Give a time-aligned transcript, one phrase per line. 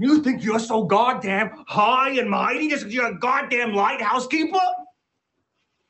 [0.00, 4.58] You think you're so goddamn high and mighty just because you're a goddamn lighthouse keeper?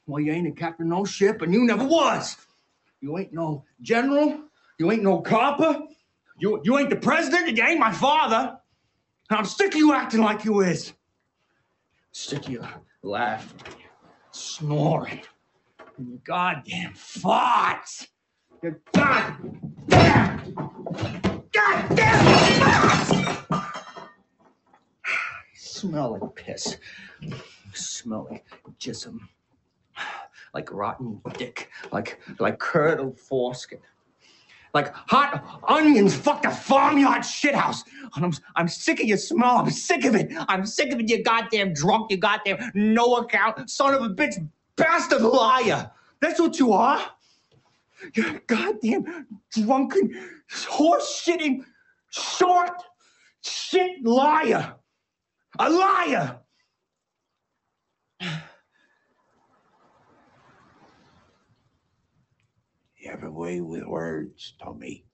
[0.07, 2.37] Well, you ain't a captain no ship, and you never was.
[3.01, 4.41] You ain't no general.
[4.81, 5.83] You ain't no copper.
[6.41, 8.59] You, you ain't the president, and you ain't my father.
[9.31, 10.93] And I'm sick of you acting like you is.
[12.11, 12.67] Sick of you
[13.05, 13.75] laughing,
[14.33, 15.21] snoring,
[15.97, 18.09] and your goddamn farts.
[18.61, 20.57] Your goddamn,
[21.53, 22.25] goddamn
[22.59, 23.20] farts!
[25.81, 26.77] Smell like piss.
[27.73, 28.45] Smell like
[28.79, 29.19] jism.
[30.53, 31.71] Like rotten dick.
[31.91, 33.79] Like like curdled foreskin.
[34.75, 37.85] Like hot onions fucked a farmyard shithouse.
[38.15, 39.57] And I'm, I'm sick of your smell.
[39.57, 40.31] I'm sick of it.
[40.49, 44.35] I'm sick of it, you goddamn drunk, you goddamn no account, son of a bitch,
[44.77, 45.91] bastard liar.
[46.21, 47.01] That's what you are.
[48.15, 50.29] You're a goddamn drunken,
[50.69, 51.65] horse shitting,
[52.11, 52.83] short
[53.43, 54.75] shit liar.
[55.59, 56.41] A liar.
[62.97, 65.05] You have a way with words, Tommy.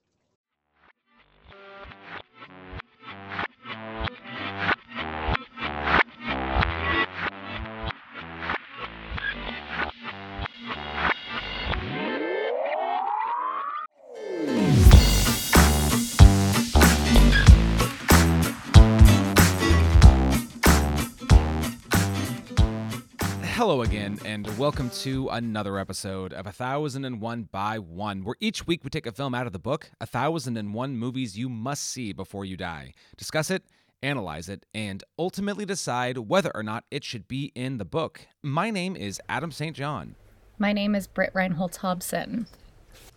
[23.67, 28.89] Hello again, and welcome to another episode of 1001 by 1, where each week we
[28.89, 32.93] take a film out of the book, 1001 Movies You Must See Before You Die,
[33.17, 33.63] discuss it,
[34.01, 38.21] analyze it, and ultimately decide whether or not it should be in the book.
[38.41, 39.75] My name is Adam St.
[39.75, 40.15] John.
[40.57, 42.47] My name is Britt Reinholtz Hobson.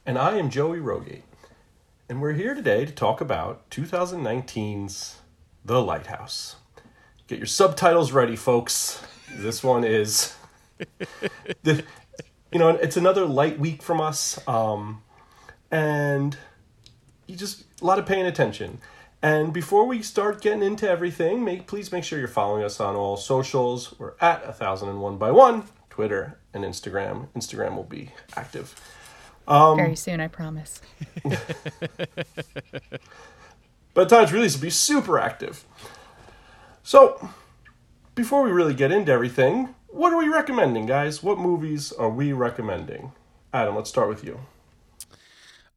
[0.04, 1.22] And I am Joey Rogate.
[2.08, 5.18] And we're here today to talk about 2019's
[5.64, 6.56] The Lighthouse.
[7.28, 9.00] Get your subtitles ready, folks.
[9.36, 10.34] This one is,
[11.62, 11.84] the,
[12.52, 14.38] you know, it's another light week from us.
[14.48, 15.02] Um,
[15.70, 16.36] and
[17.26, 18.80] you just, a lot of paying attention.
[19.22, 22.96] And before we start getting into everything, make, please make sure you're following us on
[22.96, 23.94] all socials.
[23.98, 27.28] We're at a 1001 by 1, Twitter and Instagram.
[27.36, 28.74] Instagram will be active.
[29.46, 30.80] Um, Very soon, I promise.
[33.92, 35.64] By the time it's released, it'll be super active.
[36.82, 37.30] So,
[38.14, 41.22] before we really get into everything, what are we recommending, guys?
[41.22, 43.12] What movies are we recommending?
[43.52, 44.40] Adam, let's start with you.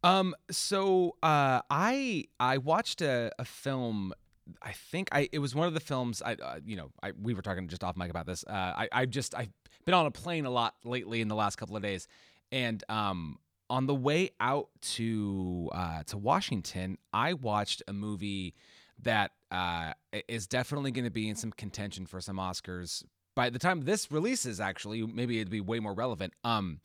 [0.04, 4.14] Um, so uh, I I watched a, a film.
[4.62, 6.22] I think I it was one of the films.
[6.22, 8.44] I uh, you know I we were talking just off mic about this.
[8.46, 9.50] Uh, I I just I've
[9.86, 12.08] been on a plane a lot lately in the last couple of days,
[12.52, 18.54] and um on the way out to uh, to Washington, I watched a movie
[19.02, 19.94] that uh,
[20.28, 23.04] is definitely going to be in some contention for some Oscars.
[23.36, 26.34] By the time this releases, actually, maybe it'd be way more relevant.
[26.44, 26.80] Um,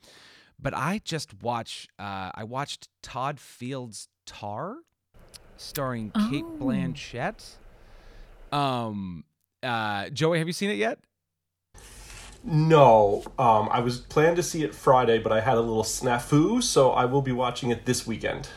[0.59, 1.87] but I just watch.
[1.97, 4.77] Uh, I watched Todd Field's Tar,
[5.57, 6.57] starring Cate Oh.
[6.59, 7.57] Blanchett.
[8.51, 9.23] Um,
[9.61, 10.99] uh, Joey, have you seen it yet?
[12.43, 16.63] No, um, I was planned to see it Friday, but I had a little snafu,
[16.63, 18.49] so I will be watching it this weekend.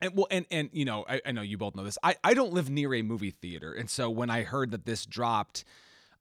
[0.00, 1.98] And well, and and you know, I, I know you both know this.
[2.02, 5.04] I I don't live near a movie theater, and so when I heard that this
[5.04, 5.64] dropped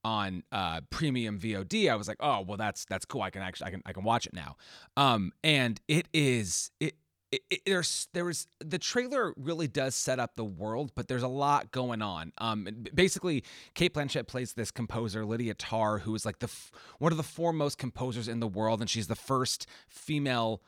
[0.03, 3.21] on uh premium VOD, I was like, oh well, that's that's cool.
[3.21, 4.57] I can actually I can I can watch it now.
[4.97, 6.95] Um, and it is it.
[7.31, 11.23] It, it, there's there was the trailer really does set up the world, but there's
[11.23, 12.33] a lot going on.
[12.39, 16.51] Um, basically, Cate Blanchett plays this composer Lydia Tár, who is like the
[16.99, 20.61] one of the foremost composers in the world, and she's the first female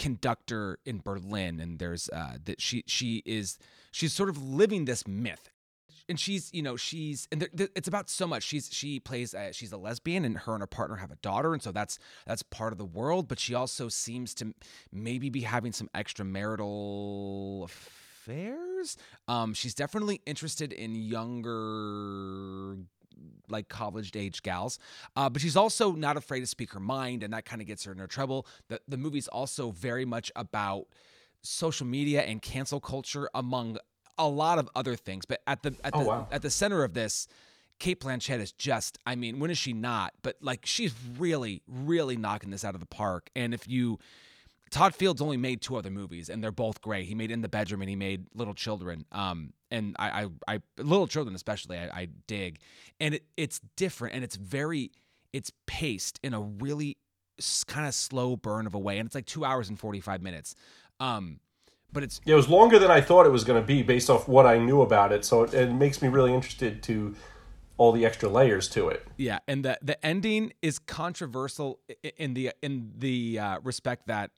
[0.00, 3.58] conductor in Berlin and there's uh that she she is
[3.90, 5.50] she's sort of living this myth
[6.08, 9.72] and she's you know she's and it's about so much she's she plays uh, she's
[9.72, 12.72] a lesbian and her and her partner have a daughter and so that's that's part
[12.72, 14.54] of the world but she also seems to
[14.92, 18.96] maybe be having some extramarital affairs
[19.28, 22.76] um she's definitely interested in younger
[23.48, 24.78] like college age gals.
[25.16, 27.84] Uh, but she's also not afraid to speak her mind, and that kind of gets
[27.84, 28.46] her in her trouble.
[28.68, 30.86] The the movie's also very much about
[31.42, 33.78] social media and cancel culture, among
[34.20, 35.24] a lot of other things.
[35.26, 36.28] But at the at Oh, the wow.
[36.30, 37.26] at the center of this,
[37.78, 40.12] Cate Blanchett is just, I mean, when is she not?
[40.22, 43.30] But like she's really, really knocking this out of the park.
[43.34, 43.98] And if you
[44.70, 47.06] Todd Fields only made two other movies, and they're both great.
[47.06, 49.04] He made In the Bedroom and he made Little Children.
[49.10, 52.60] Um, and I, I, I Little Children especially, I, I dig,
[53.00, 54.92] and it, it's different and it's very,
[55.32, 56.98] it's paced in a really
[57.66, 60.22] kind of slow burn of a way, and it's like two hours and forty five
[60.22, 60.54] minutes.
[61.00, 61.40] Um,
[61.92, 64.10] but it's Yeah, it was longer than I thought it was going to be based
[64.10, 65.24] off what I knew about it.
[65.24, 67.14] So it, it makes me really interested to
[67.76, 69.06] all the extra layers to it.
[69.16, 71.80] Yeah, and the the ending is controversial
[72.16, 74.30] in the in the uh, respect that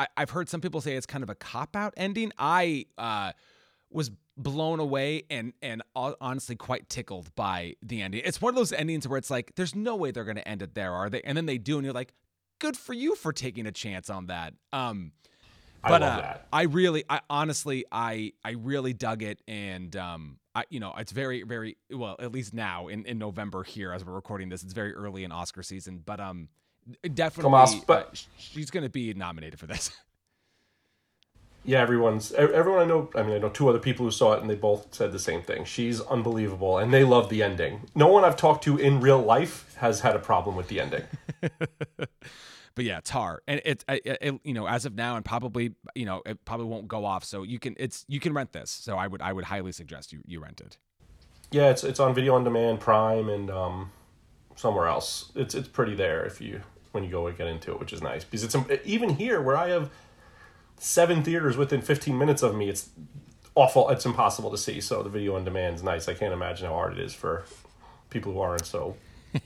[0.00, 2.32] I, I've heard some people say it's kind of a cop out ending.
[2.38, 3.32] I uh,
[3.90, 8.22] was blown away and and honestly quite tickled by the ending.
[8.24, 10.62] It's one of those endings where it's like, there's no way they're going to end
[10.62, 11.20] it there, are they?
[11.22, 12.14] And then they do, and you're like,
[12.58, 14.54] good for you for taking a chance on that.
[14.72, 15.12] Um,
[15.82, 16.46] I but love uh, that.
[16.52, 21.12] I really, I honestly, I I really dug it, and um, I you know, it's
[21.12, 24.72] very very well, at least now in in November here as we're recording this, it's
[24.72, 26.48] very early in Oscar season, but um,
[27.14, 29.90] definitely, uh, but- sh- she's gonna be nominated for this.
[31.62, 33.10] Yeah, everyone's everyone I know.
[33.14, 35.18] I mean, I know two other people who saw it, and they both said the
[35.18, 35.66] same thing.
[35.66, 37.82] She's unbelievable, and they love the ending.
[37.94, 41.02] No one I've talked to in real life has had a problem with the ending.
[42.74, 46.06] but yeah, Tar, and it, it, it, you know, as of now, and probably, you
[46.06, 47.24] know, it probably won't go off.
[47.24, 48.70] So you can, it's you can rent this.
[48.70, 50.78] So I would, I would highly suggest you you rent it.
[51.50, 53.90] yeah, it's it's on video on demand, Prime, and um,
[54.56, 55.32] somewhere else.
[55.34, 56.62] It's it's pretty there if you
[56.92, 59.56] when you go and get into it, which is nice because it's even here where
[59.56, 59.90] I have
[60.78, 62.68] seven theaters within 15 minutes of me.
[62.68, 62.88] It's
[63.54, 63.88] awful.
[63.90, 64.80] It's impossible to see.
[64.80, 66.08] So the video on demand is nice.
[66.08, 67.44] I can't imagine how hard it is for
[68.08, 68.96] people who aren't so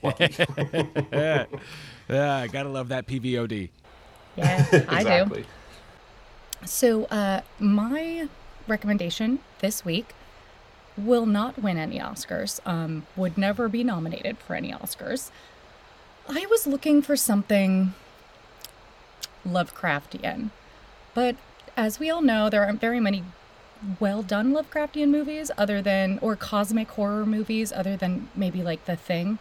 [0.01, 0.35] lucky.
[2.07, 3.69] Yeah, I gotta love that PVOD.
[4.35, 4.77] Yeah, I do.
[4.77, 5.45] exactly.
[6.63, 8.27] So, uh, my
[8.67, 10.13] recommendation this week
[10.97, 15.31] will not win any Oscars, um, would never be nominated for any Oscars.
[16.29, 17.93] I was looking for something
[19.47, 20.49] Lovecraftian,
[21.13, 21.35] but
[21.77, 23.23] as we all know, there aren't very many
[23.99, 28.95] well done Lovecraftian movies other than, or cosmic horror movies other than maybe like The
[28.95, 29.37] Thing.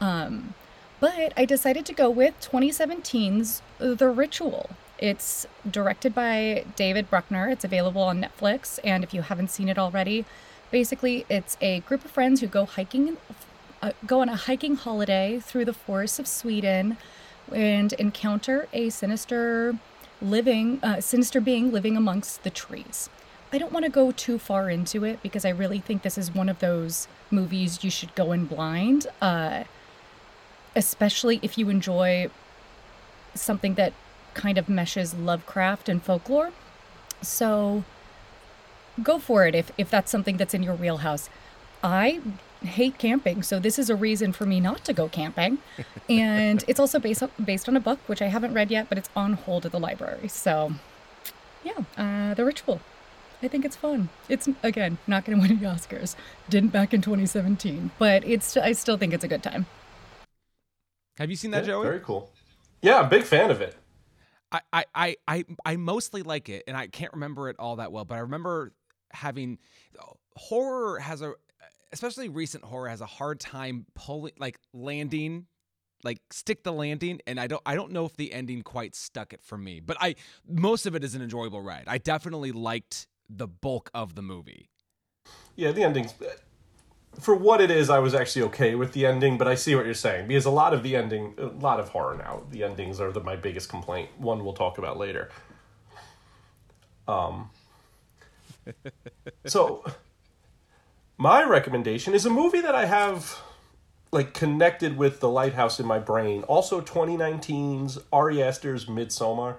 [0.00, 0.54] Um,
[1.00, 4.70] but I decided to go with 2017's The Ritual.
[4.98, 7.48] It's directed by David Bruckner.
[7.50, 8.78] It's available on Netflix.
[8.82, 10.24] And if you haven't seen it already,
[10.70, 13.18] basically it's a group of friends who go hiking,
[13.82, 16.96] uh, go on a hiking holiday through the forests of Sweden
[17.52, 19.78] and encounter a sinister
[20.22, 23.10] living, uh, sinister being living amongst the trees.
[23.52, 26.34] I don't want to go too far into it because I really think this is
[26.34, 29.06] one of those movies you should go in blind.
[29.20, 29.64] Uh,
[30.76, 32.30] especially if you enjoy
[33.34, 33.92] something that
[34.34, 36.52] kind of meshes Lovecraft and folklore.
[37.22, 37.82] So
[39.02, 41.28] go for it if, if that's something that's in your wheelhouse.
[41.82, 42.20] I
[42.62, 45.58] hate camping, so this is a reason for me not to go camping.
[46.08, 48.98] and it's also based on, based on a book, which I haven't read yet, but
[48.98, 50.28] it's on hold at the library.
[50.28, 50.74] So
[51.64, 52.80] yeah, uh, The Ritual.
[53.42, 54.08] I think it's fun.
[54.28, 56.16] It's again not going to win any Oscars.
[56.48, 59.66] Didn't back in 2017, but it's I still think it's a good time.
[61.18, 61.86] Have you seen that, Yeah, Joey?
[61.86, 62.30] Very cool.
[62.82, 63.74] Yeah, I'm a big fan of it.
[64.52, 67.90] I, I, I, I, I mostly like it, and I can't remember it all that
[67.90, 68.72] well, but I remember
[69.12, 69.58] having
[70.36, 71.34] horror has a,
[71.92, 75.46] especially recent horror has a hard time pulling, like landing,
[76.04, 79.32] like stick the landing, and I don't, I don't know if the ending quite stuck
[79.32, 80.14] it for me, but I,
[80.46, 81.84] most of it is an enjoyable ride.
[81.86, 84.70] I definitely liked the bulk of the movie.
[85.56, 86.14] Yeah, the ending's
[87.20, 87.90] for what it is.
[87.90, 90.50] I was actually okay with the ending, but I see what you're saying because a
[90.50, 93.68] lot of the ending, a lot of horror now, the endings are the, my biggest
[93.68, 94.10] complaint.
[94.18, 95.30] One we'll talk about later.
[97.08, 97.50] Um.
[99.46, 99.84] So,
[101.16, 103.40] my recommendation is a movie that I have
[104.12, 106.42] like connected with the lighthouse in my brain.
[106.44, 109.56] Also, 2019's Ari Aster's Midsommar,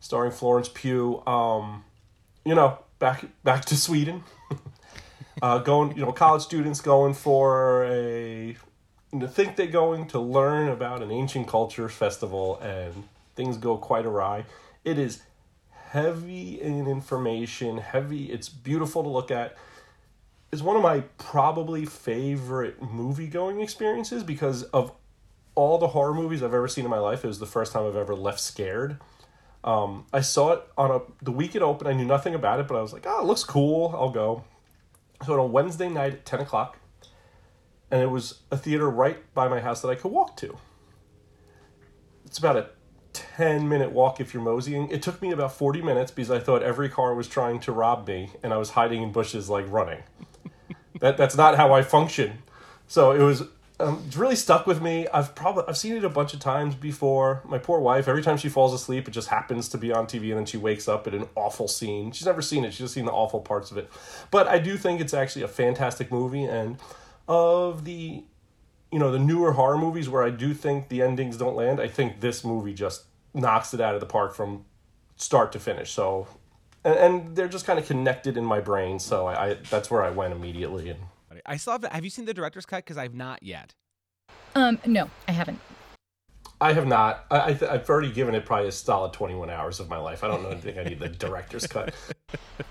[0.00, 1.22] starring Florence Pugh.
[1.26, 1.84] Um,
[2.44, 4.24] you know, back back to Sweden.
[5.42, 8.56] Uh, going, you know, college students going for a
[9.18, 14.04] to think they're going to learn about an ancient culture festival, and things go quite
[14.04, 14.44] awry.
[14.84, 15.22] It is
[15.90, 18.32] heavy in information, heavy.
[18.32, 19.56] It's beautiful to look at.
[20.52, 24.92] It's one of my probably favorite movie going experiences because of
[25.54, 27.24] all the horror movies I've ever seen in my life.
[27.24, 28.98] It was the first time I've ever left scared.
[29.64, 31.88] Um, I saw it on a the week it opened.
[31.88, 33.92] I knew nothing about it, but I was like, "Oh, it looks cool.
[33.96, 34.44] I'll go."
[35.24, 36.78] So on Wednesday night at ten o'clock,
[37.90, 40.56] and it was a theater right by my house that I could walk to.
[42.24, 42.70] It's about a
[43.12, 44.90] ten minute walk if you're moseying.
[44.90, 48.06] It took me about forty minutes because I thought every car was trying to rob
[48.06, 50.02] me, and I was hiding in bushes like running.
[51.00, 52.42] that that's not how I function.
[52.86, 53.44] So it was
[53.78, 55.06] um, it's really stuck with me.
[55.12, 57.42] I've probably I've seen it a bunch of times before.
[57.44, 60.28] My poor wife, every time she falls asleep, it just happens to be on TV,
[60.30, 62.10] and then she wakes up at an awful scene.
[62.12, 63.90] She's never seen it; she's just seen the awful parts of it.
[64.30, 66.78] But I do think it's actually a fantastic movie, and
[67.28, 68.24] of the
[68.90, 71.88] you know the newer horror movies where I do think the endings don't land, I
[71.88, 73.04] think this movie just
[73.34, 74.64] knocks it out of the park from
[75.16, 75.92] start to finish.
[75.92, 76.28] So
[76.82, 78.98] and, and they're just kind of connected in my brain.
[79.00, 80.88] So I, I that's where I went immediately.
[80.88, 81.00] And
[81.44, 81.84] I still have.
[81.84, 82.84] Have you seen the director's cut?
[82.84, 83.74] Because I've not yet.
[84.54, 85.60] Um, no, I haven't.
[86.60, 87.26] I have not.
[87.30, 90.24] I, I th- I've already given it probably a solid 21 hours of my life.
[90.24, 90.50] I don't know.
[90.50, 90.78] anything.
[90.78, 91.94] I need the director's cut.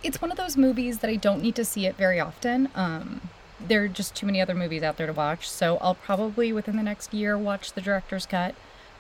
[0.04, 2.70] It's one of those movies that I don't need to see it very often.
[2.76, 3.22] Um,
[3.60, 6.76] there are just too many other movies out there to watch, so I'll probably within
[6.78, 8.54] the next year watch the director's cut.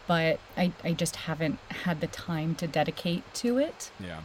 [0.07, 3.91] But I, I just haven't had the time to dedicate to it.
[3.99, 4.21] Yeah.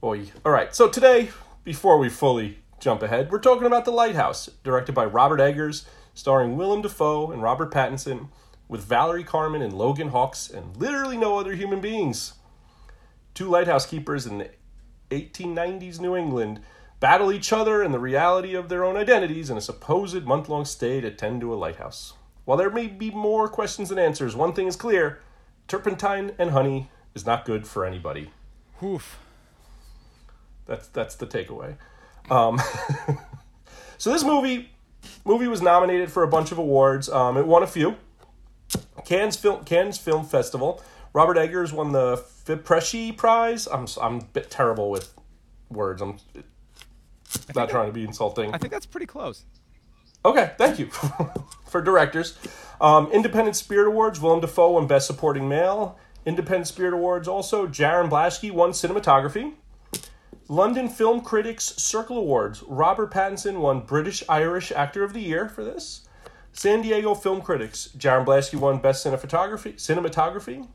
[0.00, 0.26] Boy.
[0.44, 0.74] All right.
[0.74, 1.30] So today,
[1.62, 6.56] before we fully jump ahead, we're talking about The Lighthouse, directed by Robert Eggers, starring
[6.56, 8.28] Willem Dafoe and Robert Pattinson,
[8.68, 12.34] with Valeriia Karaman and Logan Hawkes, and literally no other human beings.
[13.34, 14.50] Two lighthouse keepers in the
[15.10, 16.60] 1890s New England
[17.00, 20.64] battle each other and the reality of their own identities in a supposed month long
[20.64, 22.14] stay to tend to a lighthouse.
[22.44, 25.20] While there may be more questions than answers, one thing is clear
[25.68, 28.30] turpentine and honey is not good for anybody.
[28.82, 29.18] Oof.
[30.66, 31.76] That's that's the takeaway.
[32.30, 32.60] Um,
[33.98, 34.70] so this movie
[35.24, 37.08] movie was nominated for a bunch of awards.
[37.08, 37.96] Um, it won a few.
[39.04, 40.82] Cannes Film Cannes Film Festival.
[41.12, 43.66] Robert Eggers won the Fipresci Prize.
[43.66, 45.12] I'm I'm a bit terrible with
[45.70, 46.00] words.
[46.02, 46.18] I'm
[47.54, 48.54] not trying to be insulting.
[48.54, 49.44] I think that's pretty close.
[50.24, 50.86] Okay, thank you
[51.66, 52.38] for directors.
[52.80, 54.20] Um, Independent Spirit Awards.
[54.20, 55.98] Willem Dafoe won Best Supporting Male.
[56.24, 57.66] Independent Spirit Awards also.
[57.66, 59.54] Jarin Blaschke won Cinematography.
[60.48, 62.62] London Film Critics Circle Awards.
[62.64, 66.06] Robert Pattinson won British Irish Actor of the Year for this.
[66.52, 67.88] San Diego Film Critics.
[67.96, 69.74] Jarin Blaschke won Best Cinematography.
[69.74, 70.68] Cinematography.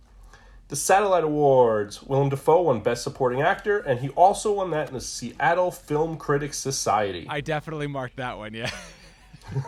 [0.69, 2.03] The Satellite Awards.
[2.03, 6.17] Willem Dafoe won Best Supporting Actor, and he also won that in the Seattle Film
[6.17, 7.27] Critics Society.
[7.29, 8.53] I definitely marked that one.
[8.53, 8.71] Yeah.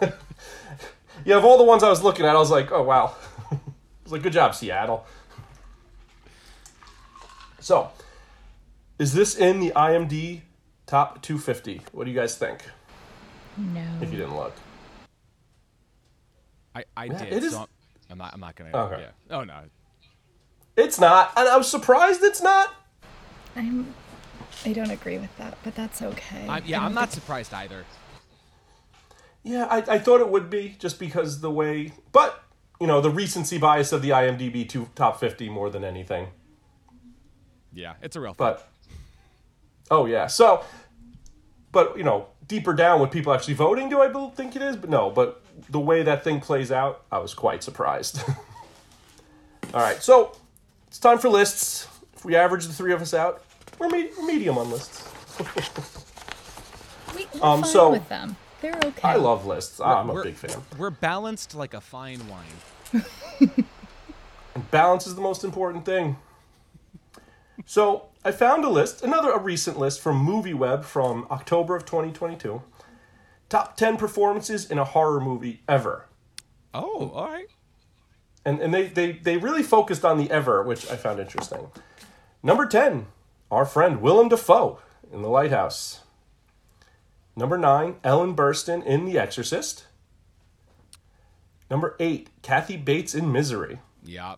[1.25, 3.15] Yeah, of all the ones I was looking at, I was like, oh wow.
[3.51, 3.58] I
[4.03, 5.06] was like, good job, Seattle.
[7.60, 7.91] So,
[9.00, 10.41] is this in the IMDb
[10.86, 11.82] top 250?
[11.94, 12.60] What do you guys think?
[13.58, 13.82] No.
[14.01, 14.53] If you didn't look.
[16.75, 17.34] I, I Yeah, did.
[17.34, 17.68] it is- So I'm,
[18.12, 18.34] I'm not.
[18.34, 18.72] I'm not gonna.
[18.75, 19.01] Okay.
[19.01, 19.38] Yeah.
[19.38, 19.62] Oh no.
[20.77, 22.74] It's not, and I'm surprised it's not.
[23.56, 23.94] I'm.
[24.65, 26.46] I don't agree with that, but that's okay.
[26.48, 27.86] I'm, yeah, I I'm don't not surprised either.
[29.44, 32.44] Yeah, I, I thought it would be just because the way, but
[32.79, 36.27] you know, the recency bias of the IMDb two top 50 more than anything.
[37.74, 38.38] Yeah, it's a real thing.
[38.38, 38.68] But
[39.91, 40.63] oh yeah, so
[41.72, 44.75] but you know, deeper down with people actually voting, do I think it is?
[44.75, 48.22] But no, but the way that thing plays out, I was quite surprised.
[49.74, 50.36] All right, so
[50.88, 51.88] it's time for lists.
[52.15, 53.43] If we average the three of us out,
[53.77, 55.08] we're, me- we're medium on lists.
[57.15, 58.36] We, we're Um, fine so- with them.
[58.62, 59.08] They're okay.
[59.08, 59.79] I love lists.
[59.79, 60.62] I'm a big fan.
[60.77, 63.05] We're balanced like a fine wine.
[64.55, 66.17] And balance is the most important thing.
[67.65, 72.61] So I found a list, another a recent list from MovieWeb from October of 2022.
[73.47, 76.07] Top 10 performances in a horror movie ever.
[76.73, 77.47] Oh, all right.
[78.43, 81.71] And, and they, they, they really focused on the ever, which I found interesting.
[82.43, 83.07] Number 10,
[83.49, 84.79] our friend Willem Dafoe
[85.11, 86.01] in The Lighthouse.
[87.35, 89.85] Number 9, Ellen Burstyn in The Exorcist.
[91.71, 93.79] Number 8, Kathy Bates in Misery.
[94.03, 94.35] Yeah.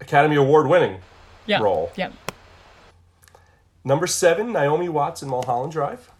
[0.00, 1.00] Academy Award winning
[1.46, 1.60] yeah.
[1.60, 1.92] role.
[1.96, 2.12] Yeah.
[3.84, 6.10] Number seven, Naomi Watts in Mulholland Drive.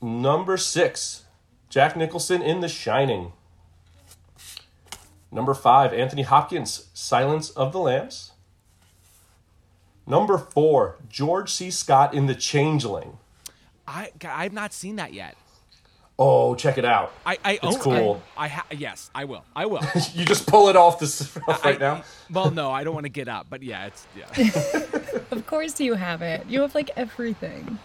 [0.00, 1.24] Number six,
[1.68, 3.32] Jack Nicholson in The Shining.
[5.30, 8.32] Number five, Anthony Hopkins, Silence of the Lambs.
[10.06, 11.70] Number four, George C.
[11.70, 13.18] Scott in The Changeling.
[13.86, 15.36] I I've not seen that yet.
[16.18, 17.12] Oh, check it out.
[17.24, 18.22] I I It's own, cool.
[18.36, 19.44] I, I ha- yes, I will.
[19.56, 19.80] I will.
[20.14, 22.04] You just pull it off this right I- now.
[22.30, 24.82] Well, no, I don't want to get up, but yeah, it's yeah.
[25.30, 26.46] Of course you have it.
[26.46, 27.78] You have like everything.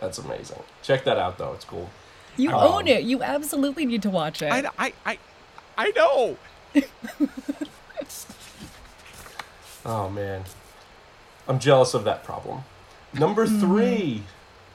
[0.00, 0.62] That's amazing.
[0.82, 1.52] Check that out, though.
[1.54, 1.90] It's cool.
[2.36, 3.04] You um, own it.
[3.04, 4.52] You absolutely need to watch it.
[4.52, 5.18] I I I
[5.78, 6.36] I know.
[9.84, 10.44] Oh man,
[11.48, 12.62] I'm jealous of that problem.
[13.12, 13.60] Number mm-hmm.
[13.60, 14.22] three,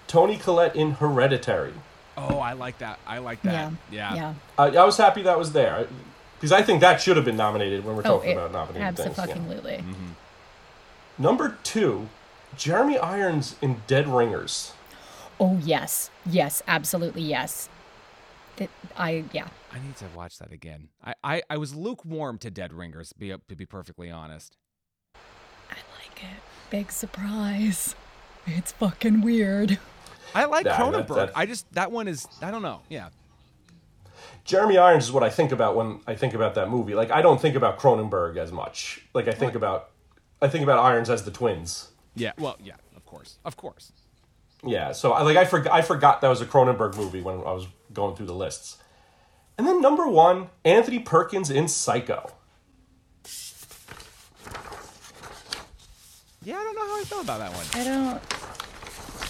[0.08, 1.74] Toni Collette in Hereditary.
[2.18, 3.00] Oh, I like that.
[3.06, 3.52] I like that.
[3.52, 3.72] yeah.
[3.92, 4.16] Yeah.
[4.16, 4.34] Yeah.
[4.58, 5.88] I, I was happy that was there
[6.36, 8.98] because I think that should have been nominated when we're Oh, talking it, about nominated
[8.98, 9.18] things.
[9.18, 9.24] yeah.
[9.24, 9.78] absolutely.
[9.78, 10.08] Mm-hmm.
[11.20, 12.10] Number two,
[12.56, 14.74] Jeremy Irons in Dead Ringers.
[15.40, 17.70] Oh yes, yes, absolutely yes.
[18.56, 19.48] That I yeah.
[19.72, 20.90] I need to watch that again.
[21.04, 24.58] I, I, I was lukewarm to Dead Ringers, be to be perfectly honest.
[25.70, 26.42] I like it.
[26.72, 27.94] Big surprise.
[28.48, 29.78] It's fucking weird.
[30.36, 31.16] I like Yeah, Cronenberg.
[31.16, 32.82] that- I just that one is I don't know.
[32.90, 33.10] Yeah.
[34.44, 36.96] Jeremy Irons is what I think about when I think about that movie.
[36.96, 39.02] Like I don't think about Cronenberg as much.
[39.14, 39.90] Like I think about
[40.42, 41.90] I think about Irons as the twins.
[42.16, 43.92] Yeah, well, yeah, of course, of course.
[44.66, 47.52] Yeah, so I like I forgot I forgot that was a Cronenberg movie when I
[47.52, 48.78] was going through the lists.
[49.58, 52.32] And then number one, Anthony Perkins in Psycho.
[56.44, 57.66] Yeah, I don't know how I felt about that one.
[57.74, 58.37] I don't.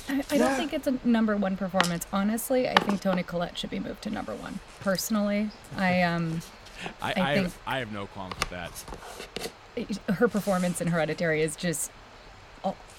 [0.09, 2.05] I, I don't think it's a number one performance.
[2.13, 4.59] Honestly, I think Toni Collette should be moved to number one.
[4.79, 6.41] Personally, I um,
[7.01, 10.13] I, I I, think- have, I have no qualms with that.
[10.15, 11.91] her performance in Hereditary is just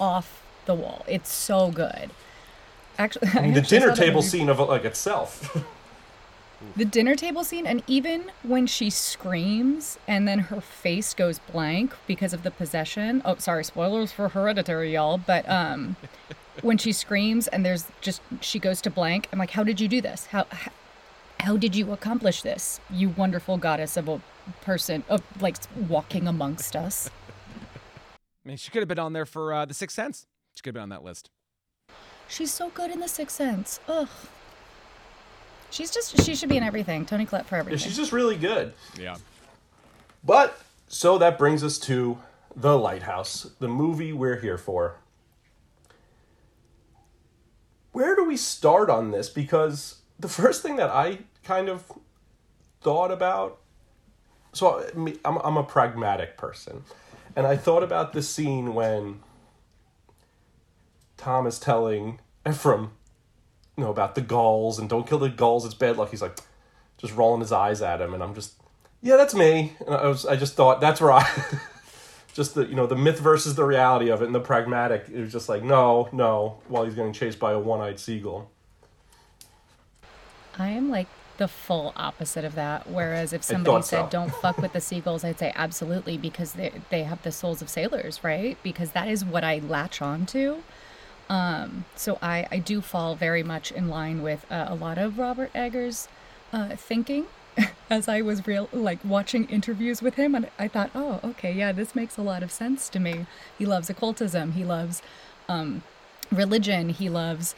[0.01, 1.05] off the wall.
[1.09, 2.11] It's so good.
[2.99, 5.57] Actually, I the actually dinner table scene of like itself.
[6.75, 11.95] The dinner table scene, and even when she screams and then her face goes blank
[12.09, 13.23] because of the possession.
[13.25, 15.19] Oh, sorry, spoilers for Hereditary, y'all.
[15.19, 15.95] But um,
[16.63, 19.89] when she screams and there's just she goes to blank, I'm like, how did you
[19.89, 20.27] do this?
[20.27, 20.71] How how,
[21.41, 22.81] how did you accomplish this?
[22.91, 24.21] You wonderful goddess of a
[24.63, 25.57] person of like
[25.89, 27.11] walking amongst us.
[28.45, 30.27] I mean, she could have been on there for uh, the Sixth Sense.
[30.55, 31.31] She could have been on that list.
[32.29, 33.81] She's so good in The Sixth Sense.
[33.89, 34.09] Ugh.
[35.71, 37.05] She's just she should be in everything.
[37.07, 37.79] Toni Collette for Yeah, everything.
[37.87, 38.73] she's just really good.
[38.99, 39.17] Yeah.
[40.25, 42.19] But so that brings us to
[42.57, 44.97] The Lighthouse, the movie we're here for.
[47.99, 49.29] Where do we start on this?
[49.29, 51.83] Because the first thing that I kind of
[52.81, 53.59] thought about
[54.53, 54.87] so
[55.25, 56.85] I'm, I'm a pragmatic person.
[57.35, 59.19] And I thought about the scene when
[61.17, 62.93] Tom is telling Ephraim,
[63.77, 66.11] you know, about the gulls and don't kill the gulls, it's bad luck.
[66.11, 66.39] He's like,
[66.99, 68.15] just rolling his eyes at him.
[68.15, 68.55] And I'm just,
[69.03, 69.73] yeah, that's me.
[69.85, 71.29] And I was, I just thought that's where I,
[72.39, 75.09] just the, you know, the myth versus the reality of it and the pragmatic.
[75.13, 78.49] It was just like, no, no, while he's getting chased by a one eyed seagull.
[80.57, 82.89] I am like the full opposite of that.
[82.89, 84.09] Whereas if somebody said so.
[84.11, 87.69] don't fuck with the seagulls, I'd say absolutely because they they have the souls of
[87.69, 88.57] sailors, right?
[88.63, 90.63] Because that is what I latch on to.
[91.29, 95.19] Um, so I I do fall very much in line with uh, a lot of
[95.19, 96.07] Robert Eggers'
[96.53, 97.27] uh, thinking.
[97.91, 101.73] As I was real like watching interviews with him, and I thought, oh, okay, yeah,
[101.73, 103.27] this makes a lot of sense to me.
[103.57, 104.53] He loves occultism.
[104.53, 105.03] He loves
[105.49, 105.83] um,
[106.31, 106.91] religion.
[106.91, 107.55] He loves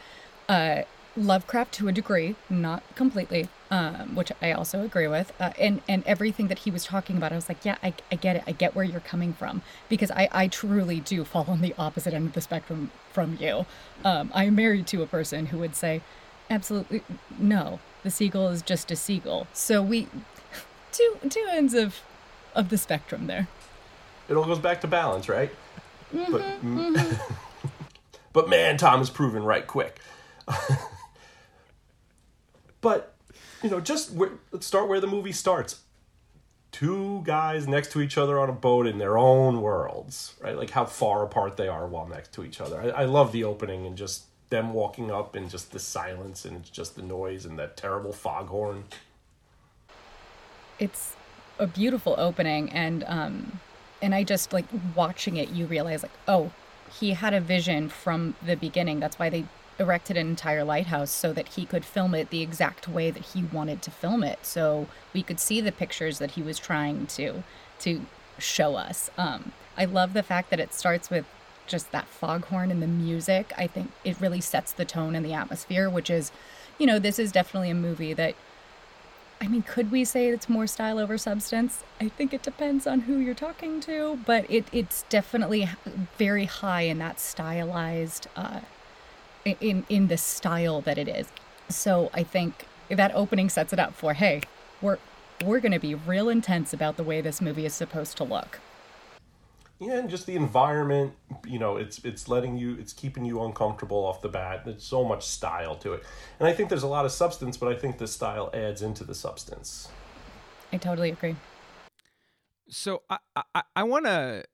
[0.48, 0.82] uh,
[1.16, 5.32] Lovecraft to a degree, not completely, um, which I also agree with.
[5.40, 8.14] Uh, and and everything that he was talking about, I was like, yeah, I, I
[8.14, 8.44] get it.
[8.46, 12.14] I get where you're coming from because I, I truly do fall on the opposite
[12.14, 13.66] end of the spectrum from you.
[14.04, 16.00] Um, I'm married to a person who would say,
[16.48, 17.02] absolutely
[17.38, 17.80] no.
[18.02, 19.46] The seagull is just a seagull.
[19.52, 20.08] So we
[20.92, 22.00] two two ends of
[22.54, 23.48] of the spectrum there.
[24.28, 25.50] It all goes back to balance, right?
[26.14, 26.96] Mm-hmm, but, mm.
[26.96, 27.68] mm-hmm.
[28.32, 30.00] but man, Tom is proven right quick.
[32.80, 33.14] but
[33.62, 34.14] you know, just
[34.52, 35.80] let's start where the movie starts.
[36.72, 40.56] Two guys next to each other on a boat in their own worlds, right?
[40.56, 42.80] Like how far apart they are while next to each other.
[42.80, 46.70] I, I love the opening and just them walking up and just the silence and
[46.72, 48.84] just the noise and that terrible foghorn.
[50.78, 51.14] it's
[51.58, 53.60] a beautiful opening and um
[54.00, 54.64] and i just like
[54.96, 56.50] watching it you realize like oh
[56.98, 59.00] he had a vision from the beginning.
[59.00, 59.44] That's why they
[59.78, 63.44] erected an entire lighthouse so that he could film it the exact way that he
[63.44, 64.44] wanted to film it.
[64.44, 67.42] So we could see the pictures that he was trying to
[67.80, 68.06] to
[68.38, 69.10] show us.
[69.16, 71.24] Um i love the fact that it starts with
[71.70, 75.32] just that foghorn and the music i think it really sets the tone and the
[75.32, 76.30] atmosphere which is
[76.78, 78.34] you know this is definitely a movie that
[79.42, 81.82] I mean, could we say it's more style over substance?
[81.98, 85.66] I think it depends on who you're talking to, but it, it's definitely
[86.18, 88.60] very high in that stylized, uh,
[89.44, 91.28] in in the style that it is.
[91.70, 94.42] So I think that opening sets it up for hey,
[94.82, 94.98] we're
[95.42, 98.60] we're gonna be real intense about the way this movie is supposed to look.
[99.80, 101.14] Yeah, and just the environment,
[101.46, 104.66] you know, it's it's letting you it's keeping you uncomfortable off the bat.
[104.66, 106.04] There's so much style to it.
[106.38, 109.04] And I think there's a lot of substance, but I think the style adds into
[109.04, 109.88] the substance.
[110.70, 111.34] I totally agree.
[112.68, 113.18] So I
[113.54, 114.44] I, I want to.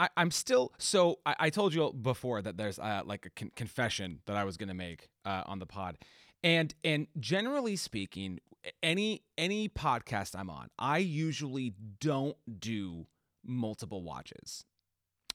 [0.00, 3.52] I, I'm still so I, I told you before that there's uh, like a con-
[3.54, 5.98] confession that I was gonna make uh, on the pod,
[6.42, 8.40] and and generally speaking,
[8.82, 13.06] any any podcast I'm on, I usually don't do
[13.46, 14.64] multiple watches.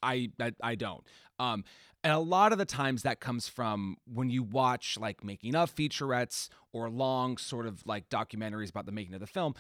[0.04, 1.04] I I, I don't.
[1.40, 1.64] Um,
[2.04, 5.74] and a lot of the times that comes from when you watch like making of
[5.74, 9.54] featurettes or long sort of like documentaries about the making of the film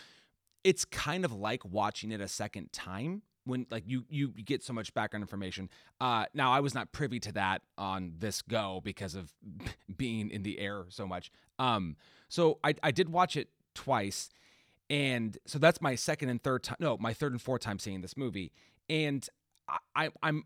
[0.64, 4.74] it's kind of like watching it a second time when like you you, get so
[4.74, 9.16] much background information uh now i was not privy to that on this go because
[9.16, 9.32] of
[9.98, 11.96] being in the air so much um
[12.30, 14.30] so i i did watch it twice
[14.92, 18.02] and so that's my second and third time no my third and fourth time seeing
[18.02, 18.52] this movie
[18.90, 19.28] and
[19.96, 20.44] I, I'm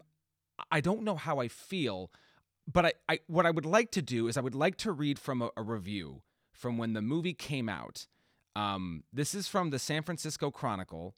[0.72, 2.12] I don't know how I feel,
[2.72, 5.20] but I, I what I would like to do is I would like to read
[5.20, 6.22] from a, a review
[6.54, 8.08] from when the movie came out.
[8.56, 11.16] Um, this is from the San Francisco Chronicle,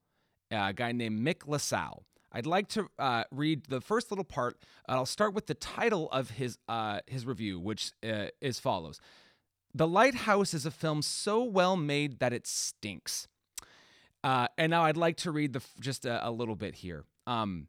[0.49, 2.03] a guy named Mick LaSalle.
[2.31, 4.57] I'd like to uh, read the first little part.
[4.87, 8.99] I'll start with the title of his uh, his review, which uh, is follows:
[9.77, 13.27] "The Lighthouse is a film so well made that it stinks."
[14.23, 17.05] Uh, and now I'd like to read the just a, a little bit here.
[17.25, 17.67] Um,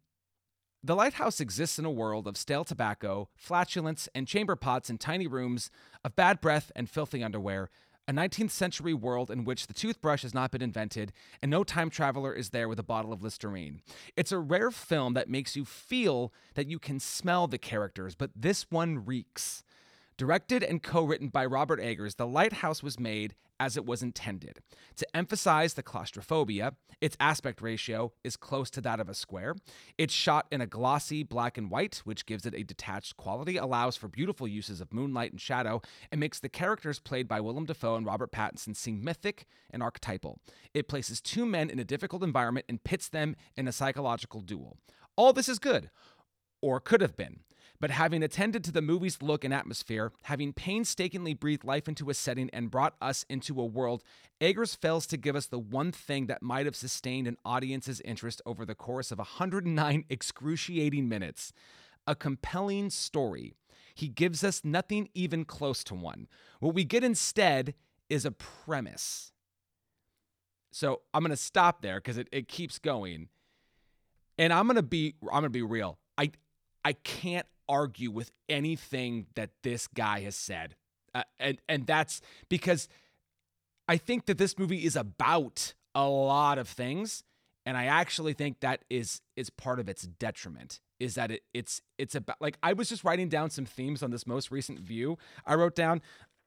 [0.83, 5.27] the lighthouse exists in a world of stale tobacco, flatulence, and chamber pots in tiny
[5.27, 5.71] rooms,
[6.05, 7.69] of bad breath and filthy underwear,
[8.07, 11.91] a 19th century world in which the toothbrush has not been invented and no time
[11.91, 13.83] traveler is there with a bottle of Listerine.
[14.17, 18.31] It's a rare film that makes you feel that you can smell the characters, but
[18.35, 19.63] this one reeks.
[20.19, 24.59] Directed and co written by Robert Eggers, The Lighthouse was made as it was intended
[24.97, 26.73] to emphasize the claustrophobia.
[27.01, 29.55] Its aspect ratio is close to that of a square.
[29.97, 33.97] It's shot in a glossy black and white, which gives it a detached quality, allows
[33.97, 37.95] for beautiful uses of moonlight and shadow, and makes the characters played by Willem Dafoe
[37.95, 40.41] and Robert Pattinson seem mythic and archetypal.
[40.75, 44.79] It places two men in a difficult environment and pits them in a psychological duel.
[45.15, 45.91] All this is good,
[46.61, 47.41] or could have been.
[47.81, 52.15] But having attended to the movie's look and atmosphere, having painstakingly breathed life into a
[52.15, 54.03] setting and brought us into a world,
[54.41, 58.43] Eggers fails to give us the one thing that might have sustained an audience's interest
[58.45, 61.53] over the course of 109 excruciating minutes
[62.09, 63.55] a compelling story.
[63.95, 66.27] He gives us nothing even close to one.
[66.59, 67.75] What we get instead
[68.09, 69.33] is a premise.
[70.71, 73.29] So I'm going to stop there because it, it keeps going.
[74.39, 75.99] And I'm to be I'm to be real.
[76.17, 76.31] I
[76.85, 80.77] I can't argue with anything that this guy has said.
[81.15, 82.89] Uh, and and that's because
[83.89, 87.25] I think that this movie is about a lot of things
[87.69, 91.83] and I actually think that is is part of its detriment is that it, it's
[91.99, 95.19] it's about like I was just writing down some themes on this most recent view.
[95.45, 96.01] I wrote down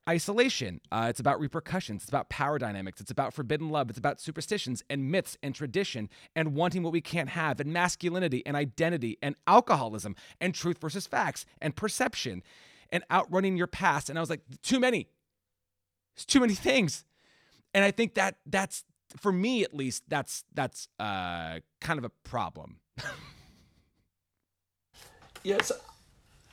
[0.10, 0.82] isolation.
[0.92, 2.04] Uh, it's about repercussions.
[2.04, 3.00] It's about power dynamics.
[3.02, 3.90] It's about forbidden love.
[3.90, 8.44] It's about superstitions and myths and tradition and wanting what we can't have and masculinity
[8.46, 12.44] and identity and alcoholism and truth versus facts and perception
[12.92, 14.10] and outrunning your past.
[14.10, 15.08] And I was like, too many.
[16.16, 17.06] It's too many things.
[17.74, 18.84] And I think that that's
[19.18, 22.78] for me at least that's that's uh, kind of a problem.
[25.44, 25.72] yes,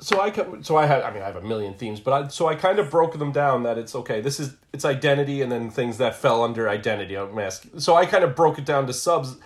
[0.00, 0.32] so I
[0.62, 2.78] so I had I mean I have a million themes, but I so I kind
[2.78, 4.20] of broke them down that it's okay.
[4.20, 7.16] This is it's identity and then things that fell under identity.
[7.16, 7.66] Mask.
[7.78, 9.36] So I kind of broke it down to subs,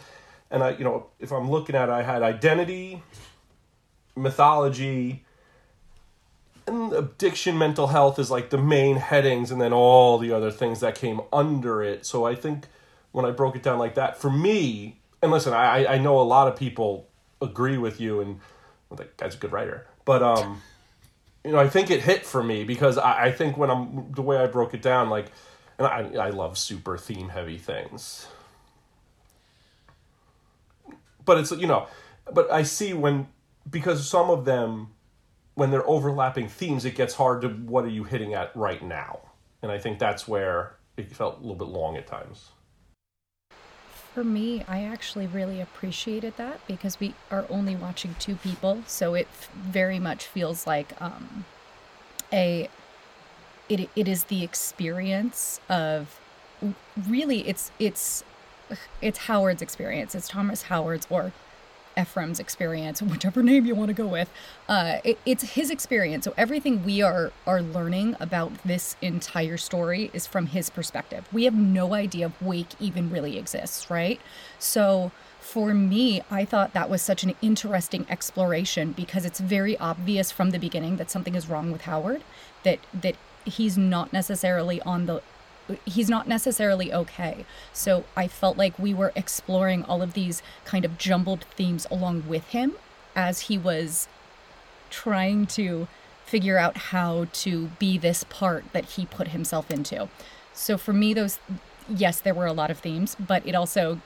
[0.50, 3.02] and I you know if I'm looking at it, I had identity,
[4.14, 5.24] mythology,
[6.66, 10.80] and addiction, mental health is like the main headings, and then all the other things
[10.80, 12.04] that came under it.
[12.04, 12.66] So I think
[13.12, 16.22] when I broke it down like that, for me, and listen, I I know a
[16.22, 17.08] lot of people
[17.40, 18.38] agree with you, and
[18.90, 20.62] well, that guy's a good writer but um,
[21.44, 24.22] you know, I think it hit for me because I, I think when I'm the
[24.22, 25.26] way I broke it down, like,
[25.78, 28.26] and I I love super theme heavy things.
[31.24, 31.86] But it's you know,
[32.32, 33.28] but I see when
[33.68, 34.88] because some of them
[35.54, 39.20] when they're overlapping themes, it gets hard to what are you hitting at right now,
[39.62, 42.50] and I think that's where it felt a little bit long at times.
[44.14, 49.14] For me, I actually really appreciated that because we are only watching two people, so
[49.14, 51.46] it very much feels like um,
[52.32, 52.68] a
[53.68, 56.20] it it is the experience of
[57.08, 58.22] really it's it's
[59.00, 60.14] it's Howard's experience.
[60.14, 61.32] It's Thomas Howard's or
[61.98, 64.30] Ephraim's experience, whichever name you want to go with.
[64.68, 66.24] Uh, it, it's his experience.
[66.24, 71.28] So everything we are are learning about this entire story is from his perspective.
[71.32, 74.20] We have no idea if Wake even really exists, right?
[74.58, 80.30] So for me, I thought that was such an interesting exploration because it's very obvious
[80.30, 82.22] from the beginning that something is wrong with Howard,
[82.62, 85.20] that that he's not necessarily on the
[85.84, 87.44] he's not necessarily okay.
[87.72, 92.24] So I felt like we were exploring all of these kind of jumbled themes along
[92.28, 92.74] with him
[93.14, 94.08] as he was
[94.90, 95.88] trying to
[96.24, 100.08] figure out how to be this part that he put himself into.
[100.52, 101.38] So for me those
[101.88, 104.00] yes, there were a lot of themes, but it also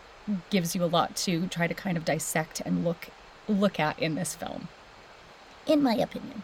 [0.51, 3.09] gives you a lot to try to kind of dissect and look
[3.49, 4.69] look at in this film.
[5.67, 6.43] In my opinion.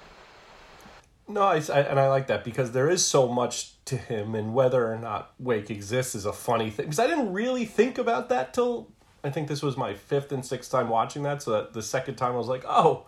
[1.33, 4.53] No, I, I, and I like that because there is so much to him, and
[4.53, 6.87] whether or not Wake exists is a funny thing.
[6.87, 8.91] Because I didn't really think about that till
[9.25, 11.43] I think this was my fifth and sixth time watching that.
[11.43, 13.07] So that the second time I was like, oh,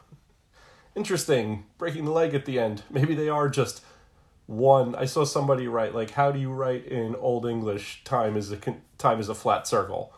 [0.95, 2.83] interesting, breaking the leg at the end.
[2.91, 3.85] Maybe they are just
[4.47, 4.95] one.
[4.95, 8.05] I saw somebody write like, how do you write in Old English?
[8.05, 8.59] Time is a
[8.97, 10.15] time is a flat circle.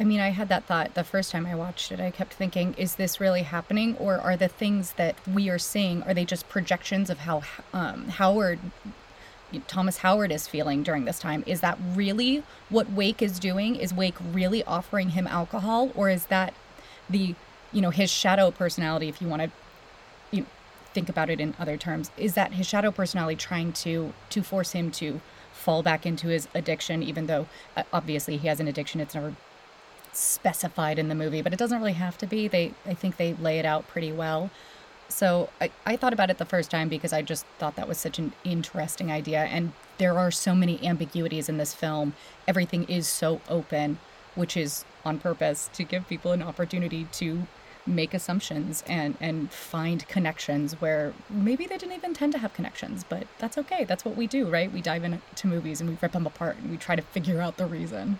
[0.00, 2.00] I mean, I had that thought the first time I watched it.
[2.00, 3.96] I kept thinking, is this really happening?
[3.98, 7.42] Or are the things that we are seeing, are they just projections of how
[7.74, 8.60] um, Howard,
[9.68, 11.44] Thomas Howard is feeling during this time?
[11.46, 13.76] Is that really what Wake is doing?
[13.76, 15.90] Is Wake really offering him alcohol?
[15.94, 16.54] Or is that
[17.10, 17.34] the,
[17.70, 19.50] you know, his shadow personality, if you want to
[20.30, 20.46] you know,
[20.94, 24.72] think about it in other terms, is that his shadow personality trying to to force
[24.72, 25.20] him to
[25.52, 28.98] fall back into his addiction, even though uh, obviously he has an addiction.
[28.98, 29.36] It's never
[30.12, 32.48] specified in the movie, but it doesn't really have to be.
[32.48, 34.50] They I think they lay it out pretty well.
[35.08, 37.98] So I, I thought about it the first time because I just thought that was
[37.98, 39.40] such an interesting idea.
[39.40, 42.14] And there are so many ambiguities in this film.
[42.46, 43.98] Everything is so open,
[44.34, 47.46] which is on purpose to give people an opportunity to
[47.86, 53.04] make assumptions and and find connections where maybe they didn't even tend to have connections
[53.08, 56.12] but that's okay that's what we do right we dive into movies and we rip
[56.12, 58.18] them apart and we try to figure out the reason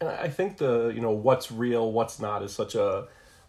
[0.00, 3.06] and I think the you know what's real, what's not is such a,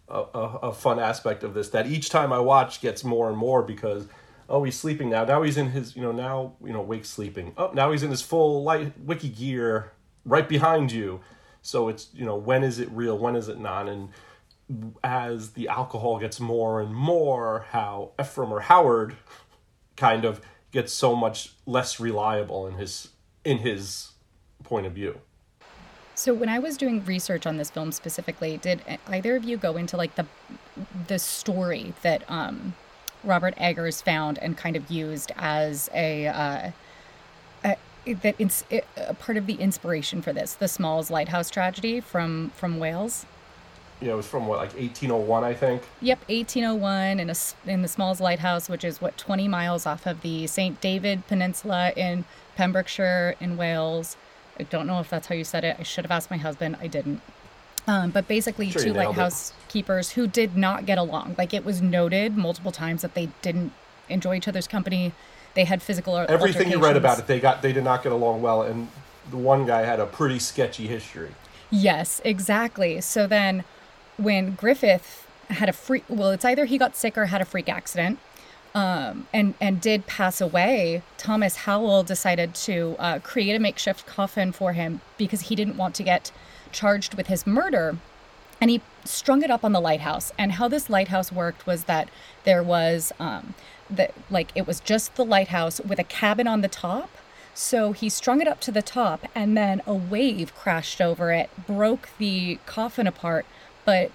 [0.08, 3.62] a a fun aspect of this that each time I watch gets more and more
[3.62, 4.06] because
[4.48, 5.24] oh he's sleeping now.
[5.24, 7.52] Now he's in his you know now you know Wake sleeping.
[7.56, 9.92] Oh now he's in his full light wiki gear
[10.24, 11.20] right behind you.
[11.62, 13.88] So it's you know when is it real when is it not?
[13.88, 14.08] And
[15.04, 19.16] as the alcohol gets more and more how Ephraim or Howard
[19.96, 20.40] kind of
[20.70, 23.08] gets so much less reliable in his
[23.44, 24.12] in his
[24.64, 25.20] point of view.
[26.22, 29.76] So when I was doing research on this film specifically, did either of you go
[29.76, 30.24] into like the
[31.08, 32.74] the story that um,
[33.24, 36.70] Robert Eggers found and kind of used as a, uh,
[37.64, 42.52] a that it's a part of the inspiration for this, the Smalls Lighthouse tragedy from
[42.54, 43.26] from Wales?
[44.00, 45.82] Yeah, it was from what like 1801, I think.
[46.02, 47.34] Yep, 1801 in a
[47.66, 50.80] in the Smalls Lighthouse, which is what 20 miles off of the St.
[50.80, 54.16] David Peninsula in Pembrokeshire in Wales.
[54.58, 55.76] I don't know if that's how you said it.
[55.78, 56.76] I should have asked my husband.
[56.80, 57.20] I didn't.
[57.86, 59.56] Um, but basically, sure two lighthouse it.
[59.68, 61.34] keepers who did not get along.
[61.36, 63.72] Like it was noted multiple times that they didn't
[64.08, 65.12] enjoy each other's company.
[65.54, 67.26] They had physical everything you read about it.
[67.26, 68.88] They got they did not get along well, and
[69.30, 71.30] the one guy had a pretty sketchy history.
[71.70, 73.00] Yes, exactly.
[73.00, 73.64] So then,
[74.16, 77.68] when Griffith had a freak, well, it's either he got sick or had a freak
[77.68, 78.18] accident
[78.74, 84.52] um, and and did pass away, Thomas Howell decided to uh, create a makeshift coffin
[84.52, 86.32] for him because he didn't want to get
[86.70, 87.98] charged with his murder,
[88.60, 90.32] and he strung it up on the lighthouse.
[90.38, 92.08] And how this lighthouse worked was that
[92.44, 93.54] there was um,
[93.90, 97.10] that like it was just the lighthouse with a cabin on the top.
[97.54, 101.50] So he strung it up to the top, and then a wave crashed over it,
[101.66, 103.44] broke the coffin apart,
[103.84, 104.10] but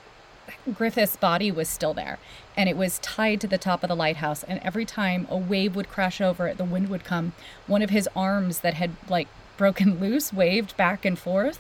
[0.73, 2.19] Griffith's body was still there
[2.55, 4.43] and it was tied to the top of the lighthouse.
[4.43, 7.33] And every time a wave would crash over it, the wind would come.
[7.67, 11.59] One of his arms that had like broken loose waved back and forth.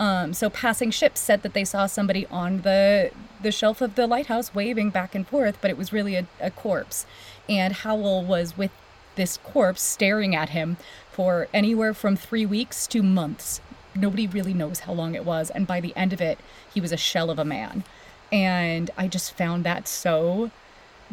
[0.00, 3.10] Um, so passing ships said that they saw somebody on the
[3.42, 6.50] the shelf of the lighthouse waving back and forth, but it was really a, a
[6.50, 7.06] corpse.
[7.48, 8.70] And Howell was with
[9.16, 10.76] this corpse staring at him
[11.10, 13.60] for anywhere from three weeks to months.
[13.94, 15.50] Nobody really knows how long it was.
[15.50, 16.38] And by the end of it,
[16.72, 17.84] he was a shell of a man.
[18.32, 20.50] And I just found that so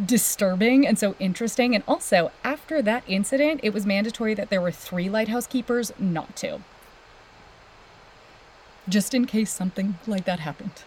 [0.04, 1.76] disturbing and so interesting.
[1.76, 6.36] And also, after that incident, it was mandatory that there were three lighthouse keepers, not
[6.38, 6.64] two.
[8.88, 10.84] Just in case something like that happened.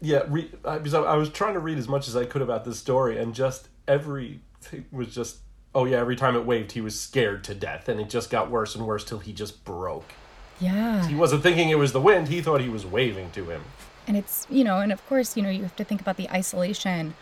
[0.00, 2.64] Yeah, re- I, was, I was trying to read as much as I could about
[2.64, 5.38] this story, and just everything was just,
[5.74, 8.50] oh yeah, every time it waved, he was scared to death, and it just got
[8.50, 10.12] worse and worse till he just broke.
[10.60, 11.06] Yeah.
[11.06, 13.62] He wasn't thinking it was the wind, he thought he was waving to him.
[14.06, 16.28] And it's, you know, and of course, you know, you have to think about the
[16.30, 17.14] isolation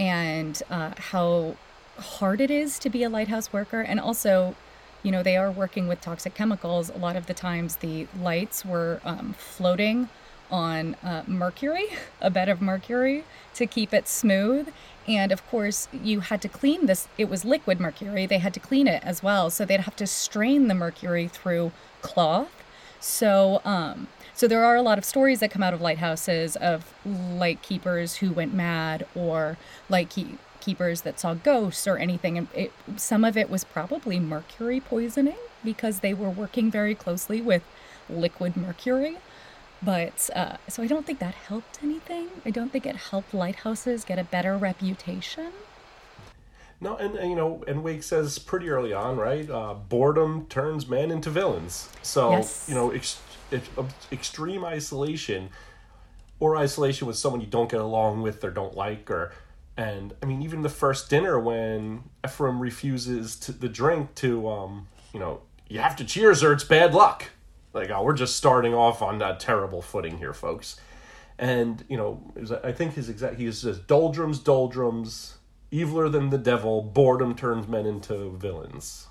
[0.00, 1.56] and uh, how
[1.98, 3.80] hard it is to be a lighthouse worker.
[3.80, 4.56] And also,
[5.02, 6.90] you know, they are working with toxic chemicals.
[6.90, 10.08] A lot of the times the lights were um, floating
[10.50, 11.86] on uh, mercury,
[12.20, 14.72] a bed of mercury, to keep it smooth.
[15.06, 17.08] And of course, you had to clean this.
[17.18, 18.26] It was liquid mercury.
[18.26, 19.50] They had to clean it as well.
[19.50, 22.53] So they'd have to strain the mercury through cloth
[23.04, 26.94] so, um, so there are a lot of stories that come out of lighthouses of
[27.04, 29.58] light keepers who went mad or
[29.90, 32.38] light keep- keepers that saw ghosts or anything.
[32.38, 37.42] And it, some of it was probably mercury poisoning because they were working very closely
[37.42, 37.62] with
[38.08, 39.18] liquid mercury.
[39.82, 42.28] But uh, so I don't think that helped anything.
[42.46, 45.52] I don't think it helped lighthouses get a better reputation.
[46.84, 49.48] No, and, and, you know, and Wake says pretty early on, right?
[49.48, 51.88] Uh, boredom turns men into villains.
[52.02, 52.66] So yes.
[52.68, 53.22] you know, ex-
[54.12, 55.48] extreme isolation
[56.40, 59.32] or isolation with someone you don't get along with or don't like, or
[59.78, 64.88] and I mean, even the first dinner when Ephraim refuses to, the drink to, um,
[65.14, 67.30] you know, you have to cheers or it's bad luck.
[67.72, 70.78] Like, oh, we're just starting off on a terrible footing here, folks.
[71.38, 75.38] And you know, was, I think his exact he says doldrums, doldrums,
[75.74, 76.82] eviler than the devil.
[76.82, 79.08] Boredom turns men into villains.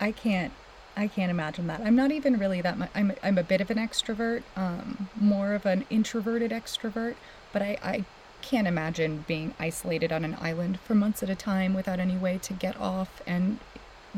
[0.00, 0.52] I can't
[0.96, 1.80] I can't imagine that.
[1.80, 2.90] I'm not even really that much.
[2.94, 7.14] I'm I'm a bit of an extrovert, um, more of an introverted extrovert.
[7.52, 8.04] But I I
[8.42, 12.38] can't imagine being isolated on an island for months at a time without any way
[12.38, 13.58] to get off and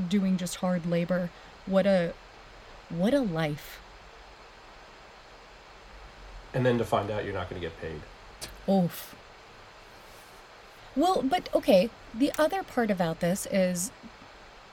[0.09, 1.31] doing just hard labor.
[1.67, 2.15] What a
[2.89, 3.81] what a life.
[6.55, 8.01] And then to find out you're not going to get paid.
[8.71, 9.15] Oof.
[10.96, 13.90] Well, but okay, the other part about this is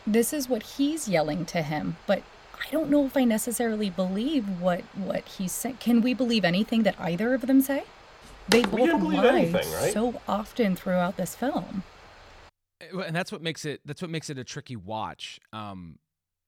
[0.05, 4.61] this is what he's yelling to him, but I don't know if I necessarily believe
[4.61, 5.77] what what he's saying.
[5.79, 7.83] Can we believe anything that either of them say?
[8.49, 9.93] They We both can lie right?
[9.93, 11.83] so often throughout this film.
[12.81, 15.99] Uh, and that's what makes it that's what makes it a tricky watch um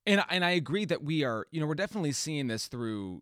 [0.05, 3.21] and and i agree that we are you know we're definitely seeing this through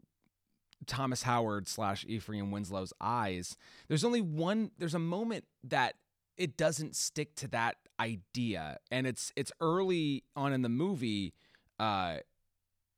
[0.85, 3.57] thomas howard slash ephraim winslow's eyes
[3.87, 5.95] there's only one there's a moment that
[6.39, 11.33] it doesn't stick to that idea and it's it's early on in the movie
[11.79, 12.15] uh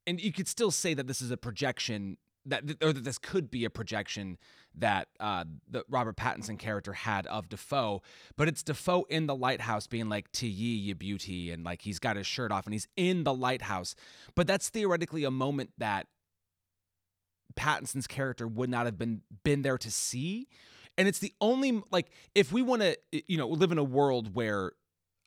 [0.07, 3.51] and you could still say that this is a projection that or that this could
[3.51, 4.37] be a projection
[4.73, 8.01] that uh, the Robert Pattinson character had of Dafoe,
[8.35, 11.99] but it's Dafoe in the lighthouse being like "To ye, ye beauty," and like he's
[11.99, 13.95] got his shirt off and he's in the lighthouse.
[14.35, 16.07] But that's theoretically a moment that
[17.55, 20.47] Pattinson's character would not have been been there to see,
[20.97, 24.35] and it's the only like if we want to you know live in a world
[24.35, 24.71] where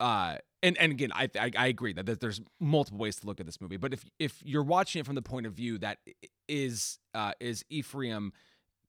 [0.00, 3.46] uh and and again I, I I agree that there's multiple ways to look at
[3.46, 5.98] this movie but if if you're watching it from the point of view that
[6.48, 8.33] is uh is Ephraim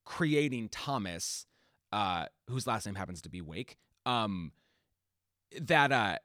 [0.03, 1.45] creating Thomas
[1.91, 4.51] uh whose last name happens to be Wake um
[5.61, 6.17] that uh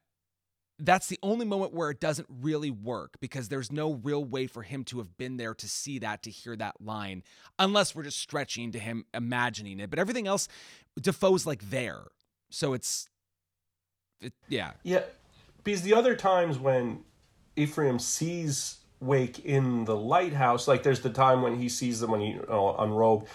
[0.80, 4.62] that's the only moment where it doesn't really work because there's no real way for
[4.62, 7.22] him to have been there to see that to hear that line
[7.58, 9.90] unless we're just stretching to him imagining it.
[9.90, 10.48] But everything else
[11.00, 12.02] Dafoe's like there.
[12.50, 13.08] So it's
[14.20, 14.72] it, yeah.
[14.82, 15.02] Yeah,
[15.64, 17.04] because the other times when
[17.56, 22.20] Ephraim sees Wake in the lighthouse, like there's the time when he sees them when
[22.20, 23.28] he you know, unrobed,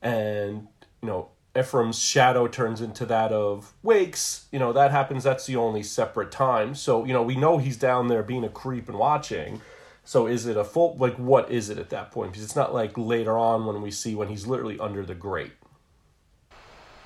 [0.00, 0.66] and
[1.02, 1.28] you know
[1.58, 4.46] Ephraim's shadow turns into that of Wake's.
[4.50, 5.24] You know that happens.
[5.24, 6.74] That's the only separate time.
[6.74, 9.60] So you know we know he's down there being a creep and watching.
[10.04, 12.32] So is it a full like what is it at that point?
[12.32, 15.52] Because it's not like later on when we see when he's literally under the grate.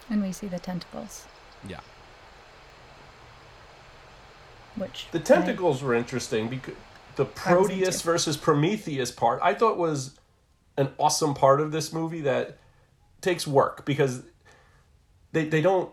[0.09, 1.25] And we see the tentacles,
[1.69, 1.81] yeah
[4.77, 6.75] which The I- tentacles were interesting because
[7.17, 10.19] the Proteus versus Prometheus part I thought was
[10.77, 12.59] an awesome part of this movie that
[13.23, 14.23] takes work because
[15.37, 15.90] they they don't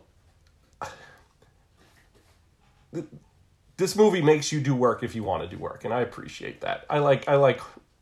[3.76, 6.62] this movie makes you do work if you want to do work and I appreciate
[6.62, 6.86] that.
[6.90, 7.60] I like I like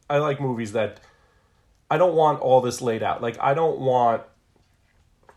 [0.08, 0.99] I like movies that
[1.89, 3.23] I don't want all this laid out.
[3.23, 4.21] Like I don't want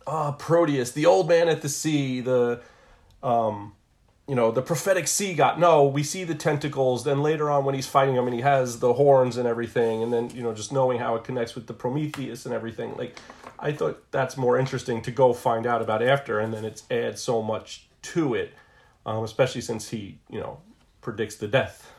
[0.07, 2.61] uh Proteus, the old man at the sea, the
[3.23, 3.73] um
[4.27, 5.59] you know, the prophetic sea god.
[5.59, 7.05] No, we see the tentacles.
[7.05, 10.13] Then later on, when he's fighting him and he has the horns and everything, and
[10.13, 12.97] then, you know, just knowing how it connects with the Prometheus and everything.
[12.97, 13.19] Like,
[13.59, 17.21] I thought that's more interesting to go find out about after, and then it's adds
[17.21, 18.55] so much to it,
[19.05, 20.61] um, especially since he, you know,
[21.03, 21.93] predicts the death.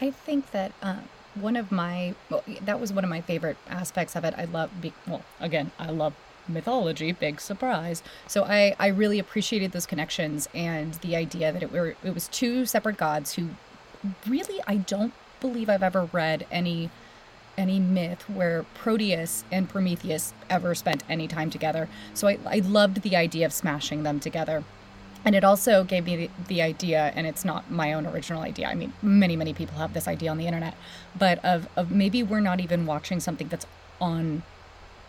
[0.00, 0.98] I think that uh,
[1.34, 4.34] one of my well, that was one of my favorite aspects of it.
[4.36, 6.14] I love be, well again I love
[6.48, 8.02] mythology, big surprise.
[8.26, 12.28] So I I really appreciated those connections and the idea that it were it was
[12.28, 13.50] two separate gods who
[14.26, 16.90] really I don't believe I've ever read any
[17.56, 21.88] any myth where Proteus and Prometheus ever spent any time together.
[22.14, 24.62] So I, I loved the idea of smashing them together.
[25.24, 28.68] And it also gave me the, the idea, and it's not my own original idea.
[28.68, 30.74] I mean, many, many people have this idea on the internet,
[31.18, 33.66] but of, of maybe we're not even watching something that's
[34.00, 34.44] on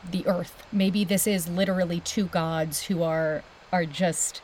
[0.09, 0.63] the earth.
[0.71, 4.41] Maybe this is literally two gods who are are just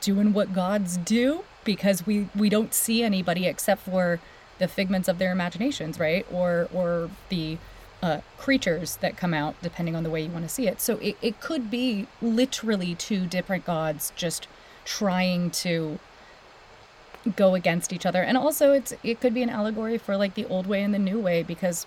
[0.00, 4.20] doing what gods do because we we don't see anybody except for
[4.58, 6.26] the figments of their imaginations, right?
[6.32, 7.58] Or or the
[8.02, 10.80] uh, creatures that come out, depending on the way you want to see it.
[10.80, 14.46] So it, it could be literally two different gods just
[14.84, 15.98] trying to
[17.34, 18.22] go against each other.
[18.22, 20.98] And also it's it could be an allegory for like the old way and the
[20.98, 21.86] new way because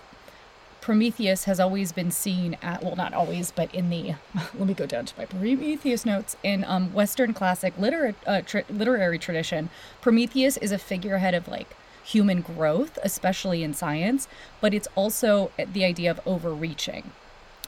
[0.80, 4.14] Prometheus has always been seen at well not always but in the
[4.54, 6.36] let me go down to my Prometheus notes.
[6.42, 9.70] In um western classic liter- uh, literary tradition
[10.00, 14.26] Prometheus is a figurehead of like human growth especially in science
[14.60, 17.10] but it's also the idea of overreaching.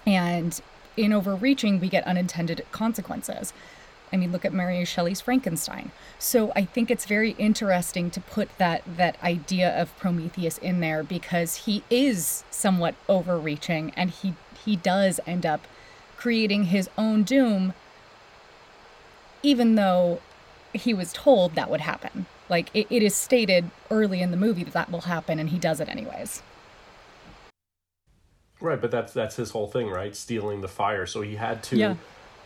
[0.07, 0.61] And
[0.97, 3.53] in overreaching we get unintended consequences
[4.13, 5.91] I mean, look at Mary Shelley's Frankenstein.
[6.19, 11.03] So I think it's very interesting to put that that idea of Prometheus in there
[11.03, 14.35] because he is somewhat overreaching and he
[14.65, 15.67] he does end up
[16.17, 17.75] creating his own doom
[19.43, 20.21] even though
[20.73, 22.27] he was told that would happen.
[22.49, 25.59] Like it, it is stated early in the movie that that will happen and he
[25.59, 26.43] does it anyways.
[28.61, 30.15] Right, but that's that's his whole thing, right?
[30.15, 31.05] Stealing the fire.
[31.05, 31.95] So he had to, Yeah.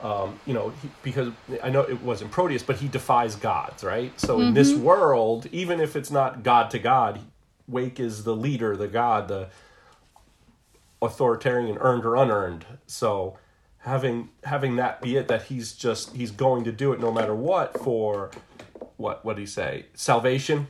[0.03, 1.33] Um, you know, he, because
[1.63, 4.19] I know it wasn't Proteus, but he defies gods, right?
[4.21, 7.21] So in this world, even if it's not God to God,
[7.67, 9.49] Wake is the leader, the god, the
[11.03, 12.65] authoritarian, earned or unearned.
[12.87, 13.39] So
[13.79, 17.35] having having that be it, that he's just he's going to do it no matter
[17.35, 18.31] what for
[18.97, 19.87] what what did he say?
[19.95, 20.69] Salvation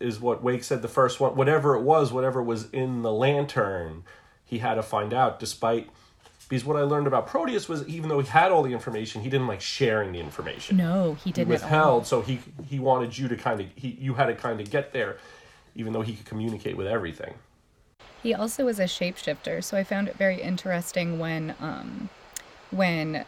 [0.00, 1.34] is what Wake said the first one.
[1.34, 4.04] Whatever it was, whatever was in the lantern,
[4.44, 5.38] he had to find out.
[5.38, 5.90] Despite
[6.48, 9.28] because what I learned about Proteus was even though he had all the information, he
[9.28, 10.76] didn't like sharing the information.
[10.76, 11.52] No, he he didn't all.
[11.52, 12.06] withheld.
[12.06, 14.92] So he he wanted you to kind of he you had to kind of get
[14.92, 15.18] there,
[15.74, 17.34] even though he could communicate with everything.
[18.22, 22.08] He also is a shapeshifter, so I found it very interesting when um,
[22.70, 23.24] when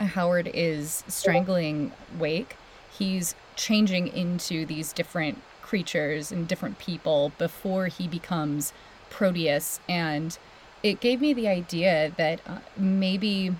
[0.00, 2.56] Howard is strangling Wake,
[2.98, 8.72] he's changing into these different creatures and different people before he becomes
[9.10, 10.38] Proteus, and
[10.86, 13.54] it gave me the idea that uh, maybe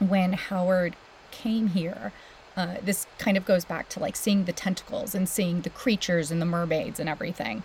[0.00, 0.96] when Howard
[1.30, 2.12] came here,
[2.56, 6.32] uh, this kind of goes back to like seeing the tentacles and seeing the creatures
[6.32, 7.62] and the mermaids and everything.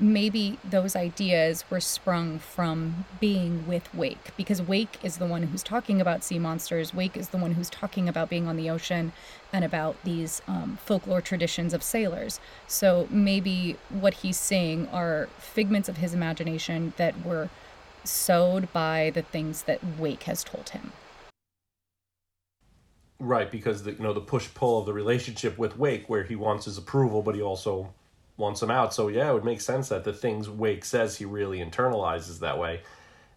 [0.00, 5.62] Maybe those ideas were sprung from being with Wake because Wake is the one who's
[5.62, 6.92] talking about sea monsters.
[6.92, 9.12] Wake is the one who's talking about being on the ocean
[9.52, 12.40] and about these um, folklore traditions of sailors.
[12.66, 17.48] So maybe what he's seeing are figments of his imagination that were
[18.04, 20.92] sowed by the things that Wake has told him.
[23.18, 26.34] Right, because the you know the push pull of the relationship with Wake, where he
[26.34, 27.92] wants his approval, but he also
[28.36, 28.92] wants him out.
[28.92, 32.58] So yeah, it would make sense that the things Wake says he really internalizes that
[32.58, 32.80] way.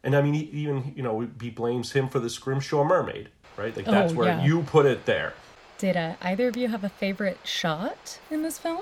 [0.04, 3.76] And I mean, he, even you know he blames him for the Scrimshaw mermaid, right?
[3.76, 4.44] Like that's Oh, where yeah.
[4.44, 5.34] you put it there.
[5.78, 8.82] Did uh, either of you have a favorite shot in this film?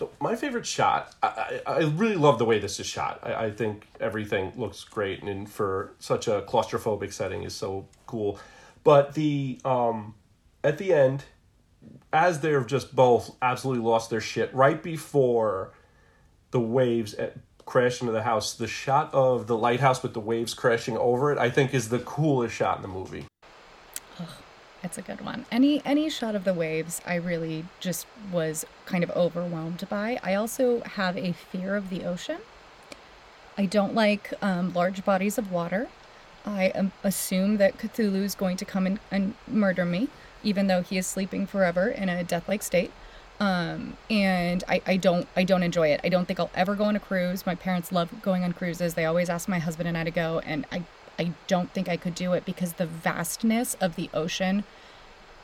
[0.00, 3.20] So my favorite shot, I, I, I really love the way this is shot.
[3.22, 8.40] I, I think everything looks great, and for such a claustrophobic setting is so cool.
[8.82, 10.14] But the um,
[10.64, 11.24] at the end,
[12.14, 15.74] as they're just both absolutely lost their shit, right before
[16.50, 17.36] the waves at,
[17.66, 21.36] crash into the house, the shot of the lighthouse with the waves crashing over it,
[21.36, 23.26] I think is the coolest shot in the movie.
[24.82, 25.44] It's a good one.
[25.50, 30.18] Any any shot of the waves, I really just was kind of overwhelmed by.
[30.22, 32.38] I also have a fear of the ocean.
[33.58, 35.88] I don't like um, large bodies of water.
[36.46, 40.08] I um, assume that Cthulhu is going to come and, and murder me,
[40.42, 42.90] even though he is sleeping forever in a death-like state.
[43.38, 46.00] Um, and I, I don't I don't enjoy it.
[46.04, 47.44] I don't think I'll ever go on a cruise.
[47.44, 48.94] My parents love going on cruises.
[48.94, 50.84] They always ask my husband and I to go, and I
[51.20, 54.64] I don't think I could do it because the vastness of the ocean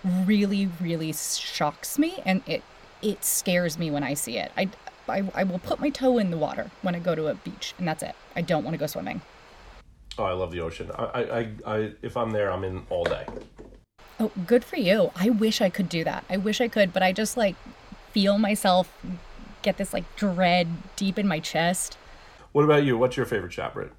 [0.03, 2.63] really really shocks me and it
[3.03, 4.53] it scares me when I see it.
[4.57, 4.71] I,
[5.07, 7.75] I I will put my toe in the water when I go to a beach
[7.77, 8.15] and that's it.
[8.35, 9.21] I don't want to go swimming.
[10.17, 10.91] Oh, I love the ocean.
[10.95, 13.27] I, I, I, if I'm there, I'm in all day.
[14.19, 15.11] Oh, good for you.
[15.15, 16.25] I wish I could do that.
[16.31, 17.55] I wish I could, but I just like
[18.13, 18.91] feel myself
[19.61, 21.99] get this like dread deep in my chest.
[22.53, 22.97] What about you?
[22.97, 23.93] What's your favorite Britt?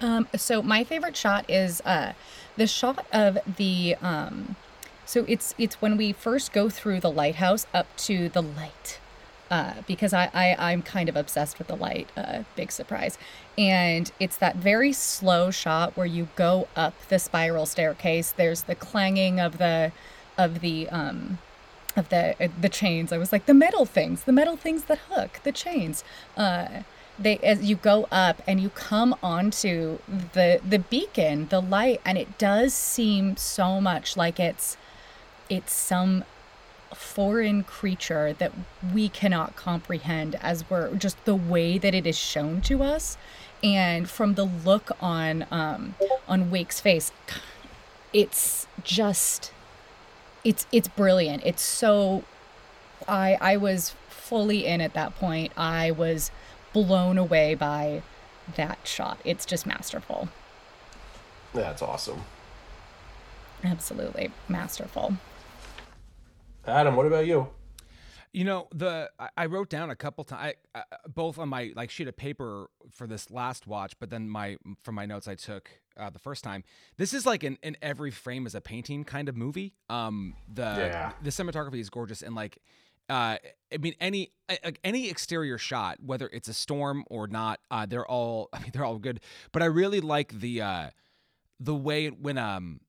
[0.00, 2.12] Um, so my favorite shot is uh,
[2.56, 4.56] the shot of the um,
[5.04, 8.98] so it's it's when we first go through the lighthouse up to the light.
[9.48, 12.08] Uh, because I, I I'm kind of obsessed with the light.
[12.16, 13.16] Uh, big surprise,
[13.56, 18.32] and it's that very slow shot where you go up the spiral staircase.
[18.32, 19.92] There's the clanging of the
[20.36, 21.38] of the um
[21.94, 23.12] of the uh, the chains.
[23.12, 26.02] I was like the metal things, the metal things that hook, the chains.
[26.36, 26.82] Uh,
[27.18, 29.98] they as you go up and you come onto
[30.32, 34.76] the the beacon, the light, and it does seem so much like it's
[35.48, 36.24] it's some
[36.94, 38.52] foreign creature that
[38.94, 43.16] we cannot comprehend as we're just the way that it is shown to us.
[43.62, 45.94] And from the look on um
[46.28, 47.12] on Wake's face
[48.12, 49.52] it's just
[50.44, 51.42] it's it's brilliant.
[51.44, 52.24] It's so
[53.06, 55.52] i i was fully in at that point.
[55.56, 56.30] I was
[56.84, 58.02] blown away by
[58.56, 60.28] that shot it's just masterful
[61.54, 62.22] That's awesome.
[63.64, 65.16] absolutely masterful
[66.66, 67.48] Adam, what about you?
[68.32, 71.90] You know, the I- I wrote down a couple times, uh, both on my like
[71.90, 75.70] sheet of paper for this last watch, but then my from my notes I took
[75.96, 76.64] uh, the first time.
[76.96, 79.74] This is like an, an every frame is a painting kind of movie.
[79.88, 81.12] Um, the Yeah.
[81.22, 82.58] the cinematography is gorgeous and like.
[83.08, 83.36] Uh,
[83.72, 84.32] I mean, any
[84.84, 88.48] any exterior shot, whether it's a storm or not, uh, they're all.
[88.52, 89.20] I mean, they're all good.
[89.52, 90.90] But I really like the uh,
[91.60, 92.80] the way when um,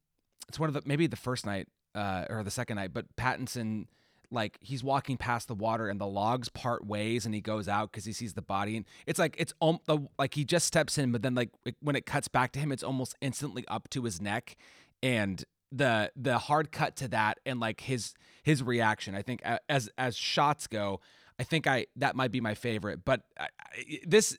[0.47, 3.85] it's one of the maybe the first night uh, or the second night, but Pattinson
[4.29, 7.91] like he's walking past the water and the logs part ways and he goes out
[7.91, 9.79] because he sees the body and it's like it's um,
[10.17, 11.49] like he just steps in but then like
[11.79, 14.57] when it cuts back to him it's almost instantly up to his neck
[15.01, 18.13] and the the hard cut to that and like his
[18.43, 19.15] his reaction.
[19.15, 21.01] I think as as shots go
[21.39, 23.05] i think i that might be my favorite.
[23.05, 24.37] But I, I, this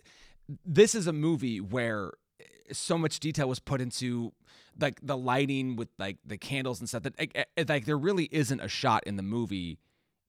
[0.64, 2.12] this is a movie where
[2.72, 4.33] so much detail was put into
[4.81, 8.29] like the lighting with like the candles and stuff that like, eh, like there really
[8.33, 9.79] isn't a shot in the movie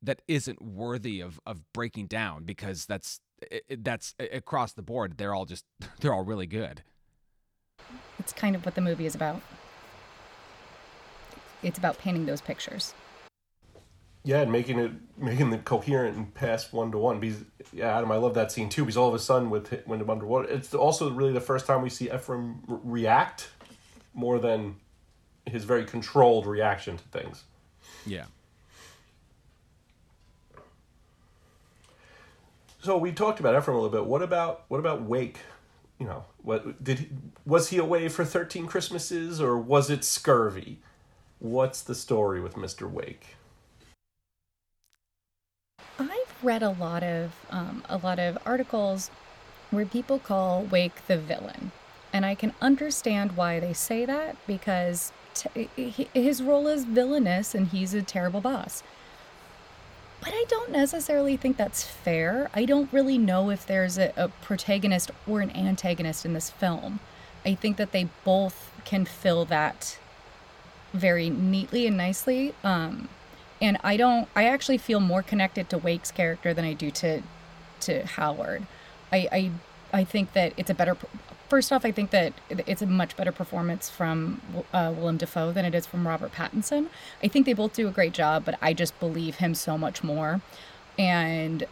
[0.02, 3.20] that isn't worthy of of breaking down because that's
[3.52, 5.66] it, it- that's eh, across the board they're all just
[6.02, 6.84] they're all really good.
[8.20, 9.42] It's kind of what the movie is about.
[11.64, 12.94] It's about painting those pictures.
[14.24, 17.20] Yeah, and making it making it coherent and pass one to one.
[17.20, 17.44] Because
[17.74, 18.84] yeah, Adam, I love that scene too.
[18.84, 21.82] Because all of a sudden, with when I'm underwater, it's also really the first time
[21.82, 23.50] we see Ephraim react
[24.14, 24.76] more than
[25.46, 27.44] his very controlled reaction to things.
[28.06, 28.26] yeah
[32.82, 34.08] So we talked about Ephraim a little bit.
[34.08, 35.40] What about what about Wake?
[36.00, 37.10] You know, what did he,
[37.46, 40.80] was he away for thirteen Christmases or was it scurvy?
[41.40, 43.38] What's the story with Mister Wake?
[45.98, 49.10] I've read a lot of um, a lot of articles
[49.72, 51.72] where people call Wake the villain,
[52.12, 55.70] and I can understand why they say that because t-
[56.14, 58.84] his role is villainous and he's a terrible boss.
[60.20, 62.50] But I don't necessarily think that's fair.
[62.54, 67.00] I don't really know if there's a, a protagonist or an antagonist in this film.
[67.46, 69.98] I think that they both can fill that
[70.94, 72.54] very neatly and nicely.
[72.64, 73.10] Um,
[73.62, 74.28] and I don't.
[74.36, 77.22] I actually feel more connected to Wake's character than I do to
[77.82, 78.66] to Howard.
[79.12, 79.52] I I,
[79.94, 80.96] I think that it's a better.
[81.50, 84.40] First off, I think that it's a much better performance from
[84.72, 86.90] uh, Willem Dafoe than it is from Robert Pattinson.
[87.24, 90.04] I think they both do a great job, but I just believe him so much
[90.04, 90.42] more,
[90.98, 91.66] and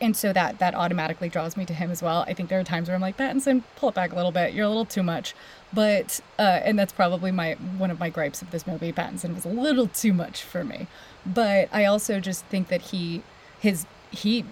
[0.00, 2.24] and so that that automatically draws me to him as well.
[2.26, 4.52] I think there are times where I'm like Pattinson, pull it back a little bit.
[4.52, 5.34] You're a little too much,
[5.72, 8.92] but uh, and that's probably my one of my gripes of this movie.
[8.92, 10.86] Pattinson was a little too much for me,
[11.24, 13.22] but I also just think that he
[13.58, 14.44] his he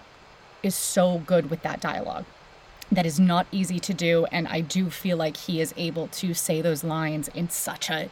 [0.63, 2.25] is so good with that dialogue.
[2.91, 6.35] That is not easy to do, and I do feel like he is able to
[6.35, 8.09] say those lines in such a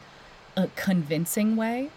[0.55, 1.91] a convincing way,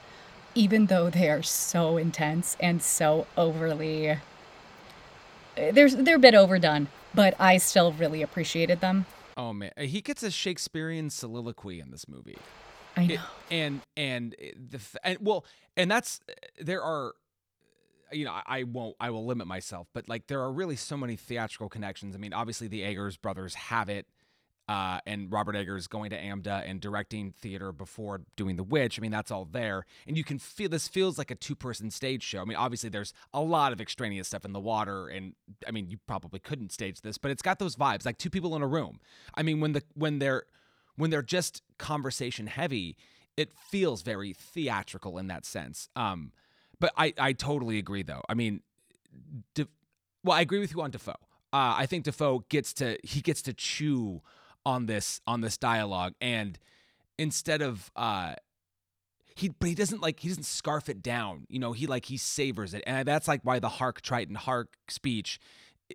[0.53, 4.17] even though they are so intense and so overly
[5.56, 9.06] they're they're a bit overdone, but I still really appreciated them.
[9.38, 12.38] oh man uh, he gets a shakespearean soliloquy in this movie
[12.97, 13.14] I know.
[13.16, 13.20] It-
[13.51, 14.36] and and
[14.72, 15.45] the and well
[15.76, 16.34] and that's uh,
[16.64, 17.14] there are
[18.12, 20.95] you know I, I won't i will limit myself but like there are really so
[20.95, 24.06] many theatrical connections i mean obviously the eggers brothers have it
[24.68, 28.97] uh, and Robert Eggers going to AMDA and directing theater before doing The Witch.
[28.97, 29.86] I mean, that's all there.
[30.07, 32.41] And you can feel this feels like a two person stage show.
[32.41, 35.07] I mean, obviously, there's a lot of extraneous stuff in the water.
[35.07, 35.34] And
[35.68, 38.55] I mean, you probably couldn't stage this, but it's got those vibes like two people
[38.55, 38.99] in a room.
[39.36, 40.43] I mean, when the, when they're,
[40.95, 42.97] when they're just conversation heavy,
[43.38, 45.89] it feels very theatrical in that sense.
[45.95, 46.32] Um,
[46.80, 48.22] but I, I totally agree though.
[48.28, 48.61] I mean,
[49.53, 49.68] De-
[50.24, 51.11] well, I agree with you on Dafoe.
[51.53, 54.22] Uh, I think Dafoe gets to he gets to chew
[54.66, 56.57] on this on this dialogue, and
[57.18, 58.36] instead of uh,
[59.36, 61.45] he but he doesn't like he doesn't scarf it down.
[61.49, 64.76] You know, he like he savors it, and that's like why the Hark Triton Hark
[64.89, 65.39] speech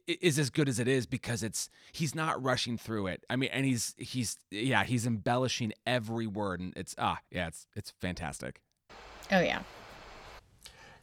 [0.07, 3.25] is as good as it is because it's he's not rushing through it.
[3.29, 7.67] I mean, and he's he's yeah he's embellishing every word, and it's ah yeah it's
[7.75, 8.61] it's fantastic.
[9.33, 9.63] Oh yeah.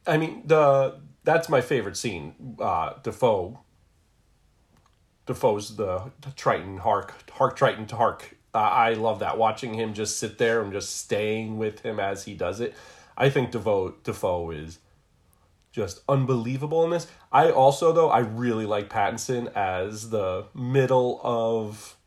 [0.05, 2.55] I mean, the that's my favorite scene.
[2.59, 3.59] Uh, Dafoe.
[5.27, 8.35] Dafoe's the Triton Hark Hark Triton to Hark.
[8.55, 12.23] Uh, I love that watching him just sit there and just staying with him as
[12.25, 12.73] he does it.
[13.15, 14.79] I think Dafoe Dafoe is
[15.71, 17.07] just unbelievable in this.
[17.31, 21.97] I also though I really like Pattinson as the middle of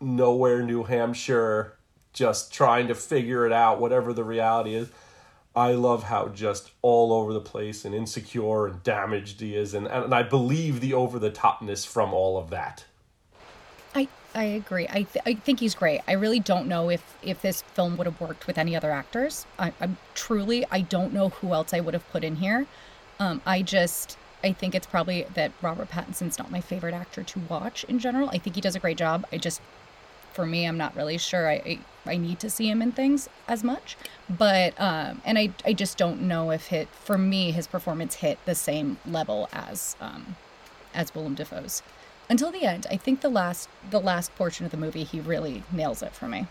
[0.00, 1.76] nowhere New Hampshire
[2.12, 4.88] just trying to figure it out whatever the reality is.
[5.54, 9.86] I love how just all over the place and insecure and damaged he is and
[9.88, 12.84] and I believe the over the topness from all of that.
[13.94, 14.86] I I agree.
[14.88, 16.02] I th- I think he's great.
[16.06, 19.44] I really don't know if if this film would have worked with any other actors.
[19.58, 22.66] I, I'm truly I don't know who else I would have put in here.
[23.18, 27.40] Um, I just I think it's probably that Robert Pattinson's not my favorite actor to
[27.40, 28.30] watch in general.
[28.30, 29.26] I think he does a great job.
[29.32, 29.60] I just
[30.32, 31.48] for me, I'm not really sure.
[31.48, 33.96] I, I, I need to see him in things as much,
[34.28, 38.38] but um, and I I just don't know if hit for me his performance hit
[38.46, 40.36] the same level as um,
[40.94, 41.82] as Willem Dafoe's
[42.28, 42.86] until the end.
[42.90, 46.28] I think the last the last portion of the movie he really nails it for
[46.28, 46.46] me.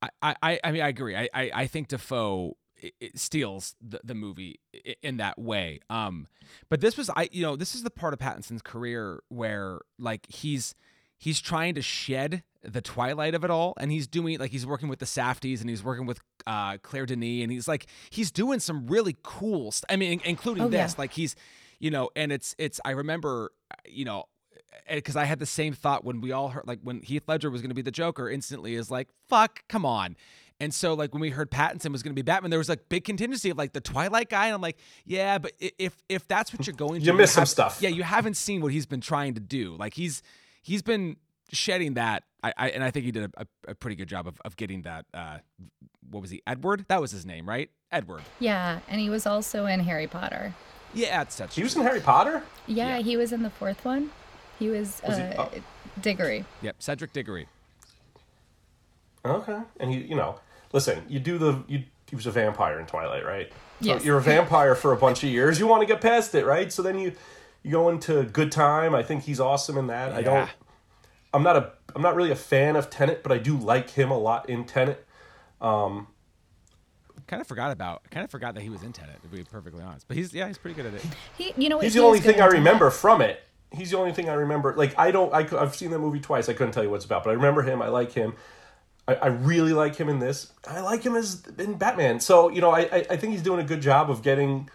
[0.00, 1.16] I I, I mean I agree.
[1.16, 2.56] I I, I think Dafoe
[3.00, 4.60] it steals the, the movie
[5.02, 5.80] in that way.
[5.90, 6.26] Um,
[6.68, 10.26] but this was I you know this is the part of Pattinson's career where like
[10.28, 10.74] he's
[11.16, 14.88] he's trying to shed the twilight of it all and he's doing like he's working
[14.88, 18.58] with the Safdies and he's working with uh, Claire Denis and he's like he's doing
[18.58, 20.94] some really cool st- I mean including Oh, this yeah.
[20.98, 21.36] like he's
[21.78, 23.52] you know and it's it's I remember
[23.86, 24.24] you know
[24.92, 27.60] because I had the same thought when we all heard like when Heath Ledger was
[27.62, 30.16] going to be the Joker instantly is like fuck come on
[30.60, 32.88] and so like when we heard Pattinson was going to be Batman there was like
[32.88, 36.52] big contingency of like the Twilight guy and I'm like yeah but if if that's
[36.52, 37.78] what you're going You to missed some stuff.
[37.80, 40.22] yeah you haven't seen what he's been trying to do like he's
[40.62, 41.16] he's been
[41.52, 44.26] shedding that I, I and I think he did a, a, a pretty good job
[44.28, 45.38] of, of getting that uh
[46.10, 49.66] what was he Edward that was his name right Edward Yeah, and he was also
[49.66, 50.54] in Harry Potter.
[50.94, 52.42] yeah that's that's He was in Harry Potter.
[52.66, 53.02] Yeah, Yeah.
[53.02, 54.10] he was in the fourth one.
[54.58, 55.50] He was, Was he- uh, oh.
[56.00, 56.44] Diggory.
[56.62, 57.48] yep Cedric Diggory
[59.24, 60.38] Okay, and he, you know,
[60.72, 61.82] listen, you do the you.
[62.08, 63.50] He was a vampire in Twilight, right?
[63.82, 64.04] So Yes.
[64.04, 65.58] you're a vampire for a bunch of years.
[65.58, 66.72] You want to get past it, right?
[66.72, 67.12] So then you
[67.62, 68.94] you go into Good Time.
[68.94, 70.12] I think he's awesome in that.
[70.12, 70.48] I don't.
[71.32, 71.36] Yeah.
[71.36, 71.72] I'm not a.
[71.94, 74.64] I'm not really a fan of Tenet, but I do like him a lot in
[74.64, 75.06] Tenet.
[75.60, 76.08] Um,
[77.26, 79.82] kind of forgot about kind of forgot that he was in Tenet to be perfectly
[79.82, 81.04] honest but he's yeah he's pretty good at it
[81.36, 82.58] He, you know, what, He's he the only thing I in Tenet.
[82.58, 83.42] remember from it.
[83.70, 84.74] He's the only thing I remember.
[84.76, 85.32] Like I don't.
[85.34, 86.48] I I've seen that movie twice.
[86.48, 87.82] I couldn't tell you what it's about, but I remember him.
[87.82, 88.34] I like him.
[89.06, 90.52] I, I really like him in this.
[90.66, 92.20] I like him as in Batman.
[92.20, 94.70] So you know, I, I I think he's doing a good job of getting.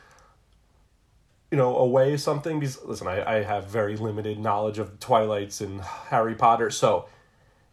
[1.53, 5.81] You know, away something because listen, I, I have very limited knowledge of Twilights and
[5.81, 6.71] Harry Potter.
[6.71, 7.07] So,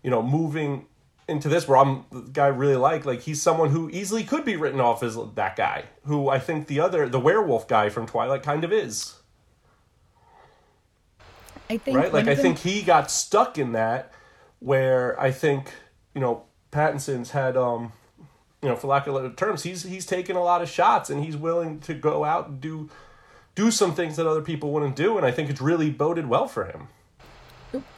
[0.02, 0.84] you know, moving
[1.26, 4.44] into this where I'm the guy I really like, like he's someone who easily could
[4.44, 8.06] be written off as that guy, who I think the other the werewolf guy from
[8.06, 9.14] Twilight kind of is
[11.70, 12.12] I think right?
[12.12, 14.12] Like I think he got stuck in that
[14.58, 15.72] where I think
[16.14, 17.92] you know Pattinson's had um
[18.60, 21.24] you know for lack of other terms he's he's taken a lot of shots and
[21.24, 22.90] he's willing to go out and do
[23.60, 26.48] do some things that other people wouldn't do and I think it's really boded well
[26.48, 26.88] for him.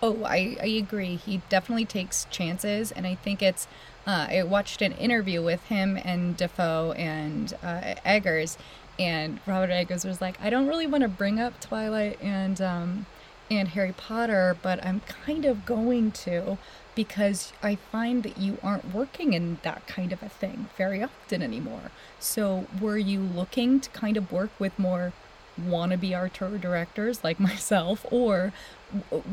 [0.02, 1.16] Oh, I, I agree.
[1.16, 3.66] He definitely takes chances, and I think it's.
[4.06, 8.58] Uh, I watched an interview with him and Dafoe and uh, Eggers,
[8.98, 13.06] and Robert Eggers was like, "I don't really want to bring up Twilight and um,
[13.50, 16.58] and Harry Potter, but I'm kind of going to
[16.94, 21.40] because I find that you aren't working in that kind of a thing very often
[21.42, 21.90] anymore.
[22.18, 25.12] So, were you looking to kind of work with more
[25.60, 28.52] wannabe auteur directors like myself, or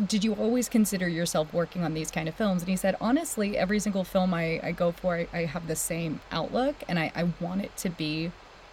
[0.07, 2.61] did you always consider yourself working on these kind of films?
[2.61, 5.75] And he said, honestly, every single film I, I go for, I, I have the
[5.75, 8.31] same outlook, and I, I want it to be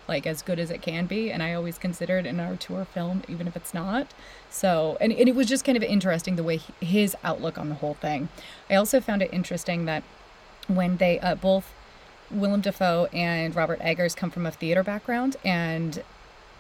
[0.09, 3.23] like as good as it can be and i always consider it an auteur film
[3.29, 4.07] even if it's not
[4.51, 7.69] so and, and it was just kind of interesting the way he, his outlook on
[7.69, 8.29] the whole thing
[8.71, 10.03] i also found it interesting that
[10.69, 11.73] when they uh, both
[12.31, 16.03] willem dafoe and robert eggers come from a theater background and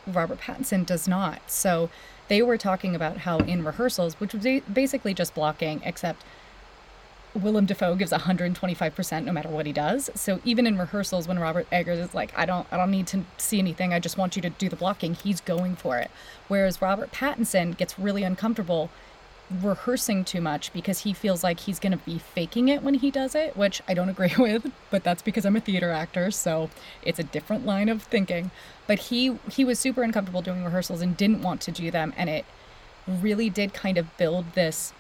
[0.06, 1.90] robert pattinson does not so
[2.28, 6.22] they were talking about how in rehearsals which was ba- basically just blocking except
[7.36, 10.10] Willem Dafoe gives 125% no matter what he does.
[10.14, 13.24] So even in rehearsals when Robert Eggers is like, I don't I don't need to
[13.36, 16.10] see anything, I just want you to do the blocking, he's going for it.
[16.48, 18.90] Whereas Robert Pattinson gets really uncomfortable
[19.50, 23.10] rehearsing too much because he feels like he's going to be faking it when he
[23.10, 26.70] does it, which I don't agree with, but that's because I'm a theater actor, so
[27.02, 28.50] it's a different line of thinking.
[28.86, 32.30] But he he was super uncomfortable doing rehearsals and didn't want to do them and
[32.30, 32.44] it
[33.06, 34.92] really did kind of build this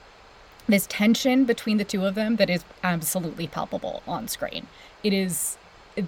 [0.68, 4.66] this tension between the two of them that is absolutely palpable on screen.
[5.02, 5.56] It is,
[5.94, 6.06] it,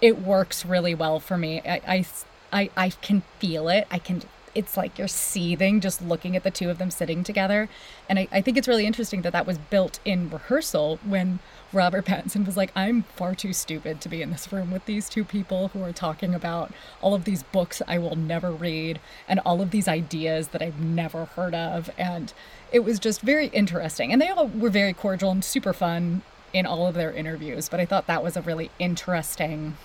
[0.00, 1.60] it works really well for me.
[1.60, 2.06] I, I,
[2.52, 3.86] I, I can feel it.
[3.90, 4.22] I can,
[4.54, 7.68] it's like you're seething just looking at the two of them sitting together.
[8.08, 11.40] And I, I think it's really interesting that that was built in rehearsal when
[11.72, 15.08] Robert Pattinson was like, I'm far too stupid to be in this room with these
[15.08, 19.40] two people who are talking about all of these books I will never read and
[19.40, 21.90] all of these ideas that I've never heard of.
[21.98, 22.32] And
[22.72, 24.12] it was just very interesting.
[24.12, 27.68] And they all were very cordial and super fun in all of their interviews.
[27.68, 29.76] But I thought that was a really interesting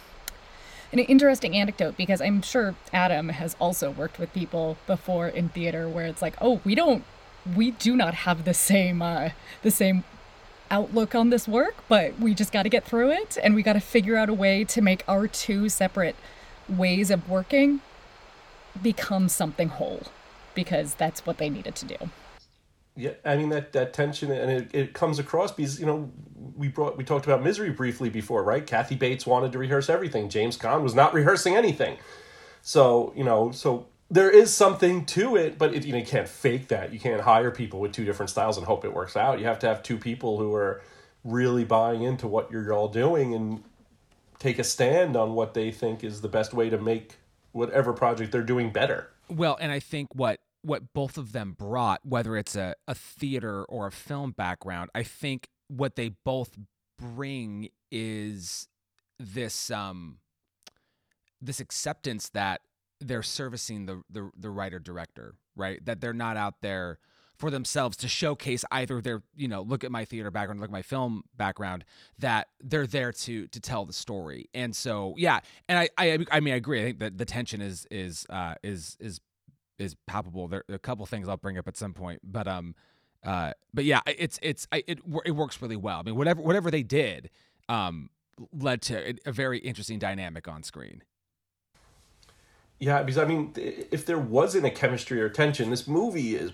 [0.92, 5.88] an interesting anecdote because I'm sure Adam has also worked with people before in theater
[5.88, 7.04] where it's like, oh, we don't,
[7.56, 9.30] we do not have the same, uh,
[9.62, 10.04] the same
[10.72, 13.74] outlook on this work, but we just got to get through it and we got
[13.74, 16.16] to figure out a way to make our two separate
[16.68, 17.82] ways of working
[18.82, 20.04] become something whole
[20.54, 22.10] because that's what they needed to do.
[23.00, 26.12] Yeah, I mean that that tension and it, it comes across because you know
[26.58, 28.66] we brought we talked about misery briefly before, right?
[28.68, 30.28] Kathy Bates wanted to rehearse everything.
[30.28, 31.98] James Caan was not rehearsing anything.
[32.62, 36.28] So you know, so there is something to it, but it, you, know, you can't
[36.28, 36.92] fake that.
[36.92, 39.40] You can't hire people with two different styles and hope it works out.
[39.40, 40.82] You have to have two people who are
[41.24, 43.64] really buying into what you're all doing and
[44.40, 47.16] take a stand on what they think is the best way to make
[47.54, 49.10] whatever project they're doing better.
[49.30, 53.64] Well, and I think what what both of them brought, whether it's a, a theater
[53.66, 56.58] or a film background, I think what they both
[56.98, 58.68] bring is
[59.20, 60.18] this um
[61.42, 62.62] this acceptance that
[63.00, 65.84] they're servicing the the, the writer director, right?
[65.86, 67.00] That they're not out there
[67.40, 70.74] for themselves to showcase either their you know look at my theater background look at
[70.74, 71.86] my film background
[72.20, 75.40] that they're there to to tell the story and so yeah
[75.70, 78.56] and i i, I mean i agree i think that the tension is is uh
[78.62, 79.22] is is
[79.80, 82.76] is palpable there are a couple things i'll bring up at some point but um
[83.24, 86.70] uh but yeah it's it's I, it it works really well i mean whatever whatever
[86.70, 87.30] they did
[87.68, 88.10] um
[88.54, 91.04] led to a very interesting dynamic on screen
[92.80, 96.54] yeah, because I mean, if there wasn't a chemistry or tension, this movie is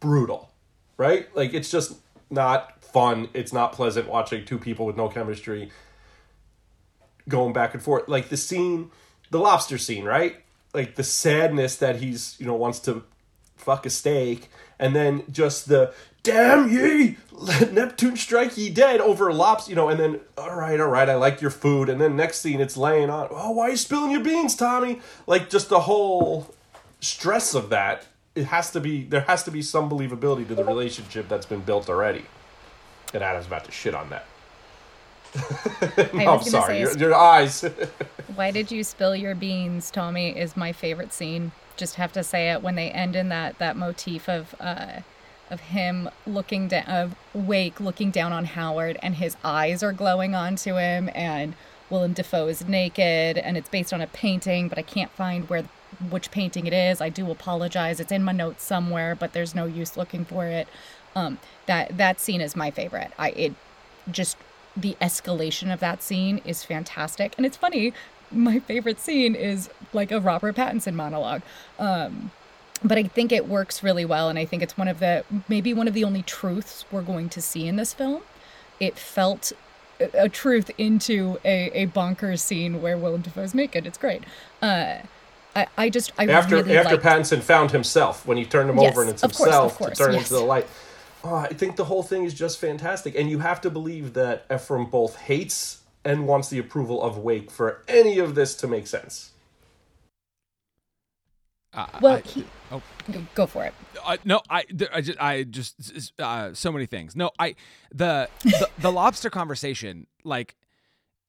[0.00, 0.50] brutal,
[0.96, 1.34] right?
[1.36, 1.98] Like it's just
[2.30, 3.28] not fun.
[3.32, 5.70] It's not pleasant watching two people with no chemistry
[7.28, 8.08] going back and forth.
[8.08, 8.90] Like the scene,
[9.30, 10.43] the lobster scene, right?
[10.74, 13.04] Like the sadness that he's, you know, wants to
[13.56, 19.32] fuck a steak and then just the damn ye let neptune strike ye dead over
[19.32, 22.16] lobster you know and then all right all right i like your food and then
[22.16, 25.00] next scene it's laying on oh why are you spilling your beans tommy?
[25.26, 26.54] Like just the whole
[27.00, 30.64] stress of that it has to be there has to be some believability to the
[30.64, 32.24] relationship that's been built already.
[33.12, 34.26] And adam's about to shit on that
[36.14, 36.80] no, i'm sorry.
[36.80, 37.62] your, your eyes.
[38.34, 41.52] Why did you spill your beans tommy is my favorite scene.
[41.76, 42.62] Just have to say it.
[42.62, 45.00] When they end in that that motif of uh
[45.50, 50.34] of him looking down of wake looking down on howard and his eyes are glowing
[50.34, 51.54] onto him and
[51.90, 55.64] willem dafoe is naked and it's based on a painting but i can't find where
[56.10, 57.00] which painting it is.
[57.00, 58.00] I do apologize.
[58.00, 60.68] It's in my notes somewhere but there's no use looking for it.
[61.14, 63.12] Um that that scene is my favorite.
[63.18, 63.54] I it
[64.10, 64.36] just
[64.76, 67.92] the escalation of that scene is fantastic and it's funny
[68.34, 71.42] my favorite scene is like a Robert Pattinson monologue.
[71.78, 72.30] Um,
[72.82, 75.72] but I think it works really well, and I think it's one of the maybe
[75.72, 78.22] one of the only truths we're going to see in this film.
[78.78, 79.52] It felt
[80.12, 83.86] a truth into a, a bonkers scene where Willem Dafoe's naked.
[83.86, 84.24] It's great.
[84.60, 84.96] Uh,
[85.56, 87.04] I, I just I after really after liked...
[87.04, 89.96] Pattinson found himself when he turned him yes, over and it's of himself course, of
[89.96, 90.22] course, to turn yes.
[90.22, 90.66] into the light.
[91.26, 94.44] Oh, I think the whole thing is just fantastic, and you have to believe that
[94.52, 98.86] Ephraim both hates and wants the approval of Wake for any of this to make
[98.86, 99.30] sense.
[101.72, 102.82] Uh, Well, I- he- oh.
[103.10, 103.74] Go- Go for it.
[104.04, 107.16] Uh, no, I, I just, I just, uh, so many things.
[107.16, 107.54] No, I,
[107.92, 110.56] the, the, the lobster conversation, like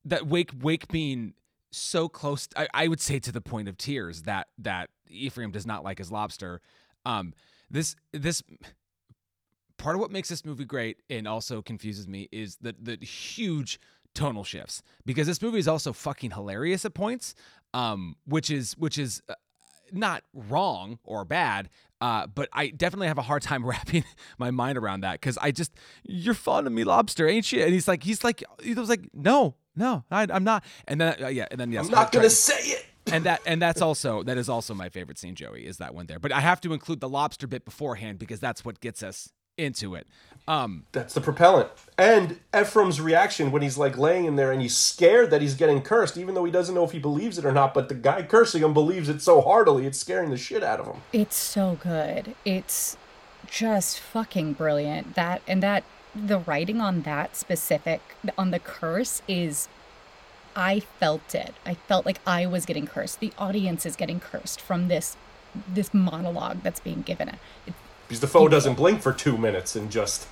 [0.04, 1.34] that wake, wake being
[1.72, 5.66] so close, I, I would say to the point of tears that, that Ephraim does
[5.66, 6.62] not like his lobster.
[7.06, 7.34] Um,
[7.72, 8.44] this, this
[9.78, 13.80] part of what makes this movie great and also confuses me is the, the huge
[14.14, 17.36] tonal shifts because this movie is also fucking hilarious at points.
[17.74, 19.34] Um, which is, which is, uh,
[19.92, 21.70] not wrong or bad,
[22.02, 24.04] uh, but I definitely have a hard time wrapping
[24.38, 25.74] my mind around that because I just
[26.04, 27.64] you're fond of me, lobster, ain't you?
[27.64, 30.64] And he's like, he's like, he was like, no, no, I, I'm not.
[30.88, 32.86] And then uh, yeah, and then yes, I'm not gonna say it.
[33.12, 36.08] and that and that's also that is also my favorite scene, Joey, is that one
[36.08, 36.20] there.
[36.20, 39.96] But I have to include the lobster bit beforehand because that's what gets us into
[39.96, 40.08] it.
[40.48, 41.70] Um, That's the propellant.
[41.98, 45.82] And Ephraim's reaction when he's like laying in there and he's scared that he's getting
[45.82, 47.74] cursed, even though he doesn't know if he believes it or not.
[47.74, 50.86] But the guy cursing him believes it so heartily, it's scaring the shit out of
[50.86, 51.02] him.
[51.12, 52.36] It's so good.
[52.44, 52.96] It's
[53.48, 55.16] just fucking brilliant.
[55.16, 55.84] That and that
[56.14, 58.02] the writing on that specific
[58.38, 59.68] on the curse is
[60.56, 61.54] I felt it.
[61.66, 63.20] I felt like I was getting cursed.
[63.20, 65.18] The audience is getting cursed from this
[65.68, 67.30] this monologue that's being given.
[67.30, 67.74] It,
[68.08, 70.28] Because Dafoe doesn't blink for two minutes and just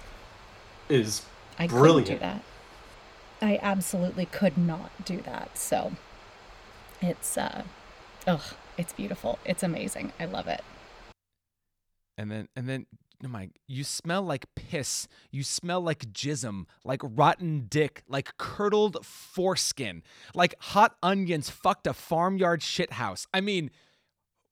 [0.89, 1.24] is
[1.57, 2.07] I brilliant.
[2.07, 2.43] couldn't do that.
[3.41, 5.57] I absolutely could not do that.
[5.57, 5.93] So
[7.01, 7.63] it's uh
[8.28, 8.41] ugh,
[8.78, 9.39] it's beautiful.
[9.45, 10.13] It's amazing.
[10.19, 10.61] I love it.
[12.17, 12.86] and then and then
[13.26, 19.03] oh my you smell like piss you smell like jism like rotten dick like curdled
[19.05, 20.03] foreskin
[20.36, 23.71] like hot onions fucked a farmyard shithouse i mean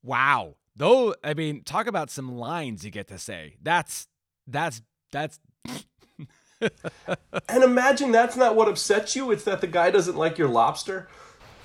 [0.02, 4.08] wow though i mean talk about some lines you get to say that's
[4.46, 5.38] that's that's
[7.48, 11.08] And imagine that's not what upsets you, it's that the guy doesn't like your lobster.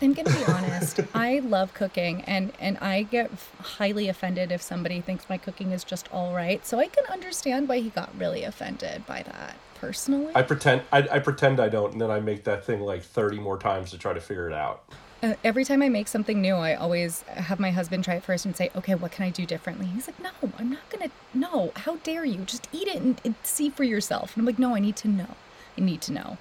[0.02, 1.00] I'm gonna be honest.
[1.16, 3.32] I love cooking, and and I get
[3.62, 6.66] highly offended if somebody thinks my cooking is just all right.
[6.66, 10.32] So I can understand why he got really offended by that personally.
[10.36, 13.40] I pretend I, I pretend I don't, and then I make that thing like thirty
[13.40, 14.84] more times to try to figure it out.
[15.24, 18.46] Uh, every time I make something new, I always have my husband try it first
[18.46, 21.10] and say, "Okay, what can I do differently?" He's like, "No, I'm not gonna.
[21.34, 22.40] No, how dare you?
[22.40, 25.08] Just eat it and, and see for yourself." And I'm like, "No, I need to
[25.08, 25.36] know.
[25.78, 26.38] I need to know."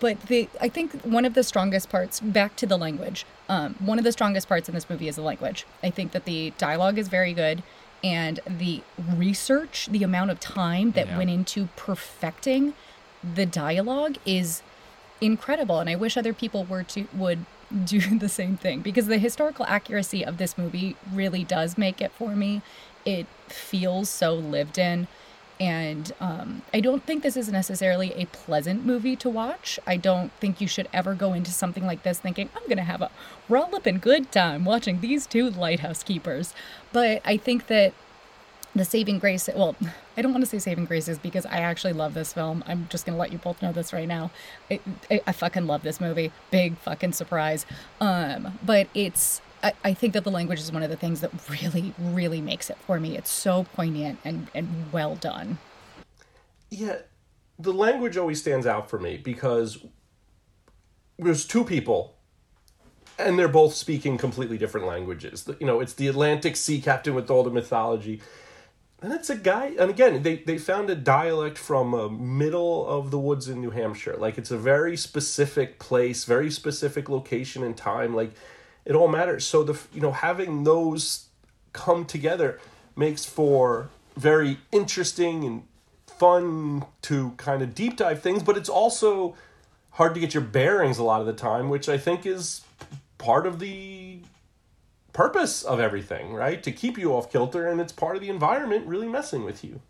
[0.00, 3.98] But the I think one of the strongest parts, back to the language, um, one
[3.98, 5.66] of the strongest parts in this movie is the language.
[5.82, 7.64] I think that the dialogue is very good,
[8.04, 8.82] and the
[9.16, 11.18] research, the amount of time that Yeah.
[11.18, 12.74] went into perfecting
[13.22, 14.62] the dialogue is
[15.20, 17.46] incredible and i wish other people were to would
[17.84, 22.12] do the same thing because the historical accuracy of this movie really does make it
[22.12, 22.62] for me.
[23.04, 25.08] It feels so lived in
[25.60, 29.78] and um, i don't think this is necessarily a pleasant movie to watch.
[29.86, 33.02] I don't think you should ever go into something like this thinking i'm gonna have
[33.02, 33.10] a
[33.48, 36.54] rollipping good time watching these two lighthouse keepers.
[36.92, 37.94] But i think that
[38.74, 39.76] the saving grace well
[40.16, 42.62] i don't want to say saving graces because i actually love this film.
[42.66, 44.30] I'm just gonna let you both know this right now.
[44.70, 46.32] I, I, I fucking love this movie.
[46.50, 47.66] Big fucking surprise.
[48.00, 51.30] Um but it's I, I think that the language is one of the things that
[51.48, 53.16] really really makes it for me.
[53.16, 55.58] It's so poignant and and well done.
[56.70, 56.98] Yeah,
[57.58, 59.78] the language always stands out for me because
[61.18, 62.16] there's two people
[63.18, 65.48] and they're both speaking completely different languages.
[65.60, 68.20] You know, it's the Atlantic Sea captain with all the mythology.
[69.04, 73.10] And it's a guy, and again, they, they found a dialect from a middle of
[73.10, 74.16] the woods in New Hampshire.
[74.16, 78.14] Like, it's a very specific place, very specific location and time.
[78.14, 78.30] Like,
[78.86, 79.44] it all matters.
[79.44, 81.26] So, the you know, having those
[81.74, 82.58] come together
[82.96, 85.64] makes for very interesting and
[86.06, 89.36] fun to kind of deep dive things, but it's also
[89.90, 92.62] hard to get your bearings a lot of the time, which I think is
[93.18, 94.20] part of the
[95.14, 96.62] purpose of everything, right?
[96.62, 99.80] To keep you off kilter, and it's part of the environment really messing with you.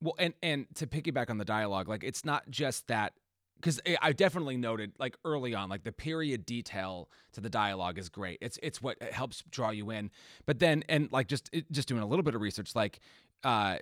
[0.00, 3.12] Well, and and to piggyback on the dialogue, like it's not just that
[3.56, 8.08] because I definitely noted like early on, like the period detail to the dialogue is
[8.08, 8.38] great.
[8.42, 10.10] It's it's what helps draw you in.
[10.44, 13.00] But then and like just just doing a little bit of research, like
[13.44, 13.76] uh,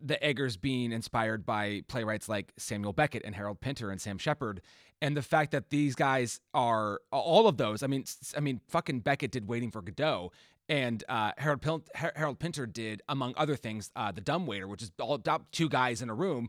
[0.00, 4.62] the Eggers being inspired by playwrights like Samuel Beckett and Harold Pinter and Sam Shepard,
[5.00, 7.82] and the fact that these guys are all of those.
[7.82, 8.04] I mean,
[8.36, 10.30] I mean, fucking Beckett did Waiting for Godot,
[10.68, 14.68] and uh, Harold Pil- Har- Harold Pinter did, among other things, uh, the Dumb Waiter,
[14.68, 16.48] which is all about two guys in a room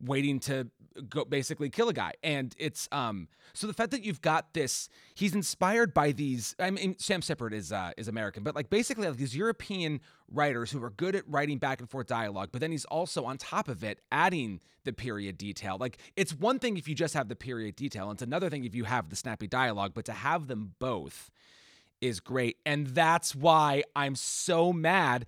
[0.00, 0.68] waiting to
[1.08, 2.12] go basically kill a guy.
[2.22, 6.70] And it's um so the fact that you've got this he's inspired by these i
[6.70, 10.82] mean sam Shepard is uh is american but like basically like these european writers who
[10.82, 13.84] are good at writing back and forth dialogue but then he's also on top of
[13.84, 15.76] it adding the period detail.
[15.78, 18.64] Like it's one thing if you just have the period detail and it's another thing
[18.64, 21.30] if you have the snappy dialogue but to have them both
[22.00, 22.58] is great.
[22.64, 25.26] And that's why i'm so mad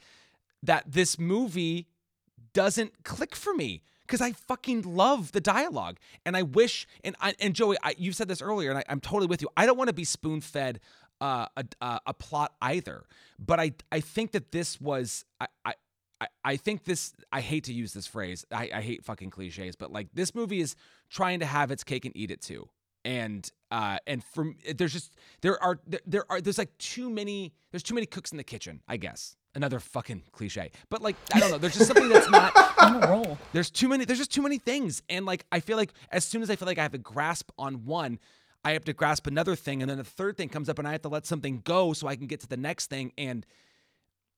[0.63, 1.89] that this movie
[2.53, 7.35] doesn't click for me because I fucking love the dialogue, and I wish and I,
[7.41, 9.49] and Joey, I, you said this earlier, and I, I'm totally with you.
[9.57, 10.81] I don't want to be spoon fed
[11.21, 13.05] uh, a, a a plot either,
[13.39, 15.47] but I I think that this was I.
[15.65, 15.75] I
[16.19, 17.13] I- I think this.
[17.31, 18.47] I hate to use this phrase.
[18.51, 20.75] I, I hate fucking cliches, but like this movie is
[21.11, 22.71] trying to have its cake and eat it too.
[23.05, 27.53] And uh, and from there's just there are there, there are there's like too many
[27.71, 28.81] there's too many cooks in the kitchen.
[28.89, 31.59] I guess another fucking cliche, but like I don't know.
[31.59, 33.39] There's just something that's not on a roll.
[33.53, 36.43] There's too many there's just too many things and like i feel like as soon
[36.43, 38.19] as i feel like i have a grasp on one
[38.65, 40.93] i have to grasp another thing and then a third thing comes up and i
[40.93, 43.47] have to let something go so i can get to the next thing and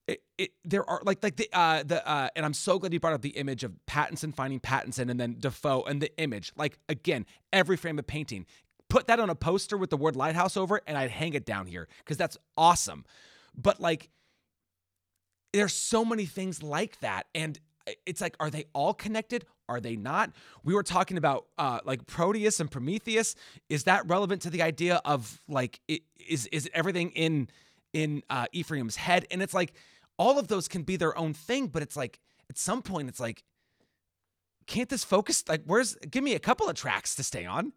[0.06, 3.00] it, it there are like like the uh the uh and i'm so glad you
[3.00, 6.52] brought up the image of pattinson finding pattinson and then dafoe and the image.
[6.56, 8.46] Like again every frame of painting.
[8.88, 11.44] Put that on a poster with the word lighthouse over it and i'd hang it
[11.44, 13.04] down here because that's awesome.
[13.54, 14.08] But like
[15.52, 17.58] there's so many things like that and
[18.04, 19.46] it's like are they all connected?
[19.68, 20.32] Are they not?
[20.64, 23.34] We were talking about uh like proteus and prometheus.
[23.68, 25.80] Is that relevant to the idea of like
[26.28, 27.48] is is everything in
[27.92, 29.26] in uh ephraim's head?
[29.30, 29.74] And it's like
[30.18, 32.18] all of those can be their own thing but it's like
[32.50, 33.42] at some point it's like
[34.66, 37.72] can't this focus like where's give me a couple of tracks to stay on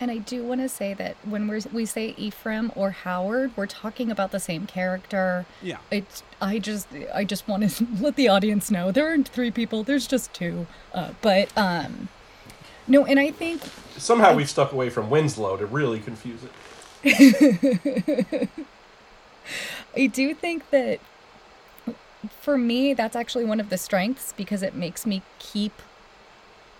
[0.00, 3.66] And I do want to say that when we're, we say Ephraim or Howard, we're
[3.66, 5.44] talking about the same character.
[5.60, 5.76] Yeah.
[5.90, 9.82] It's I just I just want to let the audience know there aren't three people.
[9.84, 10.66] There's just two.
[10.94, 12.08] Uh, but um,
[12.88, 13.60] no, and I think
[13.98, 16.50] Somehow we've stuck away from Winslow to really confuse it.
[19.96, 21.00] I do think that
[22.40, 25.72] for me that's actually one of the strengths because it makes me keep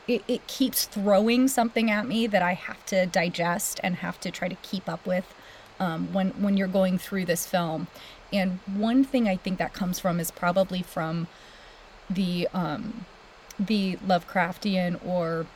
[0.07, 4.31] it, it keeps throwing something at me that I have to digest and have to
[4.31, 5.35] try to keep up with
[5.79, 7.89] um, when when you're going through this film.
[8.33, 11.27] And one thing I think that comes from is probably from
[12.09, 13.07] the um,
[13.59, 15.47] the Lovecraftian or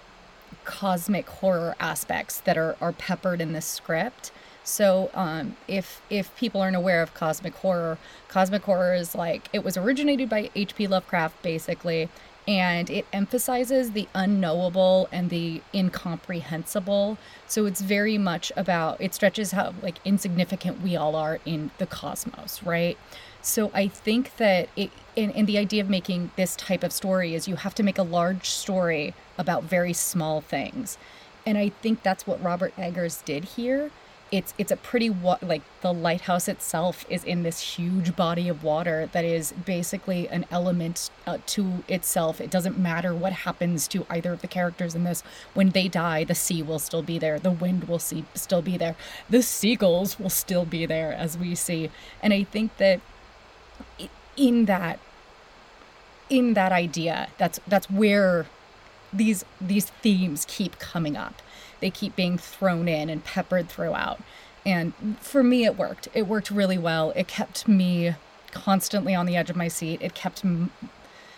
[0.64, 4.30] cosmic horror aspects that are, are peppered in this script.
[4.62, 9.62] So um, if if people aren't aware of cosmic horror, cosmic horror is like it
[9.62, 10.86] was originated by H.P.
[10.86, 12.08] Lovecraft basically,
[12.46, 17.16] and it emphasizes the unknowable and the incomprehensible.
[17.46, 21.86] So it's very much about it stretches how like insignificant we all are in the
[21.86, 22.98] cosmos, right?
[23.40, 27.34] So I think that it in, in the idea of making this type of story
[27.34, 30.98] is you have to make a large story about very small things.
[31.46, 33.90] And I think that's what Robert Eggers did here
[34.32, 38.64] it's it's a pretty wa- like the lighthouse itself is in this huge body of
[38.64, 42.40] water that is basically an element uh, to itself.
[42.40, 45.22] It doesn't matter what happens to either of the characters in this.
[45.52, 47.38] When they die the sea will still be there.
[47.38, 48.96] The wind will see, still be there.
[49.30, 51.90] The seagulls will still be there as we see.
[52.22, 53.00] And i think that
[54.36, 54.98] in that
[56.30, 58.46] in that idea that's that's where
[59.12, 61.40] these these themes keep coming up
[61.84, 64.18] they keep being thrown in and peppered throughout.
[64.64, 66.08] And for me, it worked.
[66.14, 67.10] It worked really well.
[67.14, 68.14] It kept me
[68.52, 70.00] constantly on the edge of my seat.
[70.00, 70.42] It kept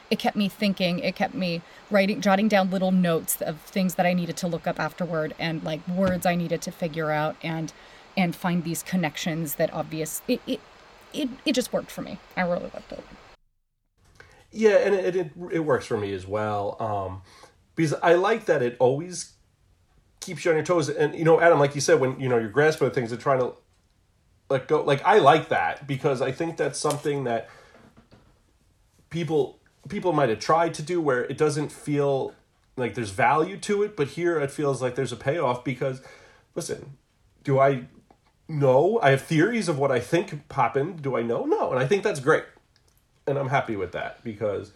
[0.08, 1.00] it kept me thinking.
[1.00, 4.68] It kept me writing, jotting down little notes of things that I needed to look
[4.68, 7.72] up afterward, and like words I needed to figure out, and
[8.16, 10.22] and find these connections that obvious.
[10.28, 10.60] It it
[11.12, 12.20] it, it just worked for me.
[12.36, 13.02] I really loved it.
[14.52, 16.76] Yeah, and it it, it works for me as well.
[16.78, 17.22] Um,
[17.74, 19.32] because I like that it always
[20.26, 20.88] keeps you on your toes.
[20.88, 23.20] And you know, Adam, like you said, when you know you're grasping at things and
[23.20, 23.54] trying to
[24.50, 27.48] let go, like I like that because I think that's something that
[29.08, 32.34] people people might have tried to do where it doesn't feel
[32.76, 36.02] like there's value to it, but here it feels like there's a payoff because
[36.56, 36.98] listen,
[37.44, 37.86] do I
[38.48, 38.98] know?
[39.00, 41.02] I have theories of what I think happened.
[41.02, 41.44] Do I know?
[41.44, 42.44] No, and I think that's great,
[43.28, 44.72] and I'm happy with that because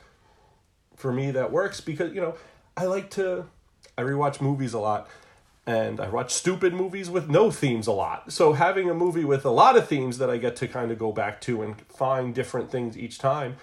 [0.97, 2.37] for me that works because you know
[2.77, 3.47] I like to
[3.99, 5.09] I rewatch movies a lot
[5.71, 8.33] and I watch stupid movies with no themes a lot.
[8.33, 10.99] So having a movie with a lot of themes that I get to kind of
[10.99, 13.57] go back to and find different things each time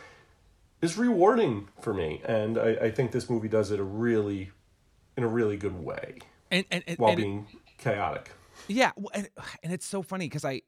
[0.81, 2.21] is rewarding for me.
[2.23, 4.51] And I, I think this movie does it a really
[5.17, 6.19] in a really good way.
[6.49, 8.31] And, and, and while and being it, chaotic.
[8.69, 9.27] Yeah, and,
[9.61, 10.61] and it's so funny because I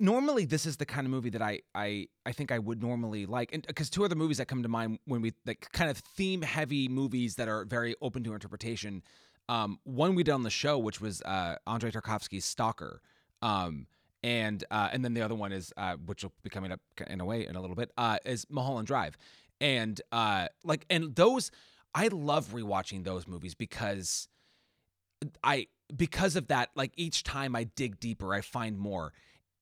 [0.00, 3.26] normally this is the kind of movie that I I I think I would normally
[3.26, 5.98] like, and because two other movies that come to mind when we like kind of
[5.98, 9.04] theme heavy movies that are very open to interpretation
[9.48, 13.00] um, one we did on the show, which was uh, Andrei Tarkovsky's Stalker.
[13.42, 13.86] Um,
[14.22, 17.20] and uh, and then the other one is uh, which will be coming up in
[17.20, 19.18] a way in a little bit uh, is Mulholland Drive,
[19.60, 21.50] and uh, like and those
[21.94, 24.28] I love rewatching those movies because
[25.42, 29.12] I because of that like each time I dig deeper I find more,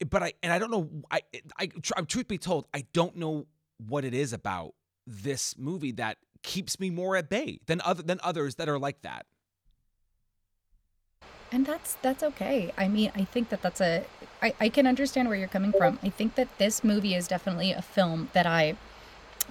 [0.08, 1.22] but I and I don't know I
[1.58, 1.66] I
[2.06, 3.46] truth be told I don't know
[3.84, 4.74] what it is about
[5.08, 9.02] this movie that keeps me more at bay than other than others that are like
[9.02, 9.26] that
[11.52, 12.72] and that's that's okay.
[12.76, 14.04] I mean i think that that's a
[14.42, 16.00] I, I can understand where you're coming from.
[16.02, 18.76] I think that this movie is definitely a film that i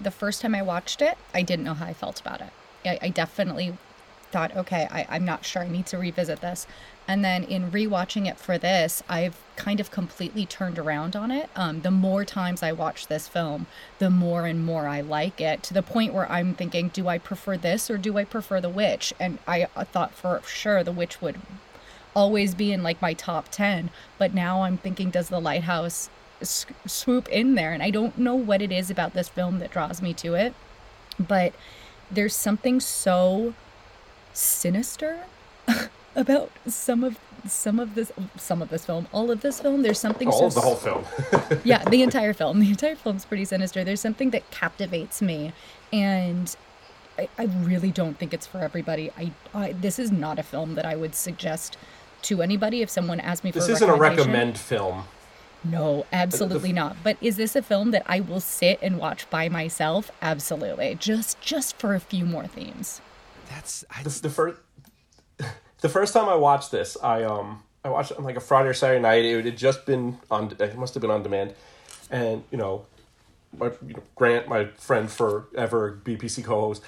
[0.02, 2.50] the first time i watched it i didn't know how i felt about it.
[2.86, 3.78] I, I definitely
[4.32, 6.66] thought okay I, i'm not sure i need to revisit this.
[7.08, 11.50] And then in rewatching it for this i've kind of completely turned around on it.
[11.56, 13.68] Um, the more times i watch this film
[14.00, 17.18] the more and more i like it to the point where i'm thinking do i
[17.18, 19.14] prefer this or do i prefer the witch?
[19.20, 21.38] And i thought for sure the witch would
[22.14, 26.10] always be in like my top 10 but now i'm thinking does the lighthouse
[26.44, 27.72] swoop in there?
[27.72, 30.54] And i don't know what it is about this film that draws me to it
[31.20, 31.54] but
[32.10, 33.54] there's something so
[34.34, 35.20] sinister
[36.16, 39.82] about some of some of this some of this film all of this film.
[39.82, 41.06] There's something all so of the whole film.
[41.64, 42.60] Yeah the entire film.
[42.60, 43.84] The entire film's pretty sinister.
[43.84, 45.54] There's something that captivates me
[45.92, 46.56] and
[47.18, 49.12] I, I really don't think it's for everybody.
[49.18, 51.78] I, I this is not a film that i would suggest
[52.24, 55.04] to anybody if someone asked me for this a isn't a recommend film
[55.64, 56.98] No, absolutely not.
[57.04, 60.10] But is this a film that I will sit and watch by myself?
[60.22, 60.96] Absolutely.
[60.96, 63.00] Just just for a few more themes.
[63.48, 64.60] That's I, the, the first
[65.82, 68.70] the first time I watched this, I um I watched it on like a Friday
[68.70, 69.26] or Saturday night.
[69.26, 70.56] It had just been on.
[70.60, 71.54] It must have been on demand,
[72.10, 72.86] and you know,
[73.58, 76.84] my you know, Grant, my friend forever BPC co-host,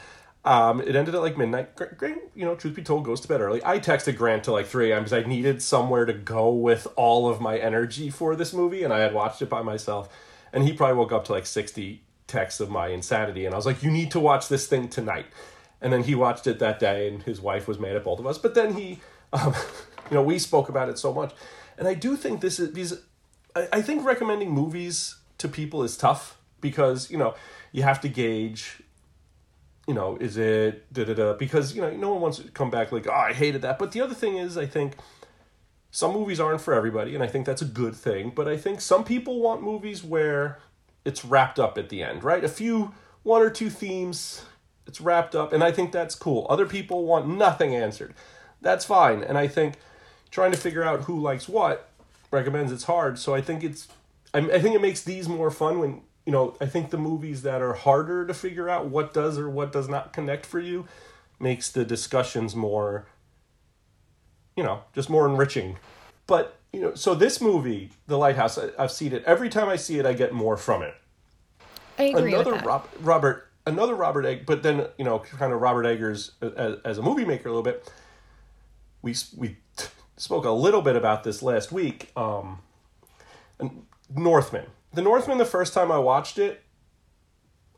[0.45, 1.75] um, it ended at like midnight.
[1.75, 3.61] Grant, you know, truth be told, goes to bed early.
[3.63, 5.03] I texted Grant to like 3 a.m.
[5.03, 8.93] because I needed somewhere to go with all of my energy for this movie, and
[8.93, 10.09] I had watched it by myself.
[10.51, 13.65] And he probably woke up to like 60 texts of my insanity, and I was
[13.65, 15.25] like, "You need to watch this thing tonight."
[15.83, 18.25] and then he watched it that day, and his wife was mad at both of
[18.25, 18.37] us.
[18.37, 19.01] But then he,
[19.33, 19.53] um,
[20.09, 21.33] you know, we spoke about it so much,
[21.77, 22.93] and I do think this is these.
[23.55, 27.35] I, I think recommending movies to people is tough because you know
[27.73, 28.81] you have to gauge.
[29.87, 31.33] You know, is it da da da?
[31.33, 33.77] Because you know, no one wants to come back like, oh, I hated that.
[33.77, 34.93] But the other thing is, I think
[35.91, 38.31] some movies aren't for everybody, and I think that's a good thing.
[38.33, 40.59] But I think some people want movies where
[41.05, 42.43] it's wrapped up at the end, right?
[42.43, 44.45] A few, one or two themes,
[44.87, 46.47] it's wrapped up, and I think that's cool.
[46.49, 48.13] Other people want nothing answered.
[48.61, 49.23] That's fine.
[49.23, 49.75] And I think
[50.31, 51.89] trying to figure out who likes what
[52.31, 53.19] recommends it's hard.
[53.19, 53.87] So I think it's,
[54.33, 57.41] I, I think it makes these more fun when, you know, I think the movies
[57.43, 60.87] that are harder to figure out what does or what does not connect for you
[61.39, 63.05] makes the discussions more,
[64.55, 65.77] you know, just more enriching.
[66.27, 69.23] But, you know, so this movie, The Lighthouse, I, I've seen it.
[69.25, 70.95] Every time I see it, I get more from it
[71.97, 72.55] I agree another.
[72.59, 76.97] Rob, Robert, another Robert Egg, but then you know, kind of Robert Eggers as, as
[76.97, 77.91] a movie maker a little bit.
[79.01, 79.57] We we
[80.17, 82.11] spoke a little bit about this last week.
[82.15, 82.59] Um,
[83.59, 85.37] and Northman, the Northman.
[85.37, 86.61] The first time I watched it,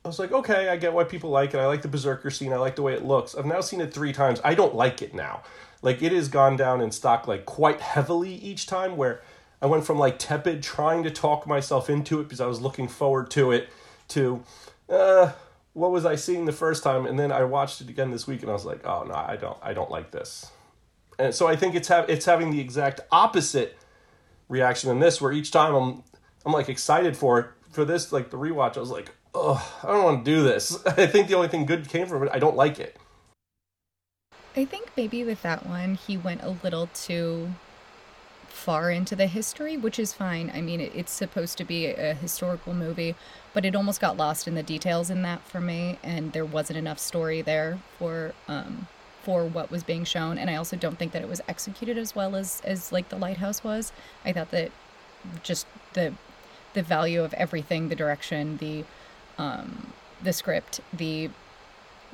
[0.03, 1.57] I was like, okay, I get why people like it.
[1.57, 2.53] I like the berserker scene.
[2.53, 3.35] I like the way it looks.
[3.35, 4.39] I've now seen it three times.
[4.43, 5.41] I don't like it now.
[5.81, 8.97] Like it has gone down in stock like quite heavily each time.
[8.97, 9.21] Where
[9.61, 12.87] I went from like tepid, trying to talk myself into it because I was looking
[12.87, 13.69] forward to it,
[14.09, 14.43] to
[14.89, 15.31] uh,
[15.73, 18.41] what was I seeing the first time, and then I watched it again this week,
[18.41, 20.51] and I was like, oh no, I don't, I don't like this.
[21.17, 23.77] And so I think it's have it's having the exact opposite
[24.49, 26.03] reaction in this, where each time I'm
[26.45, 27.47] I'm like excited for it.
[27.71, 30.85] For this, like the rewatch, I was like, oh, I don't want to do this.
[30.85, 32.29] I think the only thing good came from it.
[32.31, 32.97] I don't like it.
[34.55, 37.51] I think maybe with that one, he went a little too
[38.47, 40.49] far into the history, which is fine.
[40.55, 43.15] I mean, it's supposed to be a historical movie,
[43.53, 46.79] but it almost got lost in the details in that for me, and there wasn't
[46.79, 48.87] enough story there for um,
[49.23, 50.37] for what was being shown.
[50.37, 53.17] And I also don't think that it was executed as well as as like the
[53.17, 53.91] lighthouse was.
[54.23, 54.71] I thought that
[55.43, 56.13] just the
[56.75, 58.83] the value of everything, the direction, the
[59.39, 59.91] um,
[60.23, 61.29] the script, the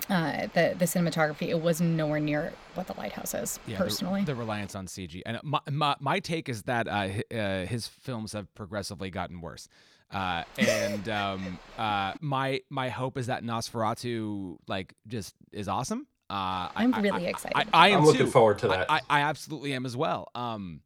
[0.10, 3.60] uh, the the cinematography, it was nowhere near what the lighthouse is.
[3.68, 5.22] Yeah, personally, the, the reliance on CG.
[5.26, 9.68] And my, my, my take is that uh, uh, his films have progressively gotten worse.
[10.10, 16.08] Uh, and um, uh, my my hope is that Nosferatu like just is awesome.
[16.30, 18.32] Uh, I'm I, I- really I- excited I, about I am I'm looking too.
[18.32, 18.90] forward to that.
[18.90, 20.30] I, I, I absolutely am as well.
[20.34, 20.82] Um,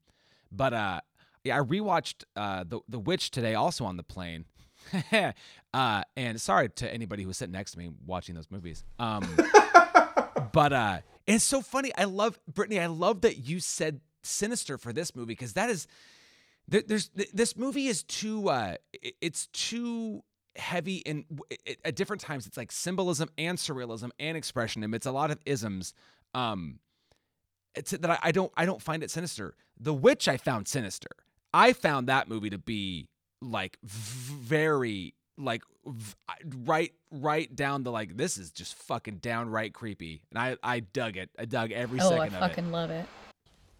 [0.51, 1.01] but uh,
[1.45, 4.45] yeah, I rewatched uh, the the Witch today, also on the plane.
[5.73, 8.83] uh, and sorry to anybody who was sitting next to me watching those movies.
[8.99, 9.27] Um,
[10.51, 11.91] but uh, it's so funny.
[11.97, 12.79] I love Brittany.
[12.79, 15.87] I love that you said sinister for this movie because that is
[16.67, 18.75] there, there's this movie is too uh,
[19.21, 20.23] it's too
[20.55, 21.25] heavy and
[21.83, 22.47] at different times.
[22.47, 24.95] It's like symbolism and surrealism and expressionism.
[24.95, 25.93] It's a lot of isms.
[26.33, 26.79] Um,
[27.75, 29.55] it's that I, I don't I don't find it sinister.
[29.79, 31.09] The Witch I found sinister.
[31.55, 33.07] I found that movie to be
[33.41, 36.13] like very like v-
[36.65, 41.15] right right down the like this is just fucking downright creepy and I I dug
[41.15, 41.29] it.
[41.39, 42.35] I dug every oh, I second of it.
[42.35, 43.05] I fucking love it.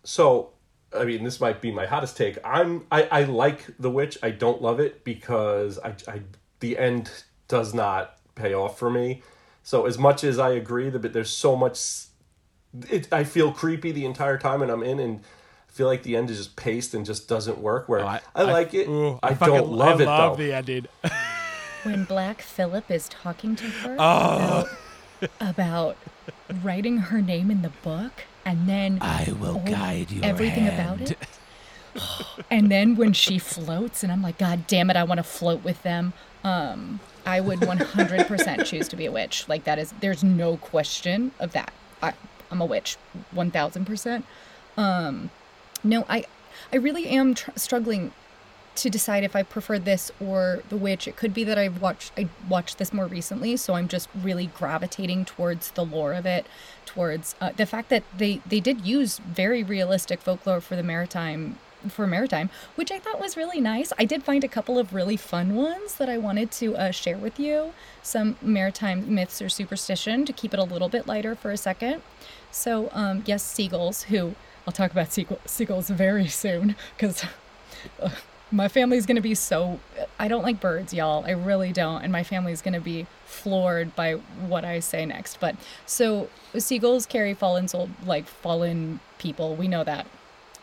[0.06, 0.52] So,
[0.98, 2.38] I mean, this might be my hottest take.
[2.46, 4.18] I'm I, I like The Witch.
[4.24, 6.22] I don't love it because I, I
[6.62, 7.12] the end
[7.50, 9.22] does not pay off for me.
[9.64, 12.06] So as much as I agree that but there's so much,
[12.90, 15.20] it I feel creepy the entire time, and I'm in and.
[15.76, 17.90] I feel like the end is just paced and just doesn't work.
[17.90, 20.44] Where Oh, I, like it, ooh, I, fucking- don't love it love though.
[20.44, 20.86] the ending.
[21.84, 24.66] When Black Phillip is talking to her Oh.
[25.22, 25.98] about, about
[26.64, 31.02] writing her name in the book, and then I will all- guide your everything hand.
[31.02, 31.18] about it.
[32.50, 35.62] and then when she floats, and I'm like, God damn it, I want to float
[35.66, 36.14] with them.
[36.46, 39.48] Um, I would 100% choose to be a witch.
[39.50, 41.74] Like that is, there's no question of that.
[42.02, 42.14] I,
[42.50, 42.96] I'm a witch,
[43.36, 44.24] 1,000%.
[44.78, 45.30] Um,
[45.86, 46.26] no, I,
[46.74, 48.12] I really am tr- struggling
[48.76, 51.08] to decide if I prefer this or The Witch.
[51.08, 54.48] It could be that I've watched I watched this more recently, so I'm just really
[54.48, 56.46] gravitating towards the lore of it,
[56.86, 61.58] towards uh, the fact that they they did use very realistic folklore for the maritime
[61.88, 63.94] for maritime, which I thought was really nice.
[64.00, 67.18] I did find a couple of really fun ones that I wanted to uh, share
[67.18, 67.74] with you.
[68.02, 72.02] Some maritime myths or superstition to keep it a little bit lighter for a second.
[72.50, 74.04] So, um, yes, seagulls.
[74.04, 74.36] Who
[74.66, 77.26] I'll talk about seagull, seagulls very soon because
[78.52, 79.80] my family's gonna be so
[80.18, 81.26] i don't like birds y'all.
[81.26, 85.56] I really don't and my family's gonna be floored by what i say next but
[85.86, 90.08] so seagulls carry fallen soul like fallen people we know that.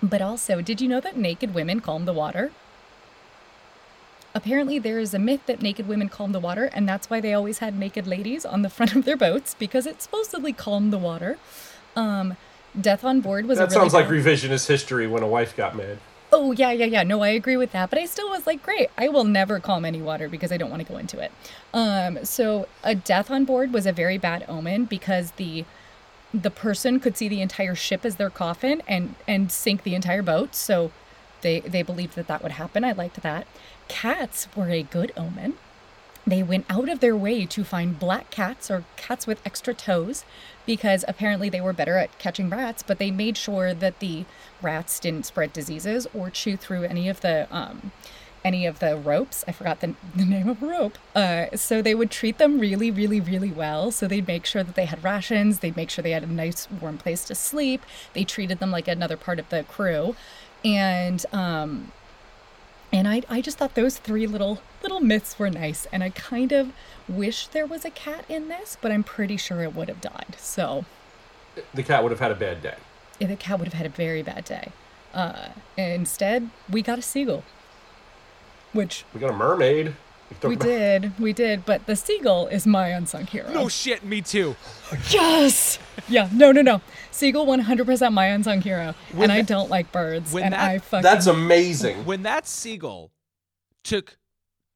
[0.03, 2.51] But also did you know that naked women calm the water?
[4.35, 7.35] Apparently there is a myth that naked women calm the water, and that's why they
[7.35, 10.99] always had naked ladies on the front of their boats because it supposedly calmed the
[10.99, 11.39] water.
[11.95, 12.37] Um,
[12.81, 15.77] Death on board was a That really sounds like revisionist history when a wife got
[15.77, 15.99] mad.
[16.33, 17.03] Oh yeah, yeah, yeah.
[17.03, 17.91] No, I agree with that.
[17.91, 18.89] But I still was like, great.
[18.97, 21.31] I will never calm any water because I don't want to go into it.
[21.75, 25.67] Um, so a death on board was a very bad omen because the
[26.33, 30.23] the person could see the entire ship as their coffin and and sink the entire
[30.23, 30.55] boat.
[30.55, 30.91] So
[31.43, 32.85] they they believed that that would happen.
[32.85, 33.47] I liked that.
[33.89, 35.55] Cats were a good omen.
[36.27, 40.25] They went out of their way to find black cats or cats with extra toes
[40.67, 44.25] because apparently they were better at catching rats, but they made sure that the
[44.61, 47.91] rats didn't spread diseases or chew through any of the um,
[48.45, 49.45] any of the ropes.
[49.47, 50.99] I forgot the, the name of rope.
[51.15, 53.91] Uh, so they would treat them really, really, really well.
[53.91, 55.61] So they'd make sure that they had rations.
[55.61, 57.83] They'd make sure they had a nice warm place to sleep.
[58.15, 60.17] They treated them like another part of the crew,
[60.65, 61.93] and um,
[62.93, 66.53] and I, I just thought those three little little myths were nice and i kind
[66.53, 66.73] of
[67.09, 70.37] wish there was a cat in this but i'm pretty sure it would have died
[70.39, 70.85] so
[71.75, 72.77] The cat would have had a bad day.
[73.19, 74.69] yeah, the cat would have had a very bad day
[75.15, 77.45] uh, instead we got a seagull
[78.73, 79.95] which We got a mermaid.
[80.43, 84.57] we did we did but the seagull is my unsung hero No shit, me too.
[85.11, 85.79] yes
[86.09, 86.81] yeah no no no
[87.13, 90.79] seagull 100% my unsung hero When and i don't like birds when and that- i
[90.79, 92.05] fucking That's amazing.
[92.05, 93.13] When that seagull
[93.85, 94.19] took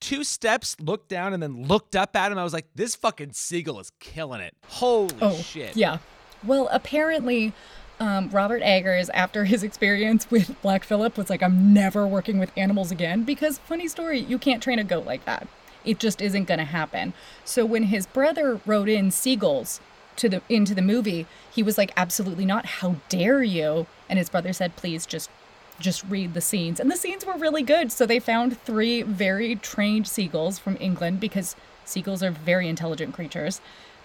[0.01, 3.33] two steps, looked down, and then looked up at him, I was like, this fucking
[3.33, 4.55] seagull is killing it.
[4.69, 5.75] Holy Oh, shit.
[5.77, 5.99] Yeah.
[6.45, 7.55] Well, apparently,
[7.99, 12.53] um, Robert Eggers, after his experience with Black Phillip, was like, I'm never working with
[12.57, 15.49] animals again because, funny story, you can't train a goat like that.
[15.85, 17.15] It just isn't going to happen.
[17.45, 19.81] So when his brother wrote in seagulls
[20.17, 22.67] to the into the movie, he was like, absolutely not.
[22.67, 23.87] How dare you?
[24.09, 25.31] And his brother said, please just
[25.79, 26.81] just read the scenes.
[26.81, 27.93] And the scenes were really good.
[27.93, 33.61] So they found three very trained seagulls from England because seagulls are very intelligent creatures.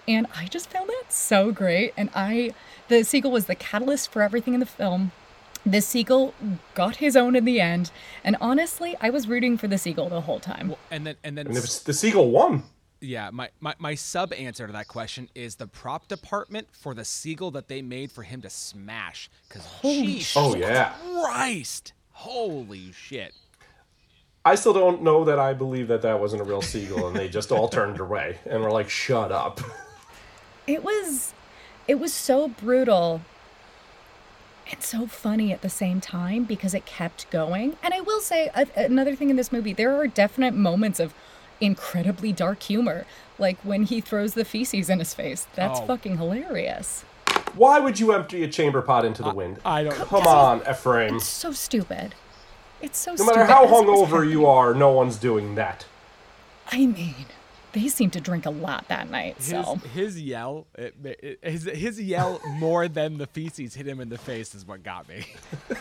[0.06, 1.94] And I just found that so great.
[1.96, 2.52] And I,
[2.88, 5.12] the seagull was the catalyst for everything in the film.
[5.64, 6.34] The seagull
[6.74, 7.90] got his own in the end.
[8.24, 10.68] And honestly, I was rooting for the seagull the whole time.
[10.68, 12.64] Well, and then and then And it was, the seagull won.
[13.02, 17.04] Yeah, my, my my sub answer to that question is the prop department for the
[17.04, 19.28] seagull that they made for him to smash.
[19.48, 20.94] Cause Holy Jesus Oh, yeah.
[21.22, 21.92] Christ.
[22.12, 23.34] Holy shit.
[24.44, 27.28] I still don't know that I believe that that wasn't a real seagull and they
[27.28, 29.60] just all turned away and were like, shut up.
[30.66, 31.34] It was,
[31.88, 33.22] it was so brutal
[34.70, 37.76] and so funny at the same time because it kept going.
[37.82, 41.14] And I will say a- another thing in this movie, there are definite moments of
[41.62, 43.06] incredibly dark humor,
[43.38, 45.46] like when he throws the feces in his face.
[45.54, 45.86] That's Oh.
[45.86, 47.04] fucking hilarious.
[47.54, 49.58] Why would you empty a chamber pot into the wind?
[49.64, 51.16] I don't Come on, Ephraim.
[51.16, 52.14] It's so stupid.
[52.80, 53.36] It's so No stupid.
[53.36, 55.84] matter how as it was hungover you are, no one's doing that.
[56.70, 57.14] I mean,
[57.72, 59.76] they seem to drink a lot that night, his, so.
[59.94, 64.18] his yell it, it, his, his yell more than the feces hit him in the
[64.18, 65.26] face is what got me.